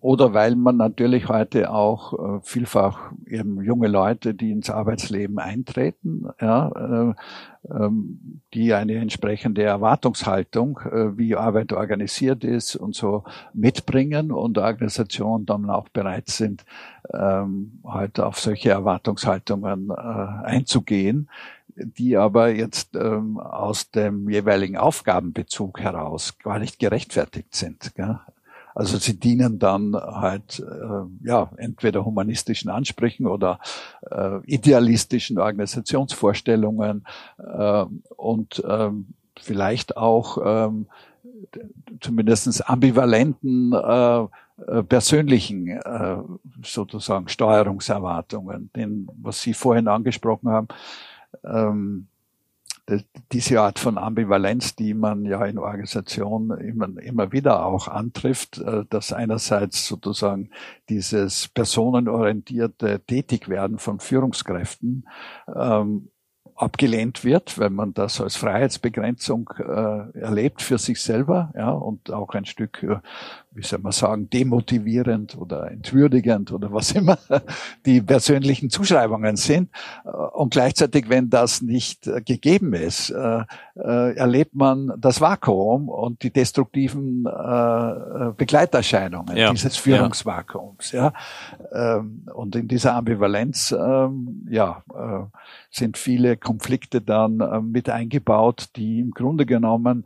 oder 0.00 0.32
weil 0.32 0.56
man 0.56 0.76
natürlich 0.76 1.28
heute 1.28 1.70
auch 1.70 2.12
äh, 2.12 2.40
vielfach 2.42 3.12
eben 3.26 3.62
junge 3.62 3.88
Leute, 3.88 4.34
die 4.34 4.50
ins 4.50 4.70
Arbeitsleben 4.70 5.38
eintreten, 5.38 6.26
ja, 6.40 6.68
äh, 6.68 7.14
ähm, 7.70 8.40
die 8.54 8.72
eine 8.72 8.94
entsprechende 8.94 9.62
Erwartungshaltung, 9.62 10.80
äh, 10.90 11.18
wie 11.18 11.36
Arbeit 11.36 11.74
organisiert 11.74 12.44
ist 12.44 12.76
und 12.76 12.94
so 12.94 13.24
mitbringen 13.52 14.32
und 14.32 14.56
Organisationen 14.56 15.44
dann 15.44 15.68
auch 15.68 15.90
bereit 15.90 16.28
sind, 16.28 16.64
ähm, 17.12 17.80
heute 17.84 18.24
auf 18.26 18.38
solche 18.38 18.70
Erwartungshaltungen 18.70 19.90
äh, 19.90 19.92
einzugehen 19.92 21.28
die 21.76 22.16
aber 22.16 22.50
jetzt 22.50 22.94
ähm, 22.94 23.38
aus 23.38 23.90
dem 23.90 24.28
jeweiligen 24.28 24.76
Aufgabenbezug 24.76 25.80
heraus 25.80 26.36
gar 26.38 26.58
nicht 26.58 26.78
gerechtfertigt 26.78 27.54
sind. 27.54 27.94
Gell? 27.94 28.18
Also 28.74 28.98
sie 28.98 29.18
dienen 29.18 29.58
dann 29.58 29.94
halt 29.94 30.60
äh, 30.60 31.26
ja 31.26 31.50
entweder 31.56 32.04
humanistischen 32.04 32.70
Ansprüchen 32.70 33.26
oder 33.26 33.58
äh, 34.10 34.38
idealistischen 34.46 35.38
Organisationsvorstellungen 35.38 37.04
äh, 37.38 37.84
und 38.16 38.64
äh, 38.64 38.90
vielleicht 39.38 39.96
auch 39.96 40.38
äh, 40.38 40.70
zumindest 42.00 42.68
ambivalenten 42.68 43.72
äh, 43.72 44.26
äh, 44.66 44.82
persönlichen 44.82 45.68
äh, 45.68 46.16
sozusagen 46.62 47.28
Steuerungserwartungen, 47.28 48.70
den 48.76 49.08
was 49.20 49.40
Sie 49.40 49.54
vorhin 49.54 49.88
angesprochen 49.88 50.50
haben. 50.50 50.68
Ähm, 51.44 52.06
diese 53.32 53.60
Art 53.60 53.78
von 53.78 53.98
Ambivalenz, 53.98 54.76
die 54.76 54.94
man 54.94 55.24
ja 55.24 55.44
in 55.44 55.58
Organisationen 55.58 56.58
immer, 56.58 56.88
immer 57.02 57.32
wieder 57.32 57.64
auch 57.64 57.88
antrifft, 57.88 58.58
äh, 58.58 58.84
dass 58.88 59.12
einerseits 59.12 59.86
sozusagen 59.86 60.50
dieses 60.88 61.48
personenorientierte 61.48 63.00
Tätigwerden 63.00 63.78
von 63.78 64.00
Führungskräften 64.00 65.08
ähm, 65.54 66.10
abgelehnt 66.60 67.24
wird, 67.24 67.58
wenn 67.58 67.72
man 67.72 67.94
das 67.94 68.20
als 68.20 68.36
Freiheitsbegrenzung 68.36 69.50
äh, 69.58 70.18
erlebt 70.18 70.60
für 70.60 70.78
sich 70.78 71.00
selber, 71.00 71.52
ja, 71.56 71.70
und 71.70 72.10
auch 72.10 72.34
ein 72.34 72.44
Stück, 72.44 72.82
äh, 72.82 72.96
wie 73.52 73.62
soll 73.62 73.80
man 73.80 73.92
sagen, 73.92 74.30
demotivierend 74.30 75.36
oder 75.36 75.70
entwürdigend 75.70 76.52
oder 76.52 76.72
was 76.72 76.92
immer 76.92 77.18
die 77.86 78.00
persönlichen 78.00 78.70
Zuschreibungen 78.70 79.36
sind. 79.36 79.70
Äh, 80.04 80.08
und 80.08 80.52
gleichzeitig, 80.52 81.08
wenn 81.08 81.30
das 81.30 81.60
nicht 81.60 82.06
äh, 82.06 82.20
gegeben 82.22 82.74
ist, 82.74 83.10
äh, 83.10 83.44
erlebt 83.74 84.54
man 84.54 84.92
das 84.98 85.20
Vakuum 85.20 85.88
und 85.88 86.22
die 86.22 86.30
destruktiven 86.30 87.24
Begleiterscheinungen 88.36 89.36
ja. 89.36 89.50
dieses 89.50 89.76
Führungsvakuums, 89.76 90.92
ja. 90.92 91.12
Ähm, 91.72 92.26
und 92.34 92.54
in 92.56 92.68
dieser 92.68 92.94
Ambivalenz, 92.94 93.72
ähm, 93.72 94.46
ja, 94.50 94.82
sind 95.70 95.96
viele 95.96 96.36
Konflikte 96.36 97.00
dann 97.00 97.70
mit 97.70 97.88
eingebaut, 97.88 98.68
die 98.76 99.00
im 99.00 99.12
Grunde 99.12 99.46
genommen 99.46 100.04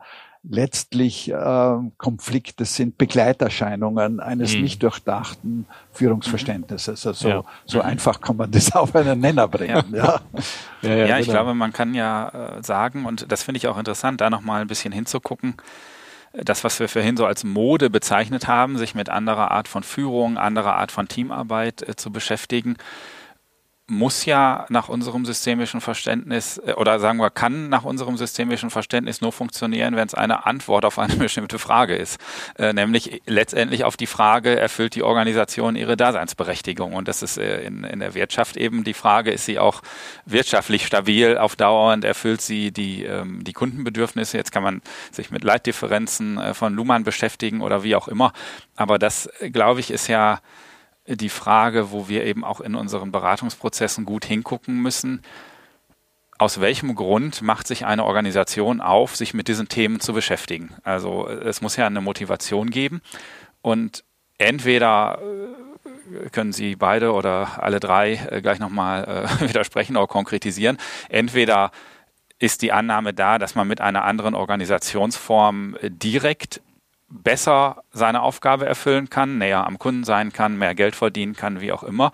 letztlich 0.49 1.30
äh, 1.30 1.76
Konflikte 1.97 2.64
sind 2.64 2.99
Begleiterscheinungen 2.99 4.20
eines 4.20 4.55
mhm. 4.55 4.62
nicht 4.62 4.82
durchdachten 4.82 5.66
Führungsverständnisses. 5.92 7.07
Also 7.07 7.28
ja. 7.28 7.45
so 7.64 7.78
mhm. 7.78 7.84
einfach 7.84 8.20
kann 8.20 8.36
man 8.36 8.51
das 8.51 8.72
auf 8.74 8.95
einen 8.95 9.20
Nenner 9.20 9.49
bringen. 9.49 9.84
Ja, 9.92 10.20
ja. 10.82 10.88
ja, 10.88 11.07
ja 11.07 11.18
ich 11.18 11.26
genau. 11.26 11.38
glaube, 11.38 11.55
man 11.55 11.72
kann 11.72 11.95
ja 11.95 12.28
äh, 12.28 12.62
sagen, 12.62 13.07
und 13.07 13.30
das 13.32 13.42
finde 13.42 13.59
ich 13.59 13.68
auch 13.68 13.78
interessant, 13.78 14.20
da 14.20 14.30
nochmal 14.30 14.61
ein 14.61 14.68
bisschen 14.68 14.92
hinzugucken, 14.92 15.55
das, 16.32 16.64
was 16.64 16.80
wir 16.80 16.88
vorhin 16.88 17.16
so 17.16 17.26
als 17.26 17.45
Mode 17.45 17.90
bezeichnet 17.90 18.49
haben, 18.49 18.76
sich 18.76 18.95
mit 18.95 19.09
anderer 19.09 19.53
Art 19.53 19.68
von 19.68 19.82
Führung, 19.82 20.36
anderer 20.36 20.74
Art 20.74 20.90
von 20.90 21.09
Teamarbeit 21.09 21.88
äh, 21.88 21.97
zu 21.97 22.11
beschäftigen, 22.11 22.76
muss 23.87 24.24
ja 24.24 24.64
nach 24.70 24.89
unserem 24.89 25.26
systemischen 25.26 25.82
Verständnis 25.82 26.59
äh, 26.59 26.72
oder 26.72 26.99
sagen 27.01 27.18
wir 27.18 27.30
kann 27.30 27.68
nach 27.68 27.85
unserem 27.85 28.16
systemischen 28.16 28.70
Verständnis 28.70 29.20
nur 29.20 29.30
funktionieren, 29.30 29.95
wenn 29.95 30.07
es 30.07 30.14
eine 30.14 30.47
Antwort 30.47 30.87
auf 30.87 30.99
eine 30.99 31.14
bestimmte 31.16 31.59
Frage 31.59 31.95
ist, 31.95 32.18
äh, 32.57 32.72
nämlich 32.72 33.20
letztendlich 33.26 33.85
auf 33.85 33.99
die 33.99 34.07
Frage 34.07 34.59
erfüllt 34.59 34.95
die 34.95 35.03
Organisation 35.03 35.76
ihre 35.76 35.99
Daseinsberechtigung? 35.99 36.95
Und 36.95 37.09
das 37.09 37.22
ist 37.22 37.37
äh, 37.37 37.62
in, 37.62 37.85
in 37.85 38.01
der 38.01 38.14
Wirtschaft 38.14 38.57
eben 38.57 38.85
die 38.85 38.95
Frage 38.95 39.30
ist 39.30 39.45
sie 39.45 39.59
auch 39.59 39.82
wirtschaftlich 40.24 40.87
stabil 40.87 41.37
auf 41.37 41.55
Dauer 41.55 41.93
und 41.93 42.05
erfüllt 42.05 42.41
sie 42.41 42.72
die 42.72 43.05
ähm, 43.05 43.45
die 43.45 43.53
Kundenbedürfnisse. 43.53 44.39
Jetzt 44.39 44.51
kann 44.51 44.62
man 44.62 44.80
sich 45.12 45.30
mit 45.30 45.45
Leitdifferenzen 45.45 46.39
äh, 46.39 46.55
von 46.55 46.74
Luhmann 46.74 47.05
beschäftigen 47.05 47.61
oder 47.61 47.82
wie 47.82 47.97
auch 47.97 48.09
immer, 48.09 48.32
aber 48.76 48.99
das 48.99 49.26
äh, 49.41 49.51
glaube 49.51 49.80
ich 49.80 49.91
ist 49.91 50.09
ja 50.09 50.41
die 51.07 51.28
Frage, 51.28 51.90
wo 51.90 52.09
wir 52.09 52.24
eben 52.24 52.44
auch 52.44 52.61
in 52.61 52.74
unseren 52.74 53.12
Beratungsprozessen 53.12 54.05
gut 54.05 54.24
hingucken 54.24 54.80
müssen. 54.80 55.22
aus 56.36 56.61
welchem 56.61 56.96
Grund 56.96 57.42
macht 57.42 57.68
sich 57.68 57.86
eine 57.86 58.05
Organisation 58.05 58.80
auf, 58.80 59.14
sich 59.14 59.34
mit 59.34 59.46
diesen 59.46 59.68
Themen 59.68 60.00
zu 60.00 60.12
beschäftigen? 60.12 60.74
Also 60.82 61.28
es 61.28 61.61
muss 61.61 61.76
ja 61.76 61.86
eine 61.86 62.00
Motivation 62.00 62.70
geben 62.70 63.02
und 63.62 64.05
entweder 64.38 65.20
äh, 65.22 66.28
können 66.30 66.52
Sie 66.52 66.76
beide 66.76 67.12
oder 67.12 67.62
alle 67.62 67.80
drei 67.80 68.14
äh, 68.30 68.42
gleich 68.42 68.59
nochmal 68.59 69.28
äh, 69.40 69.40
widersprechen 69.48 69.96
oder 69.96 70.07
konkretisieren. 70.07 70.76
Entweder 71.09 71.70
ist 72.38 72.62
die 72.62 72.72
Annahme 72.72 73.14
da, 73.14 73.38
dass 73.38 73.55
man 73.55 73.68
mit 73.68 73.80
einer 73.80 74.05
anderen 74.05 74.34
Organisationsform 74.34 75.76
direkt 75.82 76.61
besser 77.22 77.84
seine 77.92 78.22
Aufgabe 78.22 78.66
erfüllen 78.66 79.08
kann, 79.08 79.38
näher 79.38 79.66
am 79.66 79.78
Kunden 79.78 80.04
sein 80.04 80.32
kann, 80.32 80.58
mehr 80.58 80.74
Geld 80.74 80.96
verdienen 80.96 81.34
kann, 81.34 81.60
wie 81.60 81.72
auch 81.72 81.84
immer. 81.84 82.12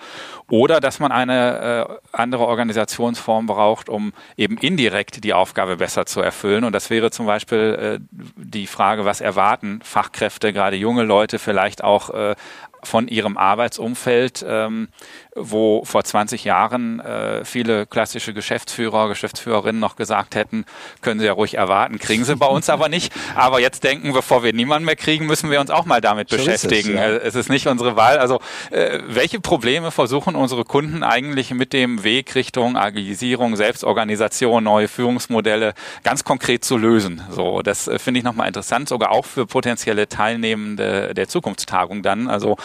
Oder 0.48 0.80
dass 0.80 1.00
man 1.00 1.10
eine 1.10 1.88
äh, 1.88 1.94
andere 2.12 2.46
Organisationsform 2.46 3.46
braucht, 3.46 3.88
um 3.88 4.12
eben 4.36 4.58
indirekt 4.58 5.24
die 5.24 5.32
Aufgabe 5.32 5.76
besser 5.76 6.04
zu 6.04 6.20
erfüllen. 6.20 6.64
Und 6.64 6.74
das 6.74 6.90
wäre 6.90 7.10
zum 7.10 7.26
Beispiel 7.26 8.00
äh, 8.00 8.20
die 8.36 8.66
Frage, 8.66 9.04
was 9.04 9.20
erwarten 9.20 9.80
Fachkräfte, 9.82 10.52
gerade 10.52 10.76
junge 10.76 11.04
Leute, 11.04 11.38
vielleicht 11.38 11.82
auch 11.82 12.10
äh, 12.10 12.34
von 12.82 13.08
ihrem 13.08 13.36
Arbeitsumfeld, 13.36 14.44
ähm, 14.46 14.88
wo 15.36 15.84
vor 15.84 16.02
20 16.02 16.44
Jahren 16.44 17.00
äh, 17.00 17.44
viele 17.44 17.86
klassische 17.86 18.34
Geschäftsführer, 18.34 19.08
Geschäftsführerinnen 19.08 19.80
noch 19.80 19.96
gesagt 19.96 20.34
hätten, 20.34 20.64
können 21.02 21.20
Sie 21.20 21.26
ja 21.26 21.32
ruhig 21.32 21.54
erwarten, 21.54 21.98
kriegen 21.98 22.24
Sie 22.24 22.34
bei 22.36 22.46
uns 22.46 22.68
aber 22.68 22.88
nicht. 22.88 23.12
Aber 23.36 23.60
jetzt 23.60 23.84
denken, 23.84 24.12
bevor 24.12 24.42
wir 24.42 24.52
niemanden 24.52 24.86
mehr 24.86 24.96
kriegen, 24.96 25.26
müssen 25.26 25.50
wir 25.50 25.60
uns 25.60 25.70
auch 25.70 25.84
mal 25.84 26.00
damit 26.00 26.30
so 26.30 26.36
beschäftigen. 26.36 26.90
Ist 26.90 26.94
es, 26.94 26.94
ja. 26.94 27.08
Es, 27.08 27.34
ist 27.34 27.48
nicht 27.48 27.66
unsere 27.68 27.96
Wahl. 27.96 28.18
Also 28.18 28.40
äh, 28.70 28.98
welche 29.06 29.40
Probleme 29.40 29.90
versuchen 29.90 30.34
unsere 30.34 30.64
Kunden 30.64 31.02
eigentlich 31.02 31.52
mit 31.52 31.72
dem 31.72 32.02
Weg 32.02 32.34
Richtung 32.34 32.76
Agilisierung, 32.76 33.56
Selbstorganisation, 33.56 34.64
neue 34.64 34.88
Führungsmodelle 34.88 35.74
ganz 36.02 36.24
konkret 36.24 36.64
zu 36.64 36.76
lösen? 36.76 37.22
So, 37.30 37.62
das 37.62 37.86
äh, 37.86 37.98
finde 37.98 38.18
ich 38.18 38.24
nochmal 38.24 38.48
interessant, 38.48 38.88
sogar 38.88 39.12
auch 39.12 39.24
für 39.24 39.46
potenzielle 39.46 40.08
Teilnehmende 40.08 41.14
der 41.14 41.28
Zukunftstagung 41.28 42.02
dann. 42.02 42.28
Also 42.28 42.56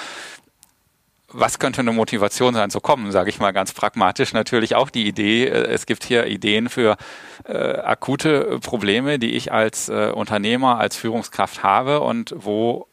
was 1.38 1.59
könnte 1.59 1.81
eine 1.81 1.91
Motivation 1.91 2.53
sein 2.53 2.69
zu 2.69 2.79
kommen, 2.79 3.11
sage 3.11 3.29
ich 3.29 3.39
mal 3.39 3.51
ganz 3.51 3.73
pragmatisch. 3.73 4.33
Natürlich 4.33 4.75
auch 4.75 4.89
die 4.89 5.05
Idee, 5.07 5.45
äh, 5.45 5.67
es 5.67 5.86
gibt 5.86 6.03
hier 6.03 6.27
Ideen 6.27 6.69
für 6.69 6.97
äh, 7.45 7.53
akute 7.53 8.59
Probleme, 8.61 9.19
die 9.19 9.33
ich 9.33 9.51
als 9.51 9.89
äh, 9.89 10.11
Unternehmer, 10.13 10.79
als 10.79 10.95
Führungskraft 10.95 11.63
habe 11.63 11.99
und 11.99 12.33
wo 12.38 12.88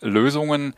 Lösungen 0.00 0.74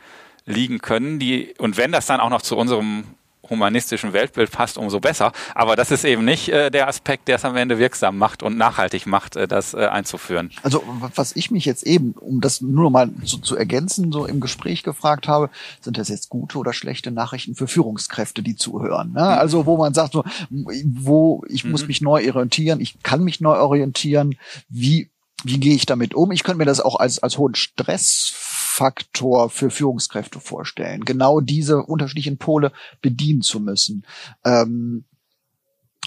liegen 0.46 0.80
können, 0.80 1.18
die, 1.18 1.54
und 1.58 1.76
wenn 1.76 1.92
das 1.92 2.06
dann 2.06 2.20
auch 2.20 2.30
noch 2.30 2.42
zu 2.42 2.56
unserem 2.56 3.04
humanistischen 3.50 4.12
Weltbild 4.12 4.50
passt, 4.50 4.78
umso 4.78 5.00
besser. 5.00 5.32
Aber 5.54 5.76
das 5.76 5.90
ist 5.90 6.04
eben 6.04 6.24
nicht 6.24 6.48
äh, 6.48 6.70
der 6.70 6.88
Aspekt, 6.88 7.28
der 7.28 7.36
es 7.36 7.44
am 7.44 7.56
Ende 7.56 7.78
wirksam 7.78 8.16
macht 8.16 8.42
und 8.42 8.56
nachhaltig 8.56 9.06
macht, 9.06 9.36
äh, 9.36 9.46
das 9.46 9.74
äh, 9.74 9.86
einzuführen. 9.86 10.50
Also 10.62 10.82
was 11.14 11.36
ich 11.36 11.50
mich 11.50 11.64
jetzt 11.64 11.82
eben, 11.82 12.12
um 12.12 12.40
das 12.40 12.60
nur 12.60 12.84
noch 12.84 12.90
mal 12.90 13.10
so 13.24 13.38
zu 13.38 13.56
ergänzen, 13.56 14.12
so 14.12 14.26
im 14.26 14.40
Gespräch 14.40 14.82
gefragt 14.82 15.28
habe, 15.28 15.50
sind 15.80 15.98
das 15.98 16.08
jetzt 16.08 16.28
gute 16.28 16.58
oder 16.58 16.72
schlechte 16.72 17.10
Nachrichten 17.10 17.54
für 17.54 17.66
Führungskräfte, 17.66 18.42
die 18.42 18.56
zuhören? 18.56 19.12
Ne? 19.12 19.20
Mhm. 19.20 19.26
Also 19.26 19.66
wo 19.66 19.76
man 19.76 19.92
sagt, 19.92 20.12
so, 20.12 20.24
wo 20.48 21.42
ich 21.48 21.64
mhm. 21.64 21.72
muss 21.72 21.86
mich 21.86 22.00
neu 22.00 22.28
orientieren, 22.28 22.80
ich 22.80 23.02
kann 23.02 23.24
mich 23.24 23.40
neu 23.40 23.56
orientieren, 23.56 24.36
wie 24.68 25.10
wie 25.44 25.58
gehe 25.58 25.74
ich 25.74 25.86
damit 25.86 26.14
um? 26.14 26.32
Ich 26.32 26.42
könnte 26.42 26.58
mir 26.58 26.64
das 26.64 26.80
auch 26.80 26.96
als, 26.96 27.18
als 27.20 27.38
hohen 27.38 27.54
Stress 27.54 28.32
Faktor 28.34 29.50
für 29.50 29.68
Führungskräfte 29.68 30.40
vorstellen, 30.40 31.04
genau 31.04 31.40
diese 31.40 31.82
unterschiedlichen 31.82 32.38
Pole 32.38 32.72
bedienen 33.02 33.42
zu 33.42 33.60
müssen. 33.60 34.06
Ähm, 34.44 35.04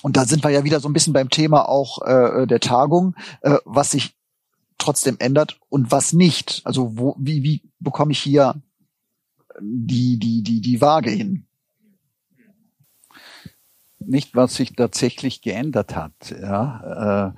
und 0.01 0.17
da 0.17 0.25
sind 0.25 0.43
wir 0.43 0.49
ja 0.49 0.63
wieder 0.63 0.79
so 0.79 0.89
ein 0.89 0.93
bisschen 0.93 1.13
beim 1.13 1.29
Thema 1.29 1.67
auch 1.69 2.01
äh, 2.01 2.47
der 2.47 2.59
Tagung, 2.59 3.15
äh, 3.41 3.57
was 3.65 3.91
sich 3.91 4.15
trotzdem 4.77 5.17
ändert 5.19 5.59
und 5.69 5.91
was 5.91 6.13
nicht. 6.13 6.61
Also 6.63 6.97
wo, 6.97 7.15
wie, 7.19 7.43
wie 7.43 7.61
bekomme 7.79 8.11
ich 8.11 8.19
hier 8.19 8.55
die, 9.59 10.17
die, 10.17 10.41
die, 10.43 10.61
die 10.61 10.81
Waage 10.81 11.11
hin? 11.11 11.45
Nicht, 13.99 14.35
was 14.35 14.55
sich 14.55 14.73
tatsächlich 14.73 15.41
geändert 15.41 15.95
hat, 15.95 16.31
ja, 16.31 17.33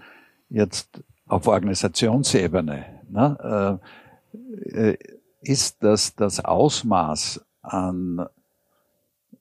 äh, 0.49 0.55
jetzt 0.55 1.03
auf 1.27 1.47
Organisationsebene. 1.47 2.85
Ne? 3.09 3.79
Äh, 4.73 4.91
äh 4.91 4.97
ist, 5.47 5.83
dass 5.83 6.15
das 6.15 6.43
Ausmaß 6.43 7.45
an 7.61 8.25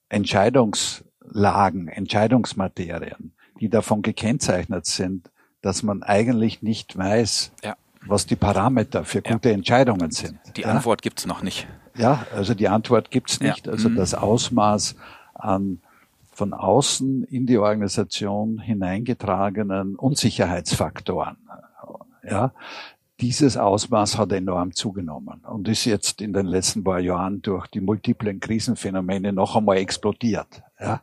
Entscheidungslagen, 0.09 1.89
Entscheidungsmaterien, 1.89 3.32
die 3.61 3.68
davon 3.68 4.03
gekennzeichnet 4.03 4.87
sind, 4.87 5.30
dass 5.62 5.82
man 5.82 6.03
eigentlich 6.03 6.62
nicht 6.62 6.97
weiß, 6.97 7.53
ja. 7.64 7.76
was 8.07 8.26
die 8.26 8.37
Parameter 8.37 9.05
für 9.05 9.22
gute 9.22 9.49
ja. 9.49 9.55
Entscheidungen 9.55 10.11
sind. 10.11 10.39
Die 10.57 10.62
ja? 10.62 10.68
Antwort 10.68 11.03
gibt's 11.03 11.26
noch 11.26 11.43
nicht. 11.43 11.66
Ja, 11.97 12.26
also 12.35 12.55
die 12.55 12.68
Antwort 12.68 13.11
gibt's 13.11 13.41
nicht. 13.41 13.68
Also 13.68 13.89
mhm. 13.89 13.97
das 13.97 14.14
Ausmaß 14.14 14.97
an 15.35 15.80
von 16.32 16.53
außen 16.53 17.24
in 17.24 17.47
die 17.47 17.59
Organisation 17.59 18.59
hineingetragenen 18.59 19.95
Unsicherheitsfaktoren. 19.95 21.37
Ja, 22.29 22.53
dieses 23.20 23.57
Ausmaß 23.57 24.18
hat 24.18 24.33
enorm 24.33 24.72
zugenommen 24.72 25.41
und 25.45 25.68
ist 25.68 25.85
jetzt 25.85 26.20
in 26.20 26.33
den 26.33 26.47
letzten 26.47 26.83
paar 26.83 27.01
Jahren 27.01 27.43
durch 27.43 27.66
die 27.68 27.81
multiplen 27.81 28.41
Krisenphänomene 28.41 29.33
noch 29.33 29.57
einmal 29.57 29.77
explodiert. 29.77 30.62
Ja? 30.81 31.03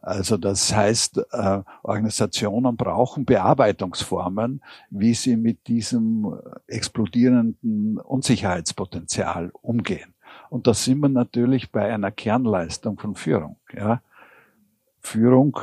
Also 0.00 0.36
das 0.36 0.74
heißt, 0.74 1.20
äh, 1.32 1.62
Organisationen 1.82 2.76
brauchen 2.76 3.24
Bearbeitungsformen, 3.24 4.62
wie 4.90 5.14
sie 5.14 5.36
mit 5.36 5.66
diesem 5.66 6.38
explodierenden 6.66 7.98
Unsicherheitspotenzial 7.98 9.50
umgehen. 9.62 10.14
Und 10.48 10.66
da 10.66 10.74
sind 10.74 11.00
wir 11.00 11.08
natürlich 11.08 11.70
bei 11.70 11.92
einer 11.92 12.10
Kernleistung 12.10 12.98
von 12.98 13.14
Führung. 13.14 13.56
Ja? 13.74 14.00
Führung 15.00 15.58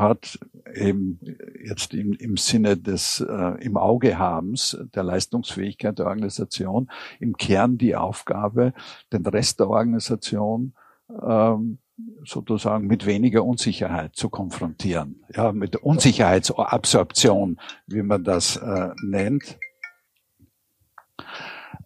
hat 0.00 0.38
eben 0.74 1.20
jetzt 1.64 1.94
im, 1.94 2.12
im 2.14 2.36
Sinne 2.36 2.76
des 2.76 3.20
äh, 3.20 3.64
im 3.64 3.76
Auge 3.76 4.18
habens 4.18 4.76
der 4.94 5.02
Leistungsfähigkeit 5.02 5.98
der 5.98 6.06
Organisation 6.06 6.90
im 7.18 7.36
Kern 7.36 7.78
die 7.78 7.96
Aufgabe, 7.96 8.72
den 9.12 9.26
Rest 9.26 9.60
der 9.60 9.68
Organisation 9.68 10.72
ähm, 11.22 11.78
sozusagen 12.24 12.86
mit 12.86 13.06
weniger 13.06 13.44
Unsicherheit 13.44 14.16
zu 14.16 14.28
konfrontieren, 14.28 15.22
ja, 15.34 15.52
mit 15.52 15.76
Unsicherheitsabsorption, 15.76 17.60
wie 17.86 18.02
man 18.02 18.24
das 18.24 18.56
äh, 18.56 18.90
nennt. 19.02 19.58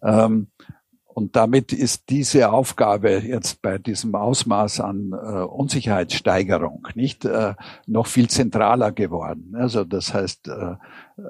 Ähm, 0.01 0.47
und 1.15 1.37
damit 1.37 1.71
ist 1.71 2.09
diese 2.09 2.51
Aufgabe 2.51 3.19
jetzt 3.19 3.61
bei 3.61 3.77
diesem 3.77 4.15
Ausmaß 4.15 4.81
an 4.81 5.13
äh, 5.13 5.15
Unsicherheitssteigerung 5.15 6.89
nicht 6.93 7.23
äh, 7.23 7.53
noch 7.87 8.07
viel 8.07 8.29
zentraler 8.29 8.91
geworden. 8.91 9.55
Also 9.57 9.85
das 9.85 10.13
heißt, 10.13 10.49
äh, 10.49 10.75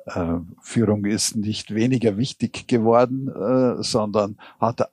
äh, 0.08 0.40
Führung 0.60 1.06
ist 1.06 1.36
nicht 1.36 1.76
weniger 1.76 2.18
wichtig 2.18 2.68
geworden, 2.68 3.28
äh, 3.28 3.84
sondern 3.84 4.38
hat 4.60 4.90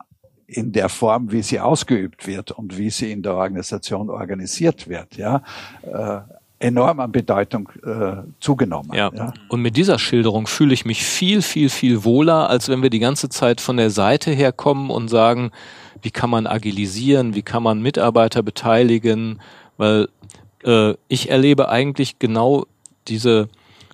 in 0.47 0.73
der 0.73 0.91
Form, 0.91 1.33
wie 1.33 1.41
sie 1.41 1.59
ausgeübt 1.59 2.27
wird 2.27 2.51
und 2.51 2.77
wie 2.77 2.91
sie 2.91 3.13
in 3.13 3.23
der 3.23 3.35
Organisation 3.35 4.11
organisiert 4.11 4.91
wird, 4.91 5.17
ja, 5.17 5.43
äh, 5.85 6.21
enorm 6.63 7.01
an 7.01 7.13
Bedeutung 7.13 7.69
äh, 7.85 8.23
zugenommen. 8.41 8.91
Ja. 8.95 9.11
ja. 9.15 9.33
Und 9.49 9.63
mit 9.63 9.77
dieser 9.77 9.99
Schilderung 9.99 10.47
fühle 10.47 10.75
ich 10.75 10.85
mich 10.85 11.05
viel, 11.05 11.43
viel, 11.43 11.69
viel 11.69 12.05
wohler, 12.05 12.49
als 12.49 12.69
wenn 12.69 12.83
wir 12.83 12.91
die 12.91 12.99
ganze 12.99 13.29
Zeit 13.29 13.61
von 13.61 13.77
der 13.77 13.91
Seite 13.91 14.31
herkommen 14.31 14.91
und 14.91 15.09
sagen, 15.09 15.51
wie 16.01 16.11
kann 16.11 16.31
man 16.31 16.47
agilisieren, 16.47 17.35
wie 17.35 17.43
kann 17.43 17.63
man 17.63 17.83
Mitarbeiter 17.83 18.43
beteiligen, 18.43 19.41
weil 19.77 20.09
äh, 20.65 20.95
ich 21.09 21.31
erlebe 21.31 21.69
eigentlich 21.69 22.19
genau 22.19 22.67
diese 23.09 23.49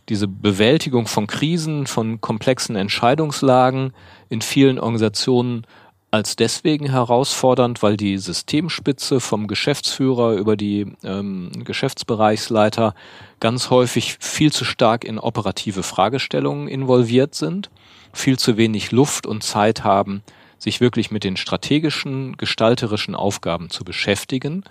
diese 0.09 0.27
Bewältigung 0.27 1.07
von 1.07 1.27
Krisen, 1.27 1.87
von 1.87 2.21
komplexen 2.21 2.77
Entscheidungslagen 2.77 3.93
in 4.31 4.41
vielen 4.41 4.79
Organisationen 4.79 5.66
als 6.11 6.37
deswegen 6.37 6.91
herausfordernd, 6.91 7.83
weil 7.83 7.97
die 7.97 8.17
Systemspitze 8.17 9.21
vom 9.21 9.47
Geschäftsführer 9.47 10.33
über 10.33 10.57
die 10.57 10.87
ähm, 11.05 11.51
Geschäftsbereichsleiter 11.65 12.95
ganz 13.41 13.69
häufig 13.69 14.17
viel 14.19 14.51
zu 14.51 14.65
stark 14.65 15.05
in 15.05 15.19
operative 15.19 15.83
Fragestellungen 15.83 16.67
involviert 16.67 17.35
sind, 17.35 17.71
viel 18.15 18.39
zu 18.39 18.57
wenig 18.57 18.91
Luft 18.91 19.27
und 19.27 19.43
Zeit 19.43 19.85
haben, 19.85 20.23
sich 20.57 20.81
wirklich 20.81 21.11
mit 21.11 21.25
den 21.25 21.37
strategischen, 21.37 22.39
gestalterischen 22.39 23.15
Aufgaben 23.15 23.69
zu 23.69 23.85
beschäftigen. 23.85 24.65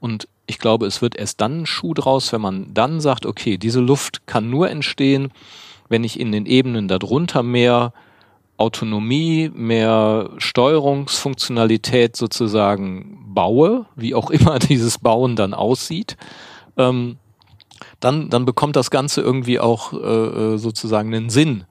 Und 0.00 0.26
ich 0.46 0.58
glaube, 0.58 0.86
es 0.86 1.00
wird 1.00 1.16
erst 1.16 1.40
dann 1.40 1.62
ein 1.62 1.66
Schuh 1.66 1.94
draus, 1.94 2.32
wenn 2.32 2.40
man 2.40 2.74
dann 2.74 3.00
sagt, 3.00 3.26
okay, 3.26 3.58
diese 3.58 3.80
Luft 3.80 4.26
kann 4.26 4.50
nur 4.50 4.68
entstehen, 4.68 5.30
wenn 5.88 6.02
ich 6.02 6.18
in 6.18 6.32
den 6.32 6.46
Ebenen 6.46 6.88
darunter 6.88 7.44
mehr 7.44 7.92
Autonomie, 8.60 9.50
mehr 9.54 10.30
Steuerungsfunktionalität 10.36 12.16
sozusagen 12.16 13.20
baue, 13.34 13.86
wie 13.96 14.14
auch 14.14 14.30
immer 14.30 14.58
dieses 14.58 14.98
Bauen 14.98 15.36
dann 15.36 15.54
aussieht, 15.54 16.16
ähm, 16.76 17.16
dann, 17.98 18.30
dann 18.30 18.44
bekommt 18.44 18.76
das 18.76 18.90
Ganze 18.90 19.20
irgendwie 19.20 19.60
auch 19.60 19.92
äh, 19.92 20.58
sozusagen 20.58 21.14
einen 21.14 21.30
Sinn. 21.30 21.64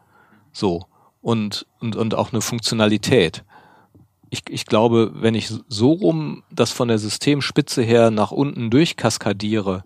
So. 0.52 0.86
Und, 1.22 1.66
und, 1.80 1.96
und 1.96 2.16
auch 2.16 2.32
eine 2.32 2.42
Funktionalität. 2.42 3.44
Ich, 4.30 4.44
ich 4.50 4.66
glaube, 4.66 5.12
wenn 5.16 5.36
ich 5.36 5.52
so 5.68 5.92
rum 5.92 6.44
das 6.52 6.72
von 6.72 6.88
der 6.88 7.00
Systemspitze 7.00 7.82
her 7.82 8.10
nach 8.12 8.32
unten 8.32 8.70
durchkaskadiere, 8.70 9.84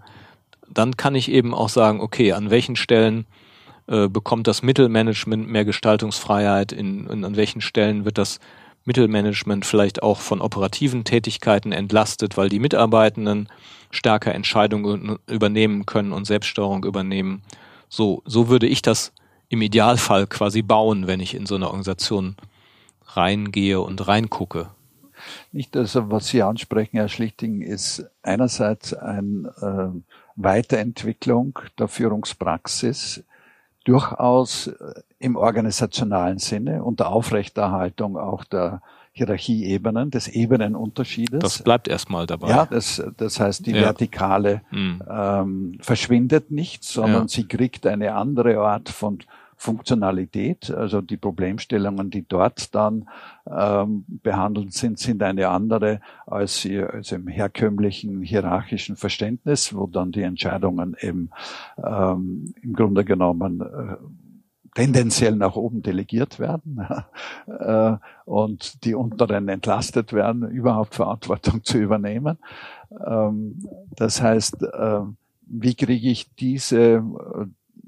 dann 0.69 0.97
kann 0.97 1.15
ich 1.15 1.31
eben 1.31 1.53
auch 1.53 1.69
sagen, 1.69 2.01
okay, 2.01 2.33
an 2.33 2.49
welchen 2.49 2.75
Stellen 2.75 3.25
äh, 3.87 4.07
bekommt 4.07 4.47
das 4.47 4.63
Mittelmanagement 4.63 5.47
mehr 5.47 5.65
Gestaltungsfreiheit, 5.65 6.71
in, 6.71 7.07
in, 7.07 7.25
an 7.25 7.35
welchen 7.35 7.61
Stellen 7.61 8.05
wird 8.05 8.17
das 8.17 8.39
Mittelmanagement 8.85 9.65
vielleicht 9.65 10.03
auch 10.03 10.19
von 10.19 10.41
operativen 10.41 11.03
Tätigkeiten 11.03 11.71
entlastet, 11.71 12.35
weil 12.37 12.49
die 12.49 12.59
Mitarbeitenden 12.59 13.47
stärker 13.91 14.33
Entscheidungen 14.35 15.17
übernehmen 15.27 15.85
können 15.85 16.11
und 16.11 16.25
Selbststeuerung 16.25 16.83
übernehmen. 16.83 17.43
So, 17.87 18.21
so 18.25 18.49
würde 18.49 18.67
ich 18.67 18.81
das 18.81 19.13
im 19.49 19.61
Idealfall 19.61 20.27
quasi 20.27 20.61
bauen, 20.61 21.07
wenn 21.07 21.19
ich 21.19 21.35
in 21.35 21.45
so 21.45 21.55
eine 21.55 21.67
Organisation 21.67 22.35
reingehe 23.05 23.79
und 23.79 24.07
reingucke. 24.07 24.69
Nicht, 25.51 25.77
also 25.77 26.09
was 26.11 26.27
Sie 26.27 26.41
ansprechen, 26.41 26.97
Herr 26.97 27.07
Schlichting, 27.07 27.61
ist 27.61 28.05
einerseits 28.23 28.93
eine 28.93 29.53
äh, 29.61 30.11
Weiterentwicklung 30.35 31.59
der 31.77 31.87
Führungspraxis, 31.87 33.23
durchaus 33.83 34.67
äh, 34.67 34.73
im 35.19 35.35
organisationalen 35.35 36.37
Sinne 36.37 36.83
und 36.83 36.99
der 36.99 37.09
Aufrechterhaltung 37.09 38.17
auch 38.17 38.43
der 38.43 38.81
Hierarchieebenen, 39.15 40.09
des 40.09 40.27
Ebenenunterschiedes. 40.27 41.39
Das 41.39 41.61
bleibt 41.61 41.87
erstmal 41.87 42.25
dabei. 42.25 42.49
Ja, 42.49 42.65
das, 42.65 43.01
das 43.15 43.39
heißt, 43.39 43.63
die 43.67 43.71
ja. 43.71 43.81
Vertikale 43.81 44.63
mhm. 44.71 45.03
ähm, 45.07 45.77
verschwindet 45.81 46.49
nicht, 46.49 46.83
sondern 46.83 47.23
ja. 47.23 47.27
sie 47.27 47.47
kriegt 47.47 47.85
eine 47.85 48.15
andere 48.15 48.57
Art 48.57 48.89
von 48.89 49.19
Funktionalität, 49.63 50.69
also 50.71 50.99
die 50.99 51.15
Problemstellungen, 51.15 52.09
die 52.09 52.27
dort 52.27 52.75
dann 52.75 53.07
ähm, 53.49 54.03
behandelt 54.21 54.73
sind, 54.73 54.99
sind 54.99 55.23
eine 55.23 55.47
andere 55.47 56.01
als, 56.27 56.61
sie, 56.61 56.79
als 56.79 57.13
im 57.13 57.29
herkömmlichen 57.29 58.21
hierarchischen 58.23 58.97
Verständnis, 58.97 59.73
wo 59.73 59.87
dann 59.87 60.11
die 60.11 60.23
Entscheidungen 60.23 60.97
eben 60.99 61.29
ähm, 61.81 62.53
im 62.61 62.73
Grunde 62.73 63.05
genommen 63.05 63.61
äh, 63.61 63.95
tendenziell 64.75 65.37
nach 65.37 65.55
oben 65.55 65.81
delegiert 65.81 66.39
werden 66.39 66.85
äh, 67.47 67.95
und 68.25 68.83
die 68.83 68.95
unteren 68.95 69.47
entlastet 69.47 70.11
werden, 70.11 70.45
überhaupt 70.49 70.95
Verantwortung 70.95 71.63
zu 71.63 71.77
übernehmen. 71.77 72.37
Ähm, 73.07 73.65
das 73.95 74.21
heißt, 74.21 74.61
äh, 74.61 74.99
wie 75.45 75.75
kriege 75.75 76.09
ich 76.09 76.35
diese 76.35 77.01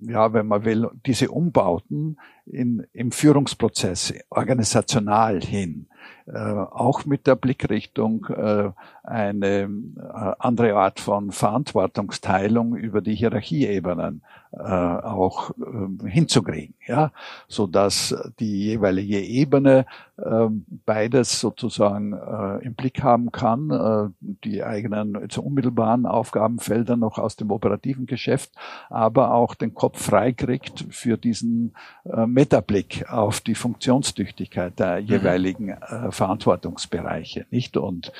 ja, 0.07 0.33
wenn 0.33 0.47
man 0.47 0.65
will, 0.65 0.89
diese 1.05 1.29
Umbauten 1.29 2.17
in, 2.45 2.85
im 2.93 3.11
Führungsprozess 3.11 4.13
organisational 4.29 5.41
hin, 5.41 5.87
äh, 6.27 6.39
auch 6.39 7.05
mit 7.05 7.27
der 7.27 7.35
Blickrichtung 7.35 8.25
äh, 8.25 8.71
eine 9.03 9.61
äh, 9.61 10.31
andere 10.39 10.75
Art 10.75 10.99
von 10.99 11.31
Verantwortungsteilung 11.31 12.75
über 12.75 13.01
die 13.01 13.15
Hierarchieebenen 13.15 14.21
auch 14.59 15.51
äh, 15.51 16.09
hinzukriegen, 16.09 16.75
ja, 16.87 17.11
so 17.47 17.67
dass 17.67 18.15
die 18.39 18.65
jeweilige 18.65 19.19
Ebene 19.19 19.85
äh, 20.17 20.47
beides 20.85 21.39
sozusagen 21.39 22.13
äh, 22.13 22.65
im 22.65 22.73
Blick 22.73 23.03
haben 23.03 23.31
kann, 23.31 23.69
äh, 23.69 24.27
die 24.43 24.63
eigenen 24.63 25.19
jetzt 25.21 25.37
unmittelbaren 25.37 26.05
Aufgabenfelder 26.05 26.95
noch 26.95 27.17
aus 27.17 27.35
dem 27.35 27.51
operativen 27.51 28.05
Geschäft, 28.05 28.51
aber 28.89 29.33
auch 29.33 29.55
den 29.55 29.73
Kopf 29.73 30.01
freikriegt 30.01 30.85
für 30.89 31.17
diesen 31.17 31.73
äh, 32.05 32.25
Metablick 32.25 33.09
auf 33.09 33.41
die 33.41 33.55
Funktionstüchtigkeit 33.55 34.79
der 34.79 35.01
mhm. 35.01 35.07
jeweiligen 35.07 35.69
äh, 35.69 36.11
Verantwortungsbereiche, 36.11 37.45
nicht 37.51 37.77
und 37.77 38.13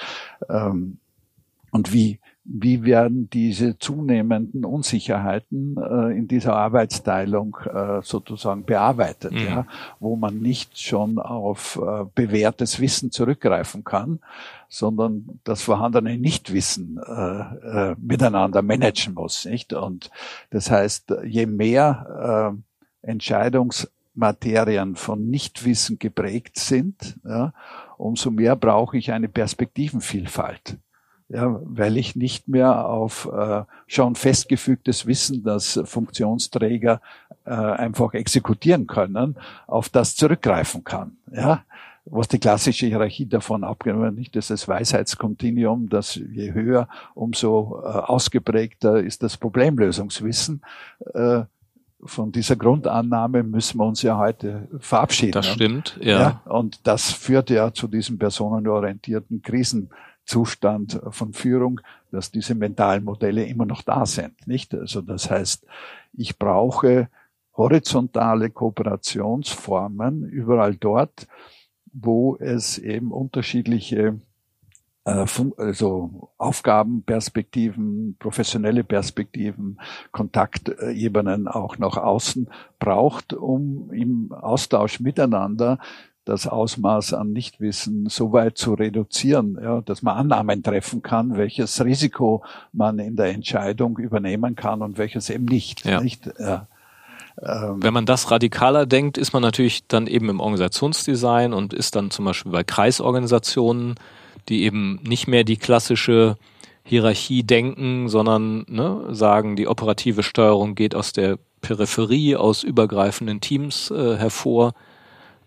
ähm, 0.49 0.97
und 1.71 1.91
wie 1.91 2.19
wie 2.47 2.83
werden 2.83 3.27
diese 3.31 3.79
zunehmenden 3.79 4.65
Unsicherheiten 4.65 5.77
äh, 5.77 6.15
in 6.15 6.27
dieser 6.27 6.55
Arbeitsteilung 6.55 7.57
äh, 7.65 8.01
sozusagen 8.03 8.65
bearbeitet, 8.65 9.31
mhm. 9.31 9.37
ja, 9.39 9.65
wo 9.99 10.15
man 10.15 10.37
nicht 10.37 10.79
schon 10.79 11.17
auf 11.17 11.81
äh, 11.81 12.05
bewährtes 12.13 12.79
Wissen 12.79 13.09
zurückgreifen 13.09 13.83
kann, 13.83 14.19
sondern 14.69 15.39
das 15.43 15.63
vorhandene 15.63 16.19
Nichtwissen 16.19 16.99
äh, 16.99 17.91
äh, 17.91 17.95
miteinander 17.99 18.61
managen 18.61 19.15
muss, 19.15 19.45
nicht? 19.45 19.73
Und 19.73 20.11
das 20.51 20.69
heißt, 20.69 21.15
je 21.25 21.47
mehr 21.47 22.53
äh, 23.03 23.09
Entscheidungsmaterien 23.09 24.95
von 24.95 25.31
Nichtwissen 25.31 25.97
geprägt 25.97 26.59
sind, 26.59 27.17
ja, 27.27 27.53
umso 27.97 28.29
mehr 28.29 28.55
brauche 28.55 28.97
ich 28.97 29.11
eine 29.11 29.29
Perspektivenvielfalt 29.29 30.77
ja, 31.29 31.59
weil 31.63 31.97
ich 31.97 32.15
nicht 32.15 32.47
mehr 32.47 32.85
auf 32.85 33.29
äh, 33.33 33.63
schon 33.87 34.15
festgefügtes 34.15 35.07
Wissen, 35.07 35.43
das 35.43 35.79
Funktionsträger 35.85 37.01
äh, 37.45 37.51
einfach 37.51 38.13
exekutieren 38.13 38.85
können, 38.87 39.35
auf 39.65 39.89
das 39.89 40.15
zurückgreifen 40.15 40.83
kann. 40.83 41.17
Ja, 41.31 41.63
was 42.05 42.27
die 42.27 42.39
klassische 42.39 42.85
Hierarchie 42.85 43.25
davon 43.25 43.63
abgenommen 43.63 44.13
nicht, 44.13 44.35
das 44.35 44.51
ist 44.51 44.61
das 44.61 44.67
Weisheitskontinuum, 44.67 45.89
dass 45.89 46.15
je 46.15 46.53
höher, 46.53 46.87
umso 47.15 47.81
äh, 47.83 47.87
ausgeprägter 47.87 49.01
ist 49.01 49.23
das 49.23 49.37
Problemlösungswissen. 49.37 50.61
Äh, 51.13 51.41
von 52.03 52.31
dieser 52.31 52.55
Grundannahme 52.55 53.41
müssen 53.41 53.79
wir 53.79 53.85
uns 53.85 54.03
ja 54.03 54.19
heute 54.19 54.67
verabschieden. 54.79 55.31
Das 55.31 55.47
stimmt, 55.47 55.97
ja. 55.99 56.19
ja. 56.19 56.41
Und 56.45 56.85
das 56.85 57.11
führt 57.11 57.49
ja 57.49 57.73
zu 57.73 57.87
diesem 57.87 58.19
personenorientierten 58.19 59.41
Krisen 59.41 59.89
Zustand 60.25 60.99
von 61.09 61.33
Führung, 61.33 61.81
dass 62.11 62.31
diese 62.31 62.55
mentalen 62.55 63.03
Modelle 63.03 63.45
immer 63.45 63.65
noch 63.65 63.81
da 63.81 64.05
sind, 64.05 64.47
nicht? 64.47 64.73
Also 64.73 65.01
das 65.01 65.29
heißt, 65.29 65.65
ich 66.13 66.37
brauche 66.37 67.09
horizontale 67.55 68.49
Kooperationsformen 68.49 70.27
überall 70.27 70.75
dort, 70.75 71.27
wo 71.93 72.35
es 72.37 72.77
eben 72.77 73.11
unterschiedliche 73.11 74.19
äh, 75.05 75.25
also 75.57 76.31
Aufgabenperspektiven, 76.37 78.17
professionelle 78.19 78.83
Perspektiven, 78.83 79.79
Kontaktebenen 80.11 81.47
auch 81.47 81.77
nach 81.77 81.97
außen 81.97 82.49
braucht, 82.79 83.33
um 83.33 83.91
im 83.93 84.31
Austausch 84.33 84.99
miteinander 84.99 85.79
das 86.25 86.47
Ausmaß 86.47 87.13
an 87.13 87.31
Nichtwissen 87.31 88.09
so 88.09 88.33
weit 88.33 88.57
zu 88.57 88.73
reduzieren, 88.73 89.57
ja, 89.61 89.81
dass 89.81 90.01
man 90.01 90.17
Annahmen 90.17 90.63
treffen 90.63 91.03
kann, 91.03 91.37
welches 91.37 91.83
Risiko 91.85 92.43
man 92.73 92.97
in 92.99 93.15
der 93.15 93.27
Entscheidung 93.27 93.97
übernehmen 93.97 94.55
kann 94.55 94.81
und 94.81 94.97
welches 94.97 95.29
eben 95.29 95.45
nicht. 95.45 95.85
Ja. 95.85 96.01
nicht 96.01 96.29
ja. 96.39 96.67
Ähm, 97.41 97.83
Wenn 97.83 97.93
man 97.93 98.05
das 98.05 98.31
radikaler 98.31 98.85
denkt, 98.85 99.17
ist 99.17 99.33
man 99.33 99.41
natürlich 99.41 99.87
dann 99.87 100.07
eben 100.07 100.29
im 100.29 100.39
Organisationsdesign 100.39 101.53
und 101.53 101.73
ist 101.73 101.95
dann 101.95 102.09
zum 102.09 102.25
Beispiel 102.25 102.51
bei 102.51 102.63
Kreisorganisationen, 102.63 103.95
die 104.49 104.63
eben 104.63 104.99
nicht 105.03 105.27
mehr 105.27 105.43
die 105.43 105.57
klassische 105.57 106.37
Hierarchie 106.83 107.43
denken, 107.43 108.09
sondern 108.09 108.65
ne, 108.67 109.07
sagen, 109.09 109.55
die 109.55 109.67
operative 109.67 110.23
Steuerung 110.23 110.75
geht 110.75 110.95
aus 110.95 111.13
der 111.13 111.37
Peripherie, 111.61 112.35
aus 112.35 112.63
übergreifenden 112.63 113.41
Teams 113.41 113.91
äh, 113.91 114.17
hervor 114.17 114.73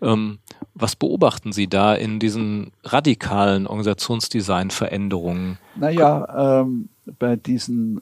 ähm, 0.01 0.39
was 0.73 0.95
beobachten 0.95 1.51
Sie 1.51 1.67
da 1.67 1.93
in 1.93 2.19
diesen 2.19 2.71
radikalen 2.83 3.67
Organisationsdesign-Veränderungen? 3.67 5.57
Naja, 5.75 6.61
ähm, 6.61 6.89
bei 7.17 7.35
diesen 7.35 8.01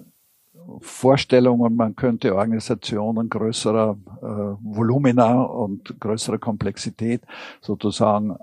Vorstellungen, 0.79 1.75
man 1.75 1.95
könnte 1.95 2.35
Organisationen 2.35 3.29
größerer 3.29 3.97
äh, 4.21 4.25
Volumina 4.61 5.41
und 5.41 5.99
größerer 5.99 6.37
Komplexität 6.37 7.21
sozusagen 7.61 8.37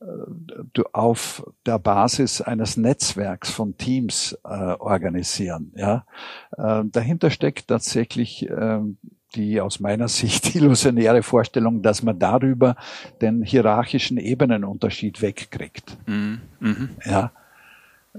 äh, 0.00 0.82
auf 0.92 1.44
der 1.66 1.78
Basis 1.78 2.40
eines 2.40 2.76
Netzwerks 2.76 3.50
von 3.50 3.76
Teams 3.76 4.38
äh, 4.44 4.48
organisieren. 4.48 5.72
Ja, 5.74 6.04
äh, 6.56 6.84
dahinter 6.84 7.30
steckt 7.30 7.68
tatsächlich 7.68 8.48
äh, 8.48 8.80
die 9.34 9.60
aus 9.60 9.80
meiner 9.80 10.08
Sicht 10.08 10.54
illusionäre 10.54 11.22
Vorstellung, 11.22 11.82
dass 11.82 12.02
man 12.02 12.18
darüber 12.18 12.76
den 13.20 13.42
hierarchischen 13.42 14.18
Ebenenunterschied 14.18 15.22
wegkriegt. 15.22 15.96
Mhm. 16.06 16.40
Mhm. 16.60 16.88
Ja. 17.04 17.32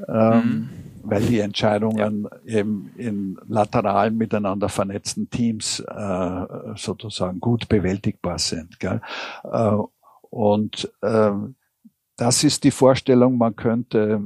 Ähm, 0.08 0.44
mhm. 0.44 0.70
Weil 1.04 1.24
die 1.24 1.40
Entscheidungen 1.40 2.28
ja. 2.46 2.60
eben 2.60 2.92
in 2.96 3.38
lateral 3.48 4.12
miteinander 4.12 4.70
vernetzten 4.70 5.30
Teams 5.30 5.80
äh, 5.80 6.46
sozusagen 6.76 7.40
gut 7.40 7.68
bewältigbar 7.68 8.40
sind. 8.40 8.80
Gell? 8.80 9.02
Äh, 9.44 9.78
und 10.30 10.92
äh, 11.02 11.32
das 12.16 12.44
ist 12.44 12.64
die 12.64 12.72
Vorstellung, 12.72 13.38
man 13.38 13.56
könnte 13.56 14.22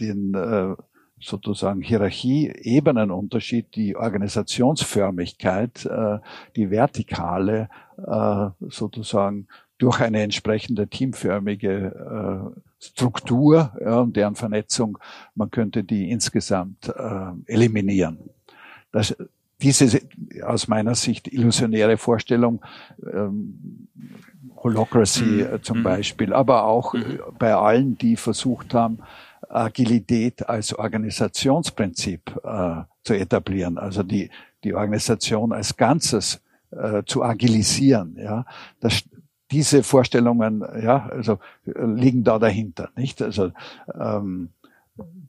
den 0.00 0.34
äh, 0.34 0.74
sozusagen 1.20 1.82
Hierarchie-Ebenenunterschied, 1.82 3.74
die 3.74 3.96
Organisationsförmigkeit, 3.96 5.86
äh, 5.86 6.18
die 6.56 6.70
vertikale 6.70 7.68
äh, 7.98 8.48
sozusagen 8.68 9.46
durch 9.78 10.00
eine 10.00 10.22
entsprechende 10.22 10.88
teamförmige 10.88 12.52
äh, 12.54 12.60
Struktur 12.82 13.72
ja, 13.80 14.00
und 14.00 14.16
deren 14.16 14.34
Vernetzung, 14.34 14.98
man 15.34 15.50
könnte 15.50 15.84
die 15.84 16.10
insgesamt 16.10 16.88
äh, 16.88 17.32
eliminieren. 17.46 18.18
Das, 18.92 19.16
diese 19.62 20.00
aus 20.42 20.68
meiner 20.68 20.94
Sicht 20.94 21.32
illusionäre 21.32 21.96
Vorstellung, 21.96 22.62
ähm, 23.12 23.88
Holocracy 24.56 25.24
mhm. 25.24 25.40
äh, 25.40 25.62
zum 25.62 25.78
mhm. 25.78 25.82
Beispiel, 25.84 26.32
aber 26.32 26.64
auch 26.64 26.94
mhm. 26.94 27.20
bei 27.38 27.54
allen, 27.54 27.96
die 27.96 28.16
versucht 28.16 28.74
haben, 28.74 28.98
Agilität 29.50 30.48
als 30.48 30.72
Organisationsprinzip 30.72 32.40
äh, 32.44 32.82
zu 33.02 33.14
etablieren, 33.14 33.78
also 33.78 34.02
die, 34.02 34.30
die 34.64 34.74
Organisation 34.74 35.52
als 35.52 35.76
Ganzes 35.76 36.40
äh, 36.70 37.02
zu 37.04 37.22
agilisieren. 37.22 38.16
Ja, 38.18 38.44
das, 38.80 39.02
diese 39.50 39.82
Vorstellungen, 39.82 40.64
ja, 40.80 41.08
also 41.08 41.38
liegen 41.64 42.22
da 42.22 42.38
dahinter, 42.38 42.90
nicht? 42.96 43.20
Also 43.20 43.50
ähm, 43.98 44.50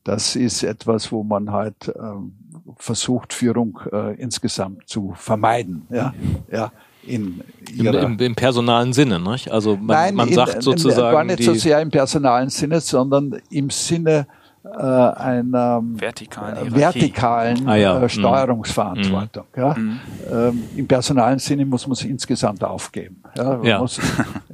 das 0.04 0.36
ist 0.36 0.64
etwas, 0.64 1.12
wo 1.12 1.24
man 1.24 1.52
halt 1.52 1.92
ähm, 1.96 2.34
versucht, 2.78 3.34
Führung 3.34 3.80
äh, 3.92 4.16
insgesamt 4.16 4.88
zu 4.88 5.14
vermeiden. 5.16 5.88
Ja, 5.90 6.14
ja. 6.52 6.72
In 7.04 7.42
ihrer 7.74 8.04
Im, 8.04 8.14
im, 8.14 8.20
Im, 8.20 8.36
personalen 8.36 8.94
Sinne, 8.94 9.20
nicht? 9.20 9.52
Also 9.52 9.76
man, 9.76 9.88
Nein, 9.88 10.16
man 10.16 10.32
sagt 10.32 10.56
in, 10.56 10.62
sozusagen. 10.62 11.08
In, 11.08 11.14
gar 11.14 11.24
nicht 11.24 11.44
so 11.44 11.54
sehr 11.54 11.82
im 11.82 11.90
personalen 11.90 12.50
Sinne, 12.50 12.80
sondern 12.80 13.42
im 13.50 13.70
Sinne 13.70 14.28
äh, 14.64 14.70
einer 14.70 15.82
vertikalen, 15.84 16.76
vertikalen 16.76 17.68
ah, 17.68 17.76
ja. 17.76 18.02
äh, 18.02 18.08
Steuerungsverantwortung. 18.08 19.46
Mhm. 19.56 19.62
Ja? 19.62 19.74
Mhm. 19.74 20.00
Ähm, 20.32 20.64
Im 20.76 20.88
personalen 20.88 21.40
Sinne 21.40 21.66
muss 21.66 21.88
man 21.88 21.96
sich 21.96 22.10
insgesamt 22.10 22.64
aufgeben. 22.64 23.24
Ja, 23.36 23.58
man, 23.58 23.64
ja. 23.64 23.80
Muss, 23.80 24.00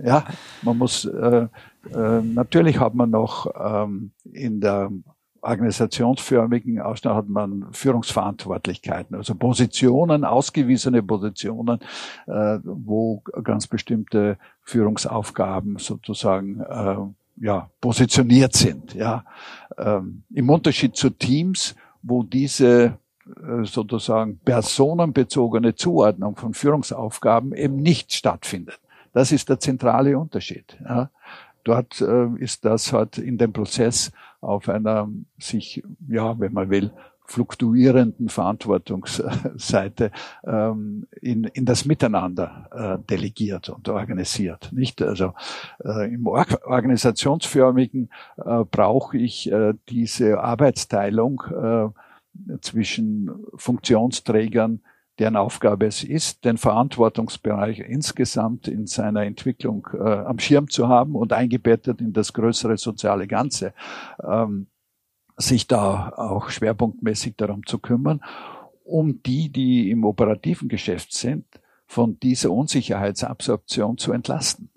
ja, 0.02 0.24
man 0.62 0.78
muss 0.78 1.04
äh, 1.04 1.48
äh, 1.94 2.22
natürlich 2.22 2.80
hat 2.80 2.96
man 2.96 3.10
noch 3.10 3.48
ähm, 3.60 4.12
in 4.32 4.62
der 4.62 4.90
organisationsförmigen 5.42 6.80
Ausschnitt 6.82 7.14
hat 7.14 7.30
man 7.30 7.68
Führungsverantwortlichkeiten, 7.72 9.16
also 9.16 9.36
Positionen, 9.36 10.24
ausgewiesene 10.24 11.04
Positionen, 11.04 11.80
äh, 12.28 12.60
wo 12.64 13.22
ganz 13.44 13.68
bestimmte 13.68 14.38
Führungsaufgaben 14.64 15.78
sozusagen 15.78 16.62
äh, 16.62 16.98
ja, 17.46 17.70
positioniert 17.82 18.54
sind. 18.54 18.94
Ja. 18.94 19.24
Ähm, 19.78 20.24
Im 20.34 20.50
Unterschied 20.50 20.96
zu 20.96 21.10
Teams, 21.10 21.76
wo 22.02 22.24
diese 22.24 22.98
äh, 23.26 23.64
sozusagen 23.64 24.40
personenbezogene 24.40 25.76
Zuordnung 25.76 26.36
von 26.36 26.54
Führungsaufgaben 26.54 27.54
eben 27.54 27.78
nicht 27.78 28.14
stattfindet. 28.14 28.80
Das 29.14 29.32
ist 29.32 29.50
der 29.50 29.60
zentrale 29.60 30.18
Unterschied. 30.18 30.78
Ja. 30.84 31.10
Dort 31.68 32.00
äh, 32.00 32.28
ist 32.38 32.64
das 32.64 32.94
halt 32.94 33.18
in 33.18 33.38
dem 33.38 33.52
Prozess 33.52 34.14
auf 34.40 34.70
einer 34.70 35.10
sich, 35.38 35.84
ja, 36.08 36.40
wenn 36.40 36.54
man 36.54 36.70
will, 36.70 36.94
fluktuierenden 37.26 38.30
Verantwortungsseite 38.30 40.12
ähm, 40.46 41.08
in, 41.22 41.44
in 41.44 41.66
das 41.66 41.84
Miteinander 41.84 42.70
äh, 42.72 43.06
delegiert 43.10 43.68
und 43.68 43.90
organisiert. 43.90 44.70
Nicht 44.72 45.02
also 45.02 45.34
äh, 45.84 46.14
im 46.14 46.26
Or 46.26 46.46
organisationsförmigen 46.64 48.12
äh, 48.38 48.64
brauche 48.64 49.18
ich 49.18 49.52
äh, 49.52 49.74
diese 49.90 50.40
Arbeitsteilung 50.40 51.44
äh, 51.52 52.58
zwischen 52.62 53.46
Funktionsträgern, 53.56 54.80
deren 55.20 55.36
Aufgabe 55.36 55.88
es 55.88 56.04
ist, 56.04 56.46
den 56.46 56.58
Verantwortungsbereich 56.58 57.80
insgesamt 57.80 58.68
in 58.68 58.86
seiner 58.88 59.24
Entwicklung 59.24 59.88
äh, 59.94 59.98
am 59.98 60.40
Schirm 60.40 60.70
zu 60.70 60.88
haben 60.88 61.16
und 61.16 61.34
eingebettet 61.34 62.02
in 62.02 62.14
das 62.14 62.34
größere 62.34 62.78
soziale 62.78 63.28
Ganze. 63.28 63.74
Ähm, 64.24 64.68
sich 65.38 65.68
da 65.68 66.10
auch 66.16 66.50
schwerpunktmäßig 66.50 67.36
darum 67.38 67.66
zu 67.66 67.78
kümmern, 67.78 68.22
um 68.84 69.22
die, 69.22 69.50
die 69.50 69.92
im 69.92 70.04
operativen 70.04 70.68
Geschäft 70.68 71.14
sind, 71.14 71.46
von 71.86 72.20
dieser 72.20 72.52
Unsicherheitsabsorption 72.52 73.98
zu 73.98 74.12
entlasten. 74.12 74.70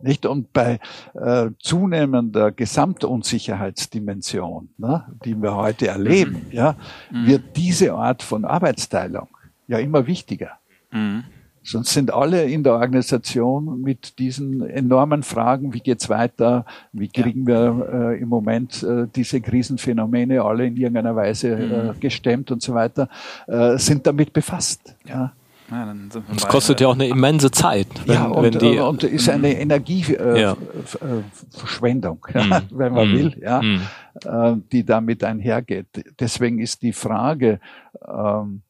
Nicht? 0.00 0.26
Und 0.26 0.52
bei 0.52 0.80
äh, 1.14 1.48
zunehmender 1.58 2.52
Gesamtunsicherheitsdimension, 2.52 4.68
ne, 4.76 5.06
die 5.24 5.40
wir 5.40 5.54
heute 5.54 5.86
erleben, 5.88 6.44
mhm. 6.46 6.52
ja, 6.52 6.76
mhm. 7.10 7.26
wird 7.26 7.56
diese 7.56 7.94
Art 7.94 8.22
von 8.22 8.44
Arbeitsteilung 8.44 9.28
ja 9.66 9.78
immer 9.78 10.06
wichtiger. 10.06 10.58
Mhm. 10.90 11.24
Sonst 11.66 11.94
sind 11.94 12.12
alle 12.12 12.44
in 12.44 12.62
der 12.62 12.74
Organisation 12.74 13.80
mit 13.80 14.18
diesen 14.18 14.68
enormen 14.68 15.22
Fragen, 15.22 15.72
wie 15.72 15.80
geht's 15.80 16.10
weiter, 16.10 16.66
wie 16.92 17.08
kriegen 17.08 17.48
ja. 17.48 17.74
wir 17.74 18.10
äh, 18.12 18.20
im 18.20 18.28
Moment 18.28 18.82
äh, 18.82 19.06
diese 19.16 19.40
Krisenphänomene 19.40 20.42
alle 20.42 20.66
in 20.66 20.76
irgendeiner 20.76 21.16
Weise 21.16 21.52
äh, 21.52 21.92
mhm. 21.92 22.00
gestemmt 22.00 22.50
und 22.50 22.60
so 22.60 22.74
weiter, 22.74 23.08
äh, 23.46 23.78
sind 23.78 24.06
damit 24.06 24.34
befasst. 24.34 24.94
Ja. 25.08 25.32
Ja, 25.70 25.94
das 26.32 26.46
kostet 26.46 26.80
ja 26.80 26.88
auch 26.88 26.94
eine 26.94 27.08
immense 27.08 27.50
Zeit. 27.50 27.88
Wenn, 28.06 28.14
ja, 28.14 28.26
und, 28.26 28.42
wenn 28.42 28.58
die, 28.58 28.78
und 28.78 29.02
ist 29.02 29.30
eine 29.30 29.58
Energieverschwendung, 29.58 32.26
äh, 32.32 32.38
ja. 32.48 32.62
wenn 32.70 32.92
man 32.92 33.10
mm. 33.10 33.14
will, 33.14 33.34
ja, 33.40 33.62
mm. 33.62 33.80
äh, 34.24 34.56
die 34.72 34.84
damit 34.84 35.24
einhergeht. 35.24 35.86
Deswegen 36.20 36.58
ist 36.58 36.82
die 36.82 36.92
Frage, 36.92 37.60
ähm, 38.06 38.60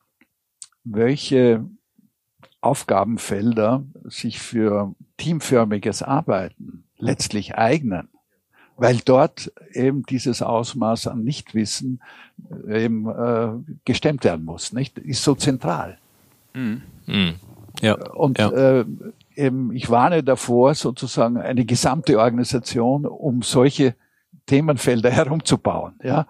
welche 0.85 1.65
Aufgabenfelder 2.61 3.83
sich 4.05 4.39
für 4.39 4.95
teamförmiges 5.17 6.01
Arbeiten 6.03 6.85
letztlich 6.99 7.57
eignen, 7.57 8.09
weil 8.77 8.99
dort 9.05 9.53
eben 9.73 10.05
dieses 10.05 10.43
Ausmaß 10.43 11.09
an 11.09 11.25
Nichtwissen 11.25 12.01
äh, 12.69 12.85
eben 12.85 13.09
äh, 13.09 13.49
gestemmt 13.85 14.23
werden 14.25 14.45
muss, 14.45 14.73
nicht? 14.73 14.99
Ist 14.99 15.25
so 15.25 15.35
zentral. 15.35 15.99
Mhm. 16.55 16.83
Mhm. 17.07 17.35
Ja. 17.81 17.95
Und 18.13 18.39
ja. 18.39 18.51
Äh, 18.51 18.85
eben, 19.35 19.73
ich 19.73 19.91
warne 19.91 20.23
davor, 20.23 20.75
sozusagen 20.75 21.37
eine 21.37 21.65
gesamte 21.65 22.19
Organisation 22.19 23.07
um 23.07 23.43
solche 23.43 23.95
Themenfelder 24.47 25.11
herumzubauen. 25.11 25.95
Ja, 26.03 26.27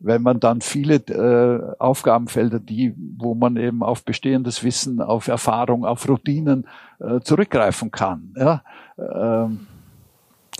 weil 0.00 0.18
man 0.18 0.38
dann 0.38 0.60
viele 0.60 0.96
äh, 0.96 1.76
Aufgabenfelder, 1.78 2.60
die, 2.60 2.94
wo 3.16 3.34
man 3.34 3.56
eben 3.56 3.82
auf 3.82 4.04
bestehendes 4.04 4.62
Wissen, 4.62 5.00
auf 5.00 5.28
Erfahrung, 5.28 5.84
auf 5.84 6.08
Routinen 6.08 6.66
äh, 7.00 7.20
zurückgreifen 7.20 7.90
kann. 7.90 8.34
Ja, 8.36 8.62
ähm, 8.98 9.66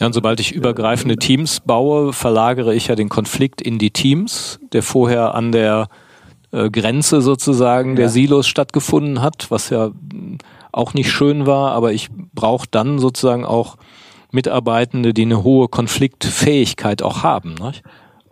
ja, 0.01 0.07
und 0.07 0.13
sobald 0.13 0.41
ich 0.41 0.53
übergreifende 0.53 1.17
Teams 1.17 1.61
baue, 1.61 2.13
verlagere 2.13 2.75
ich 2.75 2.89
ja 2.89 2.97
den 2.97 3.09
Konflikt 3.09 3.61
in 3.61 3.79
die 3.79 3.93
Teams, 3.93 4.59
der 4.73 4.83
vorher 4.83 5.35
an 5.35 5.53
der 5.53 5.89
äh, 6.55 6.71
Grenze 6.71 7.21
sozusagen 7.21 7.91
ja. 7.91 7.97
der 7.97 8.09
Silos 8.11 8.47
stattgefunden 8.47 9.21
hat, 9.21 9.51
was 9.51 9.71
ja 9.71 9.91
auch 10.71 10.95
nicht 10.95 11.11
schön 11.11 11.47
war, 11.47 11.73
aber 11.73 11.93
ich 11.93 12.11
brauche 12.33 12.69
dann 12.71 13.01
sozusagen 13.01 13.45
auch 13.45 13.77
Mitarbeitende, 14.31 15.13
die 15.13 15.23
eine 15.23 15.43
hohe 15.43 15.67
Konfliktfähigkeit 15.67 17.03
auch 17.03 17.25
haben. 17.25 17.55
Nicht? 17.55 17.83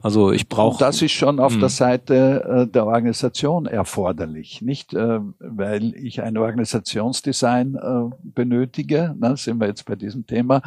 Also 0.00 0.30
ich 0.30 0.48
brauche. 0.48 0.78
Das 0.78 1.02
ist 1.02 1.12
schon 1.12 1.40
auf 1.40 1.54
der 1.54 1.62
hm. 1.62 1.68
Seite 1.68 2.64
äh, 2.66 2.66
der 2.68 2.86
Organisation 2.86 3.66
erforderlich, 3.66 4.62
nicht, 4.62 4.94
äh, 4.94 5.18
weil 5.40 5.94
ich 5.96 6.22
ein 6.22 6.36
Organisationsdesign 6.36 7.78
benötige. 8.22 9.16
Ne, 9.18 9.36
sind 9.36 9.60
wir 9.60 9.66
jetzt 9.66 9.84
bei 9.86 9.96
diesem 9.96 10.26
Thema, 10.26 10.62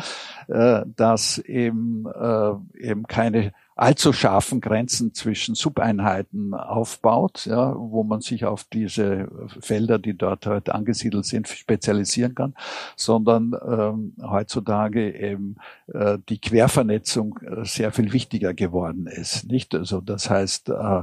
dass 0.47 1.37
eben 1.37 2.05
eben 2.73 3.03
keine 3.07 3.53
allzu 3.75 4.13
scharfen 4.13 4.61
Grenzen 4.61 5.13
zwischen 5.13 5.53
Subeinheiten 5.53 6.53
aufbaut, 6.53 7.45
ja, 7.45 7.75
wo 7.77 8.03
man 8.03 8.21
sich 8.21 8.45
auf 8.45 8.63
diese 8.63 9.27
Felder, 9.59 9.99
die 9.99 10.17
dort 10.17 10.45
halt 10.45 10.69
angesiedelt 10.69 11.25
sind, 11.25 11.49
spezialisieren 11.49 12.35
kann, 12.35 12.55
sondern 12.95 13.53
ähm, 13.67 14.13
heutzutage 14.21 15.13
eben 15.13 15.57
äh, 15.93 16.17
die 16.29 16.39
Quervernetzung 16.39 17.37
äh, 17.39 17.65
sehr 17.65 17.91
viel 17.91 18.13
wichtiger 18.13 18.53
geworden 18.53 19.07
ist. 19.07 19.45
Nicht? 19.49 19.75
Also 19.75 19.99
das 19.99 20.29
heißt, 20.29 20.69
äh, 20.69 21.01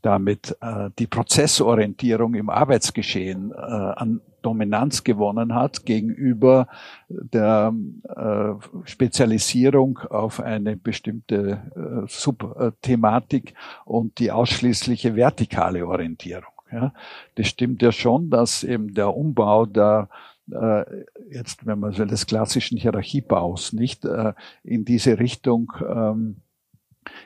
damit 0.00 0.56
äh, 0.60 0.90
die 0.98 1.06
Prozessorientierung 1.06 2.34
im 2.34 2.48
Arbeitsgeschehen 2.48 3.52
äh, 3.52 3.54
an 3.54 4.20
Dominanz 4.42 5.04
gewonnen 5.04 5.54
hat 5.54 5.84
gegenüber 5.86 6.68
der 7.08 7.72
äh, 8.08 8.52
Spezialisierung 8.84 9.98
auf 10.10 10.40
eine 10.40 10.76
bestimmte 10.76 11.62
äh, 11.74 12.06
Subthematik 12.08 13.54
und 13.84 14.18
die 14.18 14.30
ausschließliche 14.30 15.16
vertikale 15.16 15.86
Orientierung. 15.86 16.52
Ja. 16.72 16.92
Das 17.36 17.46
stimmt 17.48 17.82
ja 17.82 17.92
schon, 17.92 18.30
dass 18.30 18.62
eben 18.64 18.94
der 18.94 19.14
Umbau 19.16 19.66
der 19.66 20.08
äh, 20.50 20.84
jetzt, 21.30 21.66
wenn 21.66 21.78
man 21.80 21.92
so 21.92 22.04
des 22.06 22.26
klassischen 22.26 22.78
Hierarchiebaus 22.78 23.72
nicht 23.72 24.04
äh, 24.06 24.32
in 24.64 24.84
diese 24.84 25.18
Richtung 25.18 25.72
ähm, 25.86 26.36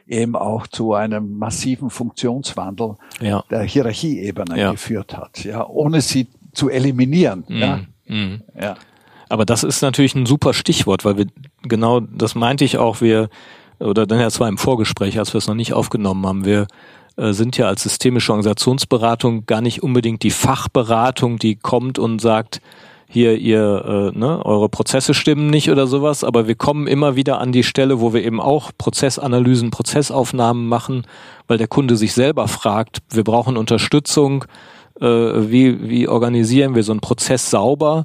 eben 0.06 0.36
auch 0.36 0.66
zu 0.66 0.94
einem 0.94 1.38
massiven 1.38 1.90
Funktionswandel 1.90 2.94
Ja. 3.20 3.44
der 3.50 3.62
Hierarchieebene 3.62 4.58
Ja. 4.58 4.70
geführt 4.72 5.16
hat, 5.16 5.44
ja, 5.44 5.66
ohne 5.66 6.00
sie 6.00 6.26
zu 6.52 6.68
eliminieren. 6.68 7.44
Ja. 7.48 7.80
Mhm. 8.06 8.42
Ja. 8.60 8.76
Aber 9.28 9.46
das 9.46 9.64
ist 9.64 9.80
natürlich 9.82 10.14
ein 10.14 10.26
super 10.26 10.52
Stichwort, 10.52 11.04
weil 11.04 11.16
wir 11.16 11.26
genau 11.62 12.00
das 12.00 12.34
meinte 12.34 12.64
ich 12.64 12.76
auch, 12.76 13.00
wir, 13.00 13.30
oder 13.78 14.06
dann 14.06 14.20
ja 14.20 14.30
zwar 14.30 14.48
im 14.48 14.58
Vorgespräch, 14.58 15.18
als 15.18 15.32
wir 15.32 15.38
es 15.38 15.46
noch 15.46 15.54
nicht 15.54 15.72
aufgenommen 15.72 16.26
haben, 16.26 16.44
wir 16.44 16.66
äh, 17.16 17.32
sind 17.32 17.56
ja 17.56 17.66
als 17.66 17.82
systemische 17.82 18.32
Organisationsberatung 18.32 19.46
gar 19.46 19.60
nicht 19.60 19.82
unbedingt 19.82 20.22
die 20.22 20.30
Fachberatung, 20.30 21.38
die 21.38 21.56
kommt 21.56 21.98
und 21.98 22.20
sagt, 22.20 22.60
hier 23.12 23.36
ihr, 23.36 24.12
äh, 24.14 24.18
ne, 24.18 24.44
eure 24.44 24.70
Prozesse 24.70 25.12
stimmen 25.12 25.50
nicht 25.50 25.70
oder 25.70 25.86
sowas, 25.86 26.24
aber 26.24 26.48
wir 26.48 26.54
kommen 26.54 26.86
immer 26.86 27.14
wieder 27.14 27.38
an 27.38 27.52
die 27.52 27.62
Stelle, 27.62 28.00
wo 28.00 28.14
wir 28.14 28.24
eben 28.24 28.40
auch 28.40 28.70
Prozessanalysen, 28.78 29.70
Prozessaufnahmen 29.70 30.66
machen, 30.66 31.06
weil 31.46 31.58
der 31.58 31.68
Kunde 31.68 31.96
sich 31.96 32.14
selber 32.14 32.48
fragt, 32.48 32.98
wir 33.10 33.24
brauchen 33.24 33.58
Unterstützung, 33.58 34.46
äh, 35.02 35.50
wie, 35.50 35.88
wie 35.88 36.08
organisieren 36.08 36.74
wir 36.74 36.84
so 36.84 36.92
einen 36.92 37.00
Prozess 37.00 37.50
sauber, 37.50 38.04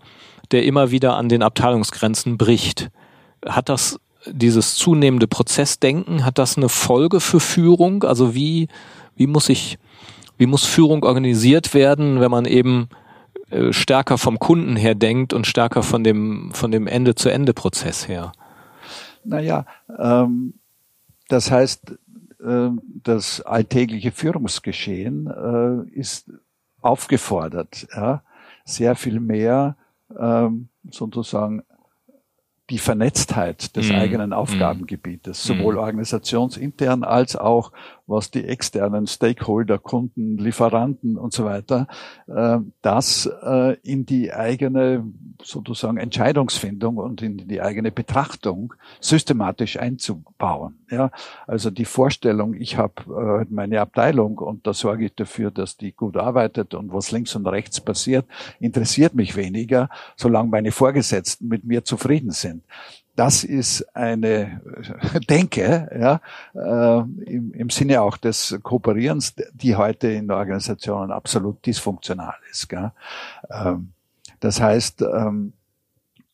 der 0.52 0.64
immer 0.64 0.91
wieder 0.91 1.16
an 1.16 1.30
den 1.30 1.43
Abteilungsgrenzen 1.43 2.38
bricht. 2.38 2.89
Hat 3.45 3.70
das 3.70 4.00
dieses 4.26 4.76
zunehmende 4.76 5.28
Prozessdenken, 5.28 6.26
hat 6.26 6.38
das 6.38 6.58
eine 6.58 6.70
Folge 6.70 7.20
für 7.20 7.39
Führung? 7.39 8.04
Also 8.04 8.34
wie, 8.34 8.68
wie 9.16 9.28
muss 9.28 9.48
ich, 9.50 9.78
wie 10.38 10.48
muss 10.48 10.66
Führung 10.66 11.04
organisiert 11.04 11.74
werden, 11.74 12.20
wenn 12.20 12.32
man 12.32 12.45
eben 12.45 12.89
äh, 13.52 13.72
stärker 13.72 14.18
vom 14.18 14.39
Kunden 14.39 14.76
her 14.76 14.95
denkt 14.95 15.34
und 15.34 15.45
stärker 15.45 15.84
von 15.84 16.04
dem, 16.04 16.52
von 16.54 16.72
dem 16.72 16.88
Ende-zu-Ende-Prozess 16.88 18.08
her? 18.08 18.32
Naja, 19.24 19.66
ähm, 20.00 20.56
das 21.28 21.52
heißt, 21.52 21.98
äh, 22.43 22.70
das 23.04 23.41
alltägliche 23.41 24.12
Führungsgeschehen 24.12 25.28
äh, 25.28 25.98
ist 25.98 26.32
aufgefordert, 26.88 27.88
ja, 27.95 28.23
sehr 28.65 28.95
viel 28.95 29.19
mehr 29.19 29.75
ähm, 30.19 30.69
sozusagen 30.89 31.63
die 32.69 32.79
Vernetztheit 32.79 33.75
des 33.77 33.89
Mhm. 33.89 33.95
eigenen 33.95 34.33
Aufgabengebietes, 34.33 35.43
sowohl 35.43 35.75
Mhm. 35.75 35.79
organisationsintern 35.79 37.03
als 37.03 37.35
auch 37.35 37.71
was 38.08 38.32
die 38.32 38.45
externen 38.45 39.05
Stakeholder, 39.05 39.78
Kunden, 39.78 40.38
Lieferanten 40.38 41.18
und 41.18 41.34
so 41.34 41.45
weiter, 41.45 41.88
äh, 42.28 42.60
das 42.82 43.30
äh, 43.43 43.78
in 43.84 44.05
die 44.05 44.34
eigene 44.34 45.05
sozusagen 45.43 45.97
Entscheidungsfindung 45.97 46.97
und 46.97 47.22
in 47.22 47.38
die 47.38 47.62
eigene 47.62 47.91
Betrachtung 47.91 48.74
systematisch 49.01 49.78
einzubauen. 49.78 50.80
Ja, 50.89 51.12
also 51.45 51.70
die 51.70 51.86
Vorstellung, 51.86 52.53
ich 52.53 52.78
habe 52.78 53.43
äh, 53.43 53.45
meine 53.53 53.82
Abteilung 53.82 54.38
und 54.38 54.66
da 54.66 54.74
sorge 54.74 55.05
ich 55.05 55.16
dafür, 55.16 55.51
dass 55.51 55.78
die 55.78 55.91
gut 55.91 56.16
arbeitet 56.18 56.74
und 56.74 56.93
was 56.93 57.12
links 57.12 57.36
und 57.36 57.45
rechts 57.45 57.82
passiert, 57.82 58.26
interessiert 58.60 59.14
mich 59.14 59.36
weniger, 59.36 59.89
solange 60.16 60.49
meine 60.49 60.72
Vorgesetzten 60.72 61.47
mit 61.47 61.66
mir 61.66 61.84
zufrieden 61.84 62.32
sind. 62.32 62.64
Das 63.18 63.43
ist 63.43 63.84
eine 63.95 64.61
äh, 65.13 65.20
Denke, 65.28 65.89
ja, 65.99 66.22
äh, 66.53 66.99
im, 67.26 67.51
im 67.51 67.70
Sinne 67.72 68.03
auch 68.03 68.15
des 68.15 68.59
Kooperierens, 68.61 69.34
die 69.53 69.76
heute 69.76 70.09
in 70.09 70.30
Organisationen 70.30 71.11
absolut 71.11 71.65
dysfunktional 71.65 72.36
ist. 72.51 72.70
Gell? 72.70 72.91
Ähm, 73.49 73.93
das 74.39 74.61
heißt, 74.61 75.01
ähm, 75.01 75.53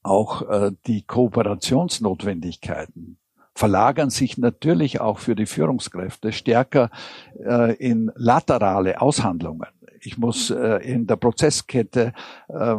auch 0.03 0.41
äh, 0.49 0.71
die 0.86 1.03
Kooperationsnotwendigkeiten 1.03 3.15
verlagern 3.55 4.09
sich 4.09 4.38
natürlich 4.38 4.99
auch 4.99 5.19
für 5.19 5.36
die 5.36 5.45
Führungskräfte 5.45 6.31
stärker 6.31 6.89
in 7.77 8.11
laterale 8.15 8.99
Aushandlungen. 8.99 9.67
Ich 10.05 10.17
muss 10.17 10.49
äh, 10.49 10.77
in 10.83 11.07
der 11.07 11.15
Prozesskette 11.15 12.13
äh, 12.49 12.75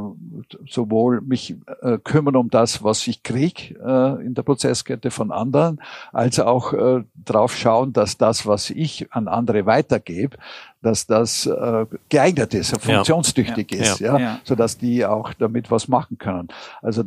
sowohl 0.69 1.21
mich 1.23 1.57
äh, 1.83 1.99
kümmern 1.99 2.37
um 2.37 2.51
das, 2.51 2.85
was 2.85 3.07
ich 3.07 3.23
krieg 3.23 3.75
äh, 3.85 4.25
in 4.25 4.35
der 4.35 4.43
Prozesskette 4.43 5.11
von 5.11 5.33
anderen, 5.33 5.81
als 6.13 6.39
auch 6.39 6.73
äh, 6.73 7.03
darauf 7.15 7.57
schauen, 7.57 7.93
dass 7.93 8.19
das, 8.19 8.47
was 8.47 8.71
ich 8.71 9.13
an 9.13 9.29
andere 9.29 9.67
weitergebe, 9.67 10.37
dass 10.83 11.07
das 11.07 11.47
äh, 11.47 11.87
geeignet 12.11 12.53
ist, 12.55 12.77
funktionstüchtig 12.81 13.73
Ja. 13.73 13.81
ist, 13.81 14.01
Ja. 14.01 14.13
ja, 14.13 14.19
Ja. 14.19 14.41
so 14.45 14.55
dass 14.55 14.77
die 14.77 15.07
auch 15.07 15.33
damit 15.35 15.71
was 15.71 15.89
machen 15.89 16.19
können. 16.19 16.49
Also 16.83 17.05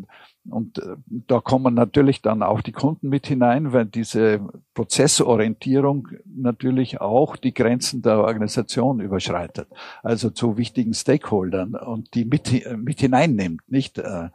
und 0.49 0.79
äh, 0.79 0.95
da 1.07 1.39
kommen 1.39 1.73
natürlich 1.73 2.21
dann 2.21 2.43
auch 2.43 2.61
die 2.61 2.71
Kunden 2.71 3.09
mit 3.09 3.27
hinein, 3.27 3.73
weil 3.73 3.85
diese 3.85 4.39
Prozessorientierung 4.73 6.07
natürlich 6.25 7.01
auch 7.01 7.35
die 7.35 7.53
Grenzen 7.53 8.01
der 8.01 8.19
Organisation 8.19 8.99
überschreitet. 8.99 9.67
Also 10.03 10.29
zu 10.29 10.57
wichtigen 10.57 10.93
Stakeholdern 10.93 11.75
und 11.75 12.13
die 12.13 12.25
mit, 12.25 12.65
mit 12.77 12.99
hineinnimmt, 12.99 13.61
nicht? 13.67 13.97
Äh, 13.97 14.29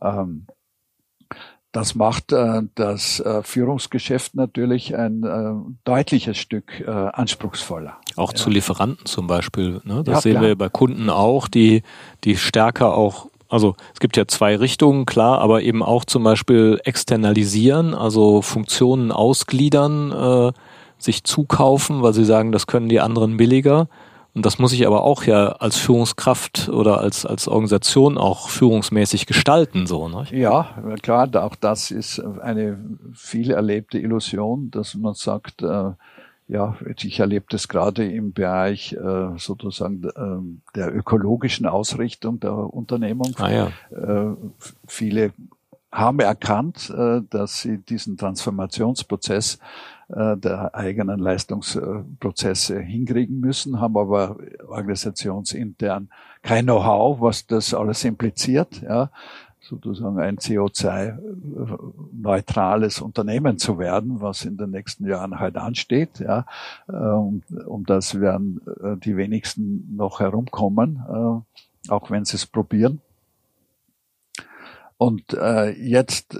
ähm, 0.00 0.46
das 1.72 1.96
macht 1.96 2.32
äh, 2.32 2.62
das 2.76 3.20
Führungsgeschäft 3.42 4.36
natürlich 4.36 4.96
ein 4.96 5.76
deutliches 5.82 6.36
Stück 6.36 6.86
anspruchsvoller. 6.86 7.96
Auch 8.14 8.32
zu 8.32 8.48
Lieferanten 8.48 9.06
zum 9.06 9.26
Beispiel. 9.26 9.80
Ne? 9.82 10.04
Das 10.04 10.14
Ja, 10.14 10.20
sehen 10.20 10.40
wir 10.40 10.56
bei 10.56 10.68
Kunden 10.68 11.10
auch, 11.10 11.48
die, 11.48 11.82
die 12.22 12.36
stärker 12.36 12.94
auch, 12.94 13.28
also 13.54 13.76
es 13.94 14.00
gibt 14.00 14.16
ja 14.16 14.26
zwei 14.26 14.56
Richtungen, 14.56 15.06
klar, 15.06 15.38
aber 15.38 15.62
eben 15.62 15.82
auch 15.82 16.04
zum 16.04 16.24
Beispiel 16.24 16.80
externalisieren, 16.84 17.94
also 17.94 18.42
Funktionen 18.42 19.12
ausgliedern, 19.12 20.12
äh, 20.12 20.52
sich 20.98 21.22
zukaufen, 21.22 22.02
weil 22.02 22.12
sie 22.14 22.24
sagen, 22.24 22.50
das 22.50 22.66
können 22.66 22.88
die 22.88 23.00
anderen 23.00 23.36
billiger. 23.36 23.88
Und 24.34 24.44
das 24.44 24.58
muss 24.58 24.72
ich 24.72 24.84
aber 24.84 25.04
auch 25.04 25.22
ja 25.22 25.50
als 25.52 25.76
Führungskraft 25.76 26.68
oder 26.68 26.98
als, 26.98 27.24
als 27.24 27.46
Organisation 27.46 28.18
auch 28.18 28.48
führungsmäßig 28.48 29.26
gestalten, 29.26 29.86
so, 29.86 30.08
ne? 30.08 30.26
Ja, 30.32 30.74
klar, 31.00 31.28
auch 31.34 31.54
das 31.54 31.92
ist 31.92 32.18
eine 32.18 32.76
viel 33.14 33.52
erlebte 33.52 34.00
Illusion, 34.00 34.72
dass 34.72 34.96
man 34.96 35.14
sagt, 35.14 35.62
äh, 35.62 35.92
ja, 36.46 36.76
ich 36.96 37.20
erlebe 37.20 37.46
das 37.48 37.68
gerade 37.68 38.06
im 38.10 38.32
Bereich 38.32 38.92
äh, 38.92 39.38
sozusagen 39.38 40.02
ähm, 40.16 40.60
der 40.74 40.94
ökologischen 40.94 41.66
Ausrichtung 41.66 42.38
der 42.40 42.52
Unternehmung. 42.52 43.34
Ah 43.38 43.50
ja. 43.50 43.66
Äh, 43.90 44.36
viele 44.86 45.32
haben 45.90 46.20
erkannt, 46.20 46.90
äh, 46.90 47.22
dass 47.30 47.60
sie 47.60 47.78
diesen 47.78 48.16
Transformationsprozess 48.16 49.58
äh, 50.08 50.36
der 50.36 50.74
eigenen 50.74 51.18
Leistungsprozesse 51.18 52.80
hinkriegen 52.80 53.40
müssen, 53.40 53.80
haben 53.80 53.96
aber 53.96 54.36
organisationsintern 54.66 56.10
kein 56.42 56.66
Know-how, 56.66 57.20
was 57.20 57.46
das 57.46 57.72
alles 57.72 58.04
impliziert, 58.04 58.82
ja, 58.82 59.10
sozusagen 59.68 60.18
ein 60.20 60.38
CO2-neutrales 60.38 63.00
Unternehmen 63.00 63.58
zu 63.58 63.78
werden, 63.78 64.20
was 64.20 64.44
in 64.44 64.56
den 64.56 64.70
nächsten 64.70 65.06
Jahren 65.06 65.38
halt 65.38 65.56
ansteht. 65.56 66.18
Ja, 66.20 66.46
um, 66.86 67.42
um 67.66 67.84
das 67.86 68.20
werden 68.20 68.60
äh, 68.82 68.96
die 68.98 69.16
wenigsten 69.16 69.94
noch 69.96 70.20
herumkommen, 70.20 71.02
äh, 71.08 71.40
auch 71.90 72.10
wenn 72.10 72.24
sie 72.24 72.36
es 72.36 72.46
probieren. 72.46 73.00
Und 74.96 75.34
äh, 75.34 75.70
jetzt 75.70 76.38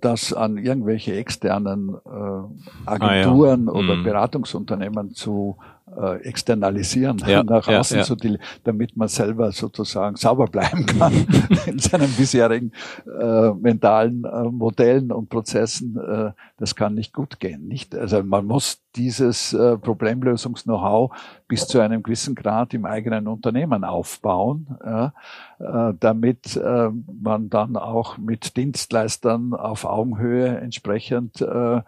das 0.00 0.32
an 0.32 0.56
irgendwelche 0.56 1.14
externen 1.14 1.90
äh, 1.90 2.86
Agenturen 2.86 3.68
Ah, 3.68 3.72
ja. 3.72 3.78
oder 3.78 3.96
Mhm. 3.96 4.04
Beratungsunternehmen 4.04 5.14
zu 5.14 5.56
äh, 5.98 6.16
externalisieren, 6.22 7.18
Ja, 7.26 7.42
nach 7.44 7.66
ja, 7.68 7.80
außen 7.80 7.98
ja. 7.98 8.04
zu 8.04 8.16
dele- 8.16 8.38
damit 8.64 8.96
man 8.96 9.08
selber 9.08 9.52
sozusagen 9.52 10.16
sauber 10.16 10.46
bleiben 10.46 10.86
kann 10.86 11.12
in 11.66 11.78
seinen 11.78 12.10
bisherigen 12.12 12.72
äh, 13.06 13.50
mentalen 13.50 14.24
äh, 14.24 14.44
Modellen 14.44 15.12
und 15.12 15.28
Prozessen. 15.28 15.96
Äh, 15.96 16.32
das 16.58 16.74
kann 16.76 16.94
nicht 16.94 17.12
gut 17.14 17.40
gehen. 17.40 17.68
Nicht? 17.68 17.94
Also 17.94 18.22
man 18.22 18.46
muss 18.46 18.82
dieses 18.96 19.52
äh, 19.52 19.76
Problemlösungs-Know-how 19.78 21.12
bis 21.48 21.66
zu 21.66 21.80
einem 21.80 22.02
gewissen 22.02 22.34
Grad 22.34 22.74
im 22.74 22.84
eigenen 22.84 23.26
Unternehmen 23.28 23.84
aufbauen, 23.84 24.76
ja, 24.84 25.12
äh, 25.58 25.94
damit 25.98 26.56
äh, 26.56 26.90
man 27.20 27.50
dann 27.50 27.76
auch 27.76 28.18
mit 28.18 28.56
Dienstleistern 28.56 29.54
auf 29.54 29.84
Augenhöhe 29.84 30.58
entsprechend 30.58 31.40
äh, 31.40 31.80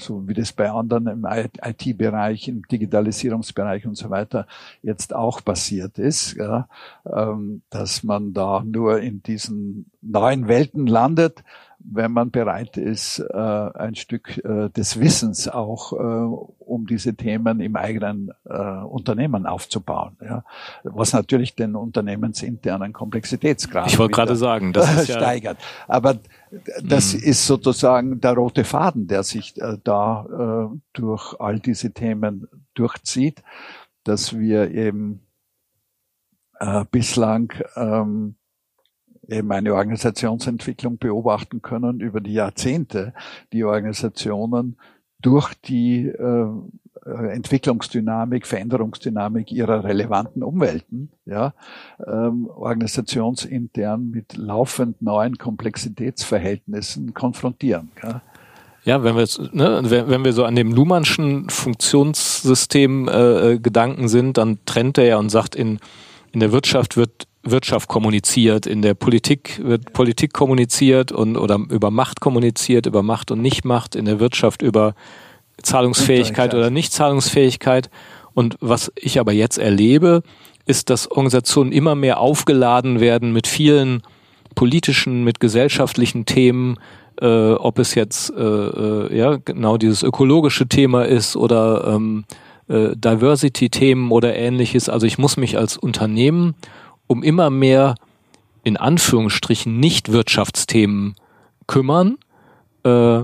so 0.00 0.26
wie 0.28 0.34
das 0.34 0.52
bei 0.52 0.70
anderen 0.70 1.06
im 1.06 1.26
IT-Bereich, 1.26 2.48
im 2.48 2.62
Digitalisierungsbereich 2.66 3.86
und 3.86 3.96
so 3.96 4.10
weiter 4.10 4.46
jetzt 4.82 5.14
auch 5.14 5.44
passiert 5.44 5.98
ist, 5.98 6.34
ja, 6.34 6.68
ähm, 7.04 7.62
dass 7.70 8.02
man 8.02 8.32
da 8.32 8.62
nur 8.64 9.00
in 9.00 9.22
diesen 9.22 9.90
neuen 10.02 10.48
Welten 10.48 10.86
landet, 10.86 11.44
wenn 11.82 12.12
man 12.12 12.30
bereit 12.30 12.76
ist, 12.76 13.18
äh, 13.18 13.36
ein 13.36 13.94
Stück 13.94 14.38
äh, 14.44 14.68
des 14.70 15.00
Wissens 15.00 15.48
auch 15.48 15.92
äh, 15.92 15.96
um 16.58 16.86
diese 16.86 17.14
Themen 17.14 17.60
im 17.60 17.76
eigenen 17.76 18.32
äh, 18.44 18.52
Unternehmen 18.52 19.46
aufzubauen. 19.46 20.16
Ja. 20.20 20.44
Was 20.84 21.12
natürlich 21.12 21.56
den 21.56 21.74
unternehmensinternen 21.74 22.92
Komplexitätsgrad 22.92 23.86
ich 23.88 23.98
wollte 23.98 24.12
gerade 24.12 24.36
sagen, 24.36 24.72
das 24.72 24.94
ist 24.94 25.12
steigert. 25.12 25.58
Ja 25.60 25.94
Aber 25.94 26.18
das 26.82 27.14
mhm. 27.14 27.20
ist 27.20 27.46
sozusagen 27.46 28.20
der 28.20 28.32
rote 28.32 28.64
Faden, 28.64 29.06
der 29.06 29.22
sich 29.22 29.60
äh, 29.60 29.78
da 29.82 30.70
äh, 30.70 30.76
durch 30.92 31.34
all 31.40 31.60
diese 31.60 31.92
Themen 31.92 32.46
durchzieht, 32.74 33.42
dass 34.04 34.38
wir 34.38 34.70
eben 34.70 35.20
äh, 36.58 36.84
bislang 36.90 37.52
ähm, 39.30 39.38
eben 39.38 39.52
eine 39.52 39.74
Organisationsentwicklung 39.74 40.98
beobachten 40.98 41.62
können 41.62 42.00
über 42.00 42.20
die 42.20 42.34
Jahrzehnte, 42.34 43.14
die 43.52 43.64
Organisationen 43.64 44.76
durch 45.20 45.54
die 45.54 46.06
äh, 46.06 46.46
Entwicklungsdynamik, 47.06 48.46
Veränderungsdynamik 48.46 49.50
ihrer 49.52 49.84
relevanten 49.84 50.42
Umwelten, 50.42 51.10
ja, 51.24 51.54
ähm, 52.06 52.48
organisationsintern 52.48 54.10
mit 54.10 54.36
laufend 54.36 55.00
neuen 55.00 55.38
Komplexitätsverhältnissen 55.38 57.14
konfrontieren. 57.14 57.90
Ja. 58.02 58.22
Ja, 58.84 59.04
wenn 59.04 59.14
wir 59.14 59.26
ne, 59.52 59.82
wenn 60.08 60.24
wir 60.24 60.32
so 60.32 60.44
an 60.44 60.56
dem 60.56 60.72
Luhmannschen 60.72 61.50
Funktionssystem 61.50 63.08
äh, 63.08 63.58
Gedanken 63.58 64.08
sind, 64.08 64.38
dann 64.38 64.58
trennt 64.64 64.96
er 64.96 65.04
ja 65.04 65.18
und 65.18 65.28
sagt, 65.28 65.54
in, 65.54 65.80
in 66.32 66.40
der 66.40 66.50
Wirtschaft 66.50 66.96
wird 66.96 67.28
Wirtschaft 67.42 67.88
kommuniziert, 67.88 68.66
in 68.66 68.82
der 68.82 68.94
Politik 68.94 69.60
wird 69.64 69.92
Politik 69.92 70.32
kommuniziert 70.32 71.10
und 71.10 71.36
oder 71.36 71.58
über 71.70 71.90
Macht 71.90 72.20
kommuniziert, 72.20 72.86
über 72.86 73.02
Macht 73.02 73.30
und 73.30 73.40
Nichtmacht, 73.40 73.96
in 73.96 74.04
der 74.04 74.20
Wirtschaft 74.20 74.62
über 74.62 74.94
Zahlungsfähigkeit 75.62 76.54
oder 76.54 76.70
Nichtzahlungsfähigkeit. 76.70 77.90
Und 78.34 78.56
was 78.60 78.92
ich 78.96 79.18
aber 79.18 79.32
jetzt 79.32 79.58
erlebe, 79.58 80.22
ist, 80.66 80.90
dass 80.90 81.10
Organisationen 81.10 81.72
immer 81.72 81.94
mehr 81.94 82.20
aufgeladen 82.20 83.00
werden 83.00 83.32
mit 83.32 83.46
vielen 83.46 84.02
politischen, 84.54 85.24
mit 85.24 85.40
gesellschaftlichen 85.40 86.26
Themen, 86.26 86.76
äh, 87.20 87.52
ob 87.52 87.78
es 87.78 87.94
jetzt 87.94 88.30
äh, 88.30 88.42
äh, 88.42 89.16
ja 89.16 89.36
genau 89.36 89.78
dieses 89.78 90.02
ökologische 90.02 90.68
Thema 90.68 91.04
ist 91.04 91.36
oder 91.36 91.86
ähm, 91.86 92.24
äh, 92.68 92.94
Diversity-Themen 92.96 94.10
oder 94.10 94.34
ähnliches. 94.34 94.88
Also 94.88 95.06
ich 95.06 95.18
muss 95.18 95.36
mich 95.36 95.58
als 95.58 95.76
Unternehmen 95.76 96.54
um 97.10 97.24
immer 97.24 97.50
mehr 97.50 97.96
in 98.62 98.76
Anführungsstrichen 98.76 99.80
nicht 99.80 100.12
Wirtschaftsthemen 100.12 101.16
kümmern 101.66 102.18
äh, 102.84 103.22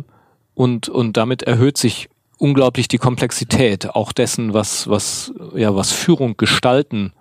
und 0.55 0.89
und 0.89 1.17
damit 1.17 1.45
erhöht 1.45 1.79
sich 1.79 2.09
unglaublich 2.37 2.89
die 2.89 2.99
Komplexität 2.99 3.91
auch 3.91 4.13
dessen, 4.13 4.55
was 4.55 4.89
was 4.89 5.33
ja 5.55 5.77
was 5.77 5.93
Führung 5.93 6.37
gestalten 6.37 7.13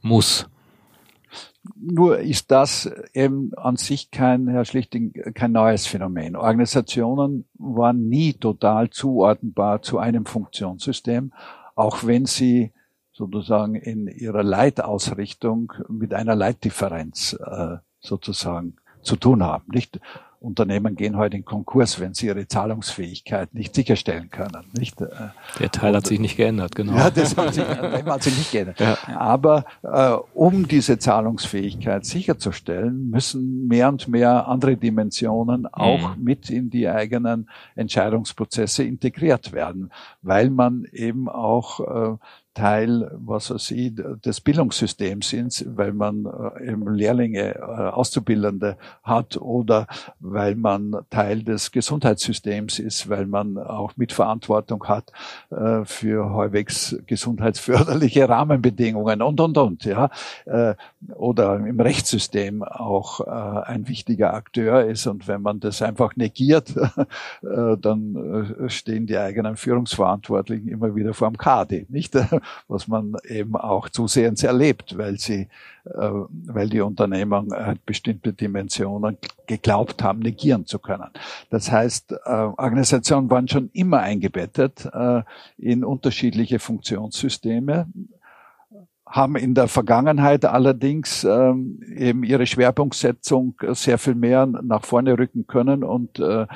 muss. 0.00 0.46
Nur 1.76 2.20
ist 2.20 2.50
das 2.50 2.90
eben 3.12 3.52
an 3.56 3.76
sich 3.76 4.10
kein, 4.10 4.48
Herr 4.48 4.64
Schlichting, 4.64 5.12
kein 5.34 5.52
neues 5.52 5.86
Phänomen. 5.86 6.36
Organisationen 6.36 7.44
waren 7.58 8.08
nie 8.08 8.32
total 8.32 8.88
zuordnenbar 8.88 9.82
zu 9.82 9.98
einem 9.98 10.24
Funktionssystem, 10.24 11.32
auch 11.74 12.04
wenn 12.04 12.24
sie 12.24 12.72
sozusagen 13.14 13.76
in 13.76 14.08
ihrer 14.08 14.42
Leitausrichtung 14.42 15.72
mit 15.88 16.12
einer 16.12 16.34
Leitdifferenz 16.34 17.34
äh, 17.34 17.76
sozusagen 18.00 18.76
zu 19.02 19.16
tun 19.16 19.42
haben. 19.42 19.64
Nicht 19.72 20.00
Unternehmen 20.44 20.94
gehen 20.94 21.16
heute 21.16 21.38
in 21.38 21.44
Konkurs, 21.44 21.98
wenn 22.00 22.12
sie 22.12 22.26
ihre 22.26 22.46
Zahlungsfähigkeit 22.46 23.54
nicht 23.54 23.74
sicherstellen 23.74 24.30
können. 24.30 24.66
Nicht? 24.76 25.00
Äh, 25.00 25.08
Der 25.58 25.70
Teil 25.70 25.90
Und, 25.90 25.96
hat 25.96 26.06
sich 26.06 26.20
nicht 26.20 26.36
geändert, 26.36 26.74
genau. 26.74 26.96
Ja, 26.96 27.10
das 27.10 27.36
hat 27.36 27.54
sich, 27.54 27.64
hat 27.64 28.22
sich 28.22 28.36
nicht 28.36 28.52
geändert. 28.52 28.78
Ja. 28.78 28.98
Aber 29.16 29.64
äh, 29.82 30.12
um 30.34 30.68
diese 30.68 30.98
Zahlungsfähigkeit 30.98 32.04
sicherzustellen, 32.04 33.08
müssen 33.08 33.66
mehr 33.66 33.88
und 33.88 34.06
mehr 34.06 34.46
andere 34.46 34.76
Dimensionen 34.76 35.66
auch 35.66 36.14
mhm. 36.14 36.22
mit 36.22 36.50
in 36.50 36.68
die 36.68 36.88
eigenen 36.88 37.48
Entscheidungsprozesse 37.74 38.84
integriert 38.84 39.52
werden, 39.52 39.90
weil 40.20 40.50
man 40.50 40.84
eben 40.92 41.28
auch 41.28 41.80
äh, 41.80 42.16
Teil, 42.54 43.10
was 43.14 43.50
er 43.50 43.58
sieht, 43.58 44.00
des 44.24 44.40
Bildungssystems 44.40 45.28
sind, 45.28 45.64
weil 45.76 45.92
man 45.92 46.26
äh, 46.26 46.70
eben 46.70 46.94
Lehrlinge, 46.94 47.56
äh, 47.56 47.58
Auszubildende 47.58 48.76
hat 49.02 49.36
oder 49.36 49.88
weil 50.20 50.54
man 50.54 50.96
Teil 51.10 51.42
des 51.42 51.72
Gesundheitssystems 51.72 52.78
ist, 52.78 53.08
weil 53.08 53.26
man 53.26 53.58
auch 53.58 53.96
Mitverantwortung 53.96 54.86
hat 54.86 55.10
äh, 55.50 55.84
für 55.84 56.30
halbwegs 56.30 56.96
gesundheitsförderliche 57.06 58.28
Rahmenbedingungen 58.28 59.20
und, 59.20 59.40
und, 59.40 59.58
und, 59.58 59.84
ja. 59.84 60.10
Oder 61.14 61.56
im 61.56 61.80
Rechtssystem 61.80 62.62
auch 62.62 63.20
ein 63.20 63.88
wichtiger 63.88 64.34
Akteur 64.34 64.84
ist 64.84 65.06
und 65.06 65.26
wenn 65.26 65.42
man 65.42 65.60
das 65.60 65.82
einfach 65.82 66.16
negiert, 66.16 66.74
dann 67.42 68.66
stehen 68.68 69.06
die 69.06 69.18
eigenen 69.18 69.56
Führungsverantwortlichen 69.56 70.68
immer 70.68 70.94
wieder 70.94 71.14
vor 71.14 71.30
dem 71.30 71.38
KD, 71.38 71.86
nicht? 71.88 72.14
was 72.68 72.88
man 72.88 73.14
eben 73.28 73.56
auch 73.56 73.88
zusehends 73.88 74.42
erlebt, 74.42 74.96
weil 74.98 75.18
sie, 75.18 75.48
äh, 75.84 76.10
weil 76.46 76.68
die 76.68 76.80
Unternehmung 76.80 77.52
äh, 77.52 77.74
bestimmte 77.84 78.32
Dimensionen 78.32 79.18
geglaubt 79.46 80.02
haben, 80.02 80.20
negieren 80.20 80.66
zu 80.66 80.78
können. 80.78 81.10
Das 81.50 81.70
heißt, 81.70 82.12
äh, 82.12 82.30
Organisationen 82.30 83.30
waren 83.30 83.48
schon 83.48 83.70
immer 83.72 84.00
eingebettet 84.00 84.88
äh, 84.92 85.22
in 85.58 85.84
unterschiedliche 85.84 86.58
Funktionssysteme 86.58 87.86
haben 89.06 89.36
in 89.36 89.54
der 89.54 89.68
Vergangenheit 89.68 90.44
allerdings 90.44 91.24
ähm, 91.24 91.80
eben 91.94 92.24
ihre 92.24 92.46
Schwerpunktsetzung 92.46 93.54
sehr 93.72 93.98
viel 93.98 94.14
mehr 94.14 94.46
nach 94.46 94.84
vorne 94.84 95.18
rücken 95.18 95.46
können 95.46 95.84
und 95.84 96.18
äh, 96.18 96.46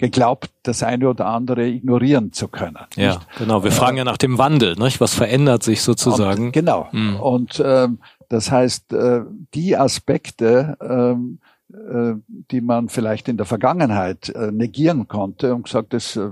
geglaubt, 0.00 0.50
das 0.62 0.82
eine 0.82 1.08
oder 1.08 1.26
andere 1.26 1.66
ignorieren 1.68 2.32
zu 2.32 2.48
können. 2.48 2.78
Ja, 2.96 3.14
nicht? 3.14 3.38
genau. 3.38 3.62
Wir 3.62 3.70
fragen 3.70 3.98
ja 3.98 4.04
nach 4.04 4.16
dem 4.16 4.38
Wandel, 4.38 4.74
nicht? 4.76 5.00
Was 5.00 5.14
verändert 5.14 5.62
sich 5.62 5.82
sozusagen? 5.82 6.46
Und, 6.46 6.52
genau. 6.52 6.88
Mhm. 6.90 7.16
Und 7.16 7.62
ähm, 7.64 7.98
das 8.28 8.50
heißt, 8.50 8.92
äh, 8.92 9.20
die 9.54 9.76
Aspekte, 9.76 10.76
ähm, 10.80 11.38
äh, 11.72 12.14
die 12.50 12.60
man 12.60 12.88
vielleicht 12.88 13.28
in 13.28 13.36
der 13.36 13.46
Vergangenheit 13.46 14.30
äh, 14.30 14.50
negieren 14.50 15.06
konnte 15.06 15.54
und 15.54 15.64
gesagt, 15.64 15.92
das 15.92 16.16
äh, 16.16 16.30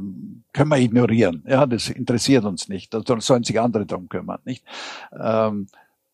können 0.53 0.71
wir 0.71 0.79
ignorieren. 0.79 1.45
Ja, 1.47 1.67
das 1.67 1.91
interessiert 1.91 2.45
uns 2.45 2.69
nicht. 2.69 2.95
Da 2.95 3.03
sollen 3.21 3.45
sich 3.45 3.61
andere 3.61 3.87
drum 3.87 4.09
kümmern, 4.09 4.41
nicht? 4.45 4.65
Ähm, 5.13 5.67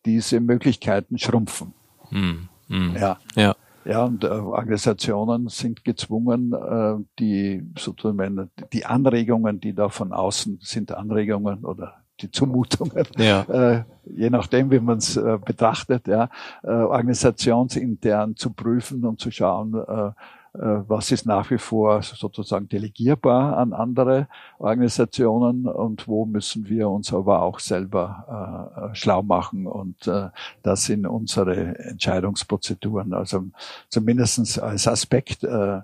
diese 0.05 0.39
Möglichkeiten 0.41 1.17
schrumpfen. 1.17 1.73
Mhm. 2.11 2.49
Mhm. 2.67 2.95
Ja. 2.99 3.17
ja. 3.35 3.55
Ja, 3.85 4.03
und 4.03 4.23
äh, 4.23 4.27
Organisationen 4.27 5.47
sind 5.47 5.83
gezwungen, 5.85 6.53
äh, 6.53 6.95
die 7.19 7.63
sozusagen 7.77 8.49
die 8.73 8.85
Anregungen, 8.85 9.59
die 9.59 9.73
da 9.73 9.89
von 9.89 10.11
außen 10.11 10.59
sind, 10.61 10.91
Anregungen 10.91 11.63
oder 11.63 11.93
die 12.21 12.31
Zumutungen, 12.31 13.05
ja. 13.17 13.41
äh, 13.43 13.83
je 14.05 14.29
nachdem, 14.29 14.71
wie 14.71 14.79
man 14.79 14.97
es 14.97 15.17
äh, 15.17 15.37
betrachtet, 15.43 16.07
ja, 16.07 16.29
äh, 16.63 16.71
organisationsintern 16.71 18.35
zu 18.35 18.53
prüfen 18.53 19.05
und 19.05 19.19
zu 19.19 19.31
schauen, 19.31 19.73
äh, 19.75 20.11
was 20.57 21.11
ist 21.11 21.25
nach 21.25 21.49
wie 21.51 21.57
vor 21.57 22.01
sozusagen 22.01 22.69
delegierbar 22.69 23.57
an 23.57 23.73
andere 23.73 24.27
Organisationen 24.57 25.67
und 25.67 26.07
wo 26.07 26.25
müssen 26.25 26.69
wir 26.69 26.89
uns 26.89 27.13
aber 27.13 27.41
auch 27.41 27.59
selber 27.59 28.71
äh, 28.79 28.91
äh, 28.91 28.95
schlau 28.95 29.21
machen 29.21 29.67
und 29.67 30.07
äh, 30.07 30.29
das 30.63 30.87
in 30.89 31.05
unsere 31.05 31.77
Entscheidungsprozeduren, 31.79 33.13
also 33.13 33.45
zumindestens 33.89 34.57
als 34.57 34.87
Aspekt 34.87 35.43
äh, 35.43 35.77
äh, 35.77 35.81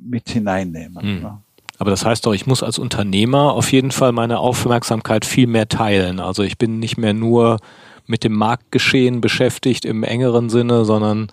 mit 0.00 0.30
hineinnehmen. 0.30 1.02
Hm. 1.02 1.22
Ja. 1.22 1.42
Aber 1.78 1.90
das 1.90 2.04
heißt 2.04 2.26
doch, 2.26 2.34
ich 2.34 2.46
muss 2.46 2.62
als 2.62 2.78
Unternehmer 2.78 3.54
auf 3.54 3.72
jeden 3.72 3.90
Fall 3.90 4.12
meine 4.12 4.38
Aufmerksamkeit 4.38 5.24
viel 5.24 5.46
mehr 5.46 5.68
teilen. 5.68 6.20
Also 6.20 6.42
ich 6.42 6.58
bin 6.58 6.78
nicht 6.78 6.98
mehr 6.98 7.14
nur 7.14 7.58
mit 8.06 8.24
dem 8.24 8.34
Marktgeschehen 8.34 9.20
beschäftigt 9.20 9.84
im 9.84 10.02
engeren 10.02 10.50
Sinne, 10.50 10.84
sondern 10.84 11.28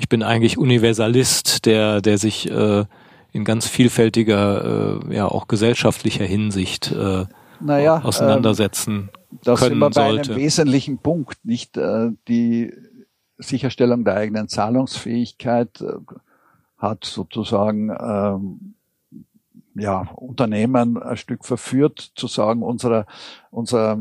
ich 0.00 0.08
bin 0.08 0.22
eigentlich 0.22 0.56
Universalist, 0.56 1.66
der, 1.66 2.00
der 2.00 2.16
sich 2.16 2.50
äh, 2.50 2.84
in 3.32 3.44
ganz 3.44 3.66
vielfältiger, 3.66 5.02
äh, 5.04 5.14
ja 5.14 5.26
auch 5.26 5.46
gesellschaftlicher 5.46 6.24
Hinsicht 6.24 6.90
äh, 6.90 7.26
naja, 7.60 8.00
auseinandersetzen 8.02 9.10
ähm, 9.12 9.38
das 9.44 9.60
können 9.60 9.72
sind 9.72 9.78
wir 9.78 9.90
bei 9.90 10.08
sollte. 10.08 10.32
einem 10.32 10.40
wesentlichen 10.40 10.98
Punkt, 10.98 11.44
nicht 11.44 11.76
äh, 11.76 12.12
die 12.28 12.72
Sicherstellung 13.36 14.04
der 14.04 14.16
eigenen 14.16 14.48
Zahlungsfähigkeit 14.48 15.82
äh, 15.82 15.92
hat 16.78 17.04
sozusagen 17.04 17.90
ähm, 17.90 18.74
ja, 19.74 20.08
Unternehmen 20.14 20.96
ein 20.96 21.18
Stück 21.18 21.44
verführt, 21.44 22.12
zu 22.14 22.26
sagen, 22.26 22.62
unser, 22.62 23.04
unser 23.50 23.98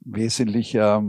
wesentlicher 0.00 1.04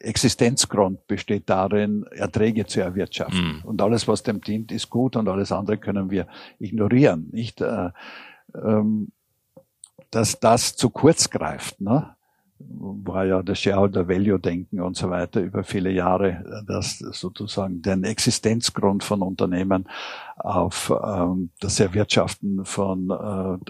Existenzgrund 0.00 1.06
besteht 1.06 1.48
darin, 1.48 2.04
Erträge 2.10 2.66
zu 2.66 2.80
erwirtschaften. 2.80 3.62
Mm. 3.62 3.66
Und 3.66 3.82
alles, 3.82 4.06
was 4.08 4.22
dem 4.22 4.40
dient, 4.40 4.72
ist 4.72 4.90
gut 4.90 5.16
und 5.16 5.28
alles 5.28 5.52
andere 5.52 5.78
können 5.78 6.10
wir 6.10 6.26
ignorieren. 6.58 7.28
Nicht, 7.32 7.60
äh, 7.60 7.90
ähm, 8.54 9.08
dass 10.10 10.38
das 10.40 10.76
zu 10.76 10.90
kurz 10.90 11.30
greift. 11.30 11.80
Ne? 11.80 12.16
war 12.58 13.26
ja 13.26 13.42
das 13.42 13.58
Shareholder 13.58 14.08
Value 14.08 14.38
Denken 14.38 14.80
und 14.80 14.96
so 14.96 15.10
weiter 15.10 15.40
über 15.40 15.62
viele 15.62 15.90
Jahre, 15.90 16.62
das 16.66 16.98
sozusagen 16.98 17.82
den 17.82 18.04
Existenzgrund 18.04 19.04
von 19.04 19.22
Unternehmen 19.22 19.86
auf 20.46 20.92
ähm, 21.04 21.50
das 21.60 21.80
Erwirtschaften 21.80 22.64
von 22.64 23.10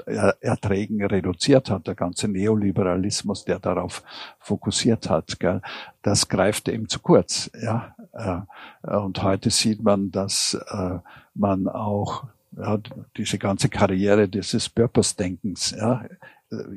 äh, 0.07 0.33
Erträgen 0.41 1.03
reduziert 1.03 1.71
hat. 1.71 1.87
Der 1.87 1.95
ganze 1.95 2.29
Neoliberalismus, 2.29 3.47
der 3.47 3.59
darauf 3.59 4.03
fokussiert 4.39 5.09
hat, 5.09 5.41
gell, 5.41 5.63
das 6.03 6.29
greift 6.29 6.69
eben 6.69 6.89
zu 6.89 7.01
kurz. 7.01 7.51
Ja, 7.61 7.95
äh, 8.13 8.95
und 8.95 9.23
heute 9.23 9.49
sieht 9.49 9.83
man, 9.83 10.11
dass 10.11 10.55
äh, 10.69 10.99
man 11.35 11.67
auch 11.67 12.25
ja, 12.57 12.79
diese 13.17 13.39
ganze 13.39 13.71
Karriere 13.71 14.29
dieses 14.29 14.69
Purpose-Denkens 14.69 15.75
ja, 15.79 16.05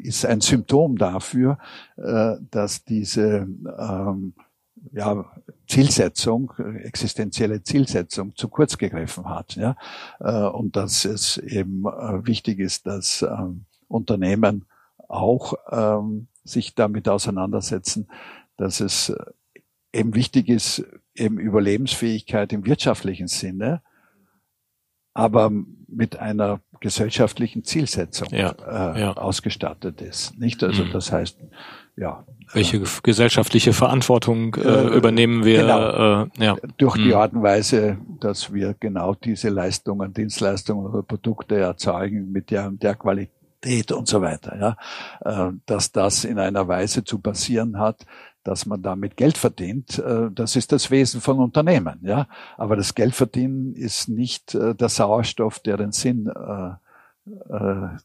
ist 0.02 0.26
ein 0.26 0.40
Symptom 0.40 0.98
dafür, 0.98 1.58
äh, 1.98 2.36
dass 2.52 2.86
diese 2.86 3.48
ähm, 3.78 4.34
ja, 4.94 5.26
Zielsetzung, 5.70 6.52
existenzielle 6.84 7.62
Zielsetzung 7.62 8.36
zu 8.36 8.50
kurz 8.50 8.78
gegriffen 8.78 9.30
hat. 9.30 9.56
Ja? 9.56 9.78
Äh, 10.20 10.48
und 10.48 10.76
dass 10.76 11.06
es 11.06 11.38
eben 11.38 11.84
wichtig 11.84 12.60
ist, 12.60 12.88
dass 12.88 13.22
ähm, 13.22 13.66
Unternehmen 13.88 14.66
auch 15.08 15.54
ähm, 15.72 16.28
sich 16.44 16.74
damit 16.74 17.08
auseinandersetzen, 17.08 18.08
dass 18.58 18.80
es 18.80 19.14
eben 19.94 20.16
wichtig 20.16 20.50
ist, 20.50 20.84
eben 21.16 21.40
Überlebensfähigkeit 21.40 22.52
im 22.52 22.66
wirtschaftlichen 22.66 23.28
Sinne, 23.28 23.82
aber 25.14 25.52
mit 25.88 26.18
einer 26.18 26.62
gesellschaftlichen 26.80 27.64
Zielsetzung 27.64 28.30
ja, 28.32 28.52
äh, 28.96 29.02
ja. 29.02 29.14
ausgestattet 29.14 30.02
ist. 30.02 30.38
Nicht? 30.40 30.64
Also 30.64 30.86
mhm. 30.86 30.92
das 30.92 31.12
heißt, 31.12 31.38
ja. 31.96 32.26
Welche 32.54 32.82
gesellschaftliche 33.04 33.74
Verantwortung 33.74 34.56
äh, 34.56 34.62
äh, 34.62 34.98
übernehmen 34.98 35.46
wir 35.46 35.62
genau, 35.62 36.24
äh, 36.24 36.28
ja. 36.38 36.58
durch 36.78 36.96
die 36.98 37.14
Art 37.14 37.34
und 37.34 37.44
Weise, 37.44 37.98
dass 38.20 38.52
wir 38.52 38.76
genau 38.80 39.14
diese 39.14 39.50
Leistungen, 39.50 40.14
Dienstleistungen 40.14 40.88
oder 40.88 41.04
Produkte 41.04 41.58
erzeugen 41.58 42.32
mit 42.32 42.50
der 42.50 42.72
der 42.72 42.96
Qualität 42.96 43.92
und 43.92 44.08
so 44.08 44.22
weiter, 44.22 44.58
ja, 44.60 45.50
äh, 45.50 45.52
dass 45.66 45.92
das 45.92 46.24
in 46.24 46.40
einer 46.40 46.68
Weise 46.68 47.04
zu 47.04 47.20
passieren 47.20 47.78
hat, 47.78 48.06
dass 48.44 48.66
man 48.66 48.82
damit 48.82 49.16
Geld 49.16 49.38
verdient, 49.38 50.00
äh, 50.00 50.30
das 50.34 50.56
ist 50.56 50.72
das 50.72 50.90
Wesen 50.90 51.22
von 51.22 51.38
Unternehmen, 51.40 52.00
ja. 52.02 52.28
Aber 52.58 52.76
das 52.76 52.96
Geldverdienen 52.96 53.76
ist 53.76 54.10
nicht 54.10 54.56
der 54.56 54.90
Sauerstoff, 54.90 55.60
der 55.60 55.78
den 55.78 55.92
Sinn 55.92 56.28
äh, 56.28 56.72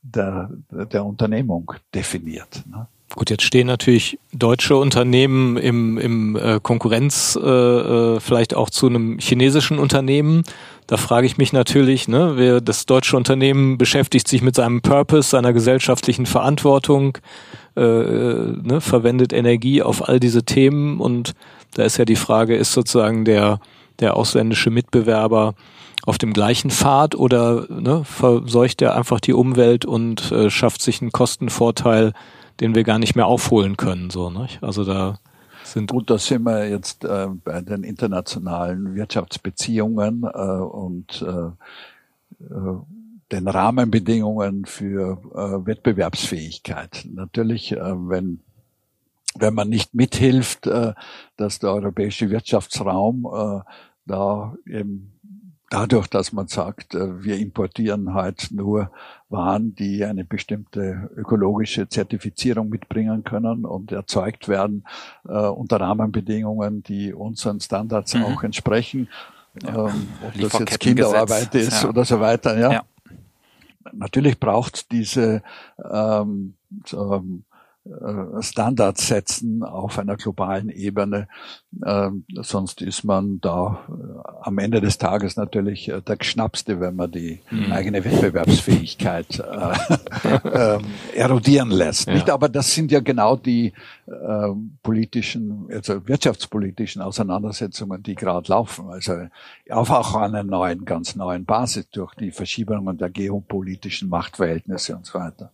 der, 0.03 0.51
der 0.93 1.05
Unternehmung 1.05 1.73
definiert. 1.95 2.63
Ne? 2.71 2.87
Gut, 3.15 3.31
jetzt 3.31 3.45
stehen 3.45 3.69
natürlich 3.69 4.19
deutsche 4.33 4.77
Unternehmen 4.77 5.57
im, 5.57 5.99
im 5.99 6.61
Konkurrenz 6.63 7.37
äh, 7.37 8.19
vielleicht 8.19 8.55
auch 8.55 8.71
zu 8.71 8.87
einem 8.87 9.19
chinesischen 9.21 9.79
Unternehmen. 9.79 10.43
Da 10.87 10.97
frage 10.97 11.27
ich 11.27 11.39
mich 11.39 11.53
natürlich, 11.53 12.09
ne, 12.09 12.33
wer 12.37 12.61
das 12.61 12.87
deutsche 12.87 13.17
Unternehmen 13.17 13.79
beschäftigt 13.79 14.27
sich 14.27 14.43
mit 14.43 14.57
seinem 14.57 14.83
Purpose, 14.83 15.31
seiner 15.31 15.53
gesellschaftlichen 15.53 16.27
Verantwortung, 16.27 17.19
äh, 17.77 17.81
ne, 17.81 18.81
verwendet 18.81 19.33
Energie 19.33 19.83
auf 19.83 20.09
all 20.09 20.19
diese 20.19 20.43
Themen 20.43 21.01
und 21.01 21.35
da 21.75 21.85
ist 21.85 21.97
ja 21.97 22.05
die 22.05 22.17
Frage, 22.17 22.57
ist 22.57 22.73
sozusagen 22.73 23.25
der, 23.25 23.61
der 24.01 24.17
ausländische 24.17 24.71
Mitbewerber 24.71 25.55
auf 26.07 26.19
dem 26.19 26.33
gleichen 26.33 26.71
Pfad 26.71 27.15
oder 27.15 27.67
ne, 27.71 28.05
verseucht 28.05 28.83
er 28.83 28.97
einfach 28.97 29.21
die 29.21 29.33
Umwelt 29.33 29.85
und 29.85 30.31
äh, 30.33 30.51
schafft 30.51 30.83
sich 30.83 31.01
einen 31.01 31.13
Kostenvorteil, 31.13 32.13
den 32.61 32.75
wir 32.75 32.85
gar 32.85 32.99
nicht 32.99 33.17
mehr 33.17 33.27
aufholen 33.27 33.77
können. 33.77 34.11
So, 34.11 34.31
ne? 34.31 34.49
Also 34.61 34.85
da 34.85 35.19
sind 35.65 35.91
Gut, 35.91 36.11
da 36.11 36.19
sind 36.19 36.45
wir 36.45 36.69
jetzt 36.69 37.05
äh, 37.05 37.29
bei 37.43 37.61
den 37.63 37.85
internationalen 37.85 38.95
Wirtschaftsbeziehungen 38.95 40.25
äh, 40.25 40.39
und 40.39 41.23
äh, 41.23 42.55
äh 42.55 42.79
den 43.33 43.49
Rahmenbedingungen 43.49 44.67
für 44.67 45.19
äh, 45.35 45.67
Wettbewerbsfähigkeit. 45.67 47.07
Natürlich, 47.11 47.73
äh, 47.73 47.79
wenn 47.81 48.41
wenn 49.37 49.55
man 49.55 49.69
nicht 49.69 49.95
mithilft, 49.95 50.71
dass 51.37 51.59
der 51.59 51.73
europäische 51.73 52.31
Wirtschaftsraum 52.31 53.27
äh, 53.27 53.69
da 54.07 54.55
eben 54.65 55.14
dadurch, 55.71 56.07
dass 56.09 56.33
man 56.33 56.47
sagt, 56.47 56.95
äh, 56.95 57.23
wir 57.23 57.37
importieren 57.37 58.15
halt 58.15 58.49
nur 58.51 58.91
Waren, 59.29 59.75
die 59.75 60.05
eine 60.05 60.25
bestimmte 60.25 61.11
ökologische 61.17 61.89
Zertifizierung 61.89 62.69
mitbringen 62.69 63.25
können 63.25 63.65
und 63.65 63.91
erzeugt 63.91 64.49
werden 64.49 64.85
äh, 65.27 65.33
unter 65.33 65.81
Rahmenbedingungen, 65.81 66.83
die 66.83 67.13
unseren 67.13 67.61
Standards 67.61 68.15
mhm. 68.15 68.25
auch 68.25 68.43
entsprechen. 68.43 69.09
Ja. 69.63 69.89
Ähm, 69.89 70.09
ob 70.27 70.41
das 70.41 70.59
jetzt 70.59 70.81
Kinderarbeit 70.81 71.55
ist 71.55 71.83
ja. 71.83 71.89
oder 71.89 72.05
so 72.05 72.21
weiter. 72.21 72.59
Ja. 72.59 72.73
ja 72.73 72.83
natürlich 73.93 74.39
braucht 74.39 74.91
diese 74.93 75.43
ähm, 75.79 76.55
so, 76.85 77.15
ähm, 77.15 77.45
äh, 77.51 77.54
Standards 78.41 79.09
setzen 79.09 79.63
auf 79.63 79.99
einer 79.99 80.17
globalen 80.17 80.71
Ebene. 80.71 81.29
Ähm, 81.85 82.25
sonst 82.35 82.81
ist 82.81 83.05
man 83.05 83.41
da 83.43 83.81
äh, 83.89 84.29
am 84.43 84.57
Ende 84.59 84.81
des 84.81 84.97
Tages 84.97 85.37
natürlich 85.37 85.91
äh, 85.91 86.01
der 86.01 86.17
Schnappste, 86.23 86.81
wenn 86.81 86.97
man 86.97 87.11
die 87.11 87.41
mhm. 87.51 87.73
eigene 87.73 88.03
Wettbewerbsfähigkeit 88.03 89.39
äh, 89.39 90.49
äh, 90.49 90.81
erodieren 91.15 91.71
lässt. 91.71 92.07
Ja. 92.07 92.15
Nicht? 92.15 92.31
Aber 92.31 92.49
das 92.49 92.73
sind 92.73 92.91
ja 92.91 93.01
genau 93.01 93.37
die 93.37 93.75
äh, 94.07 94.49
politischen, 94.83 95.67
also 95.71 96.09
wirtschaftspolitischen 96.09 97.03
Auseinandersetzungen, 97.03 98.03
die 98.03 98.15
gerade 98.15 98.49
laufen. 98.49 98.89
Also 98.89 99.29
auf 99.69 99.91
auch 99.91 100.15
einer 100.15 100.43
neuen, 100.43 100.87
ganz 100.87 101.17
neuen 101.17 101.45
Basis 101.45 101.91
durch 101.91 102.15
die 102.15 102.31
Verschiebungen 102.31 102.97
der 102.97 103.11
geopolitischen 103.11 104.09
Machtverhältnisse 104.09 104.97
und 104.97 105.05
so 105.05 105.19
weiter. 105.19 105.51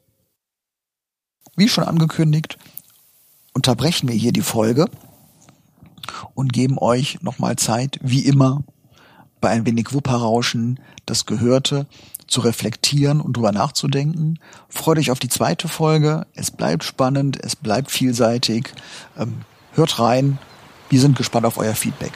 Wie 1.57 1.69
schon 1.69 1.85
angekündigt, 1.85 2.59
unterbrechen 3.53 4.09
wir 4.09 4.17
hier 4.17 4.33
die 4.33 4.43
Folge 4.43 4.87
und 6.35 6.53
geben 6.53 6.79
euch 6.79 7.21
nochmal 7.23 7.57
Zeit, 7.57 7.99
wie 8.03 8.25
immer, 8.27 8.63
bei 9.41 9.51
ein 9.51 9.67
wenig 9.67 9.93
Wupperrauschen 9.93 10.81
das 11.07 11.27
Gehörte 11.27 11.87
zu 12.27 12.41
reflektieren 12.41 13.21
und 13.21 13.37
drüber 13.37 13.53
nachzudenken. 13.53 14.39
Freut 14.69 14.99
euch 14.99 15.11
auf 15.11 15.19
die 15.19 15.29
zweite 15.29 15.67
Folge. 15.67 16.27
Es 16.35 16.51
bleibt 16.51 16.85
spannend, 16.85 17.43
es 17.43 17.57
bleibt 17.57 17.91
vielseitig. 17.91 18.73
Ähm, 19.19 19.43
hört 19.73 19.99
rein. 19.99 20.39
Wir 20.89 21.01
sind 21.01 21.17
gespannt 21.17 21.47
auf 21.47 21.59
euer 21.59 21.75
Feedback. 21.75 22.13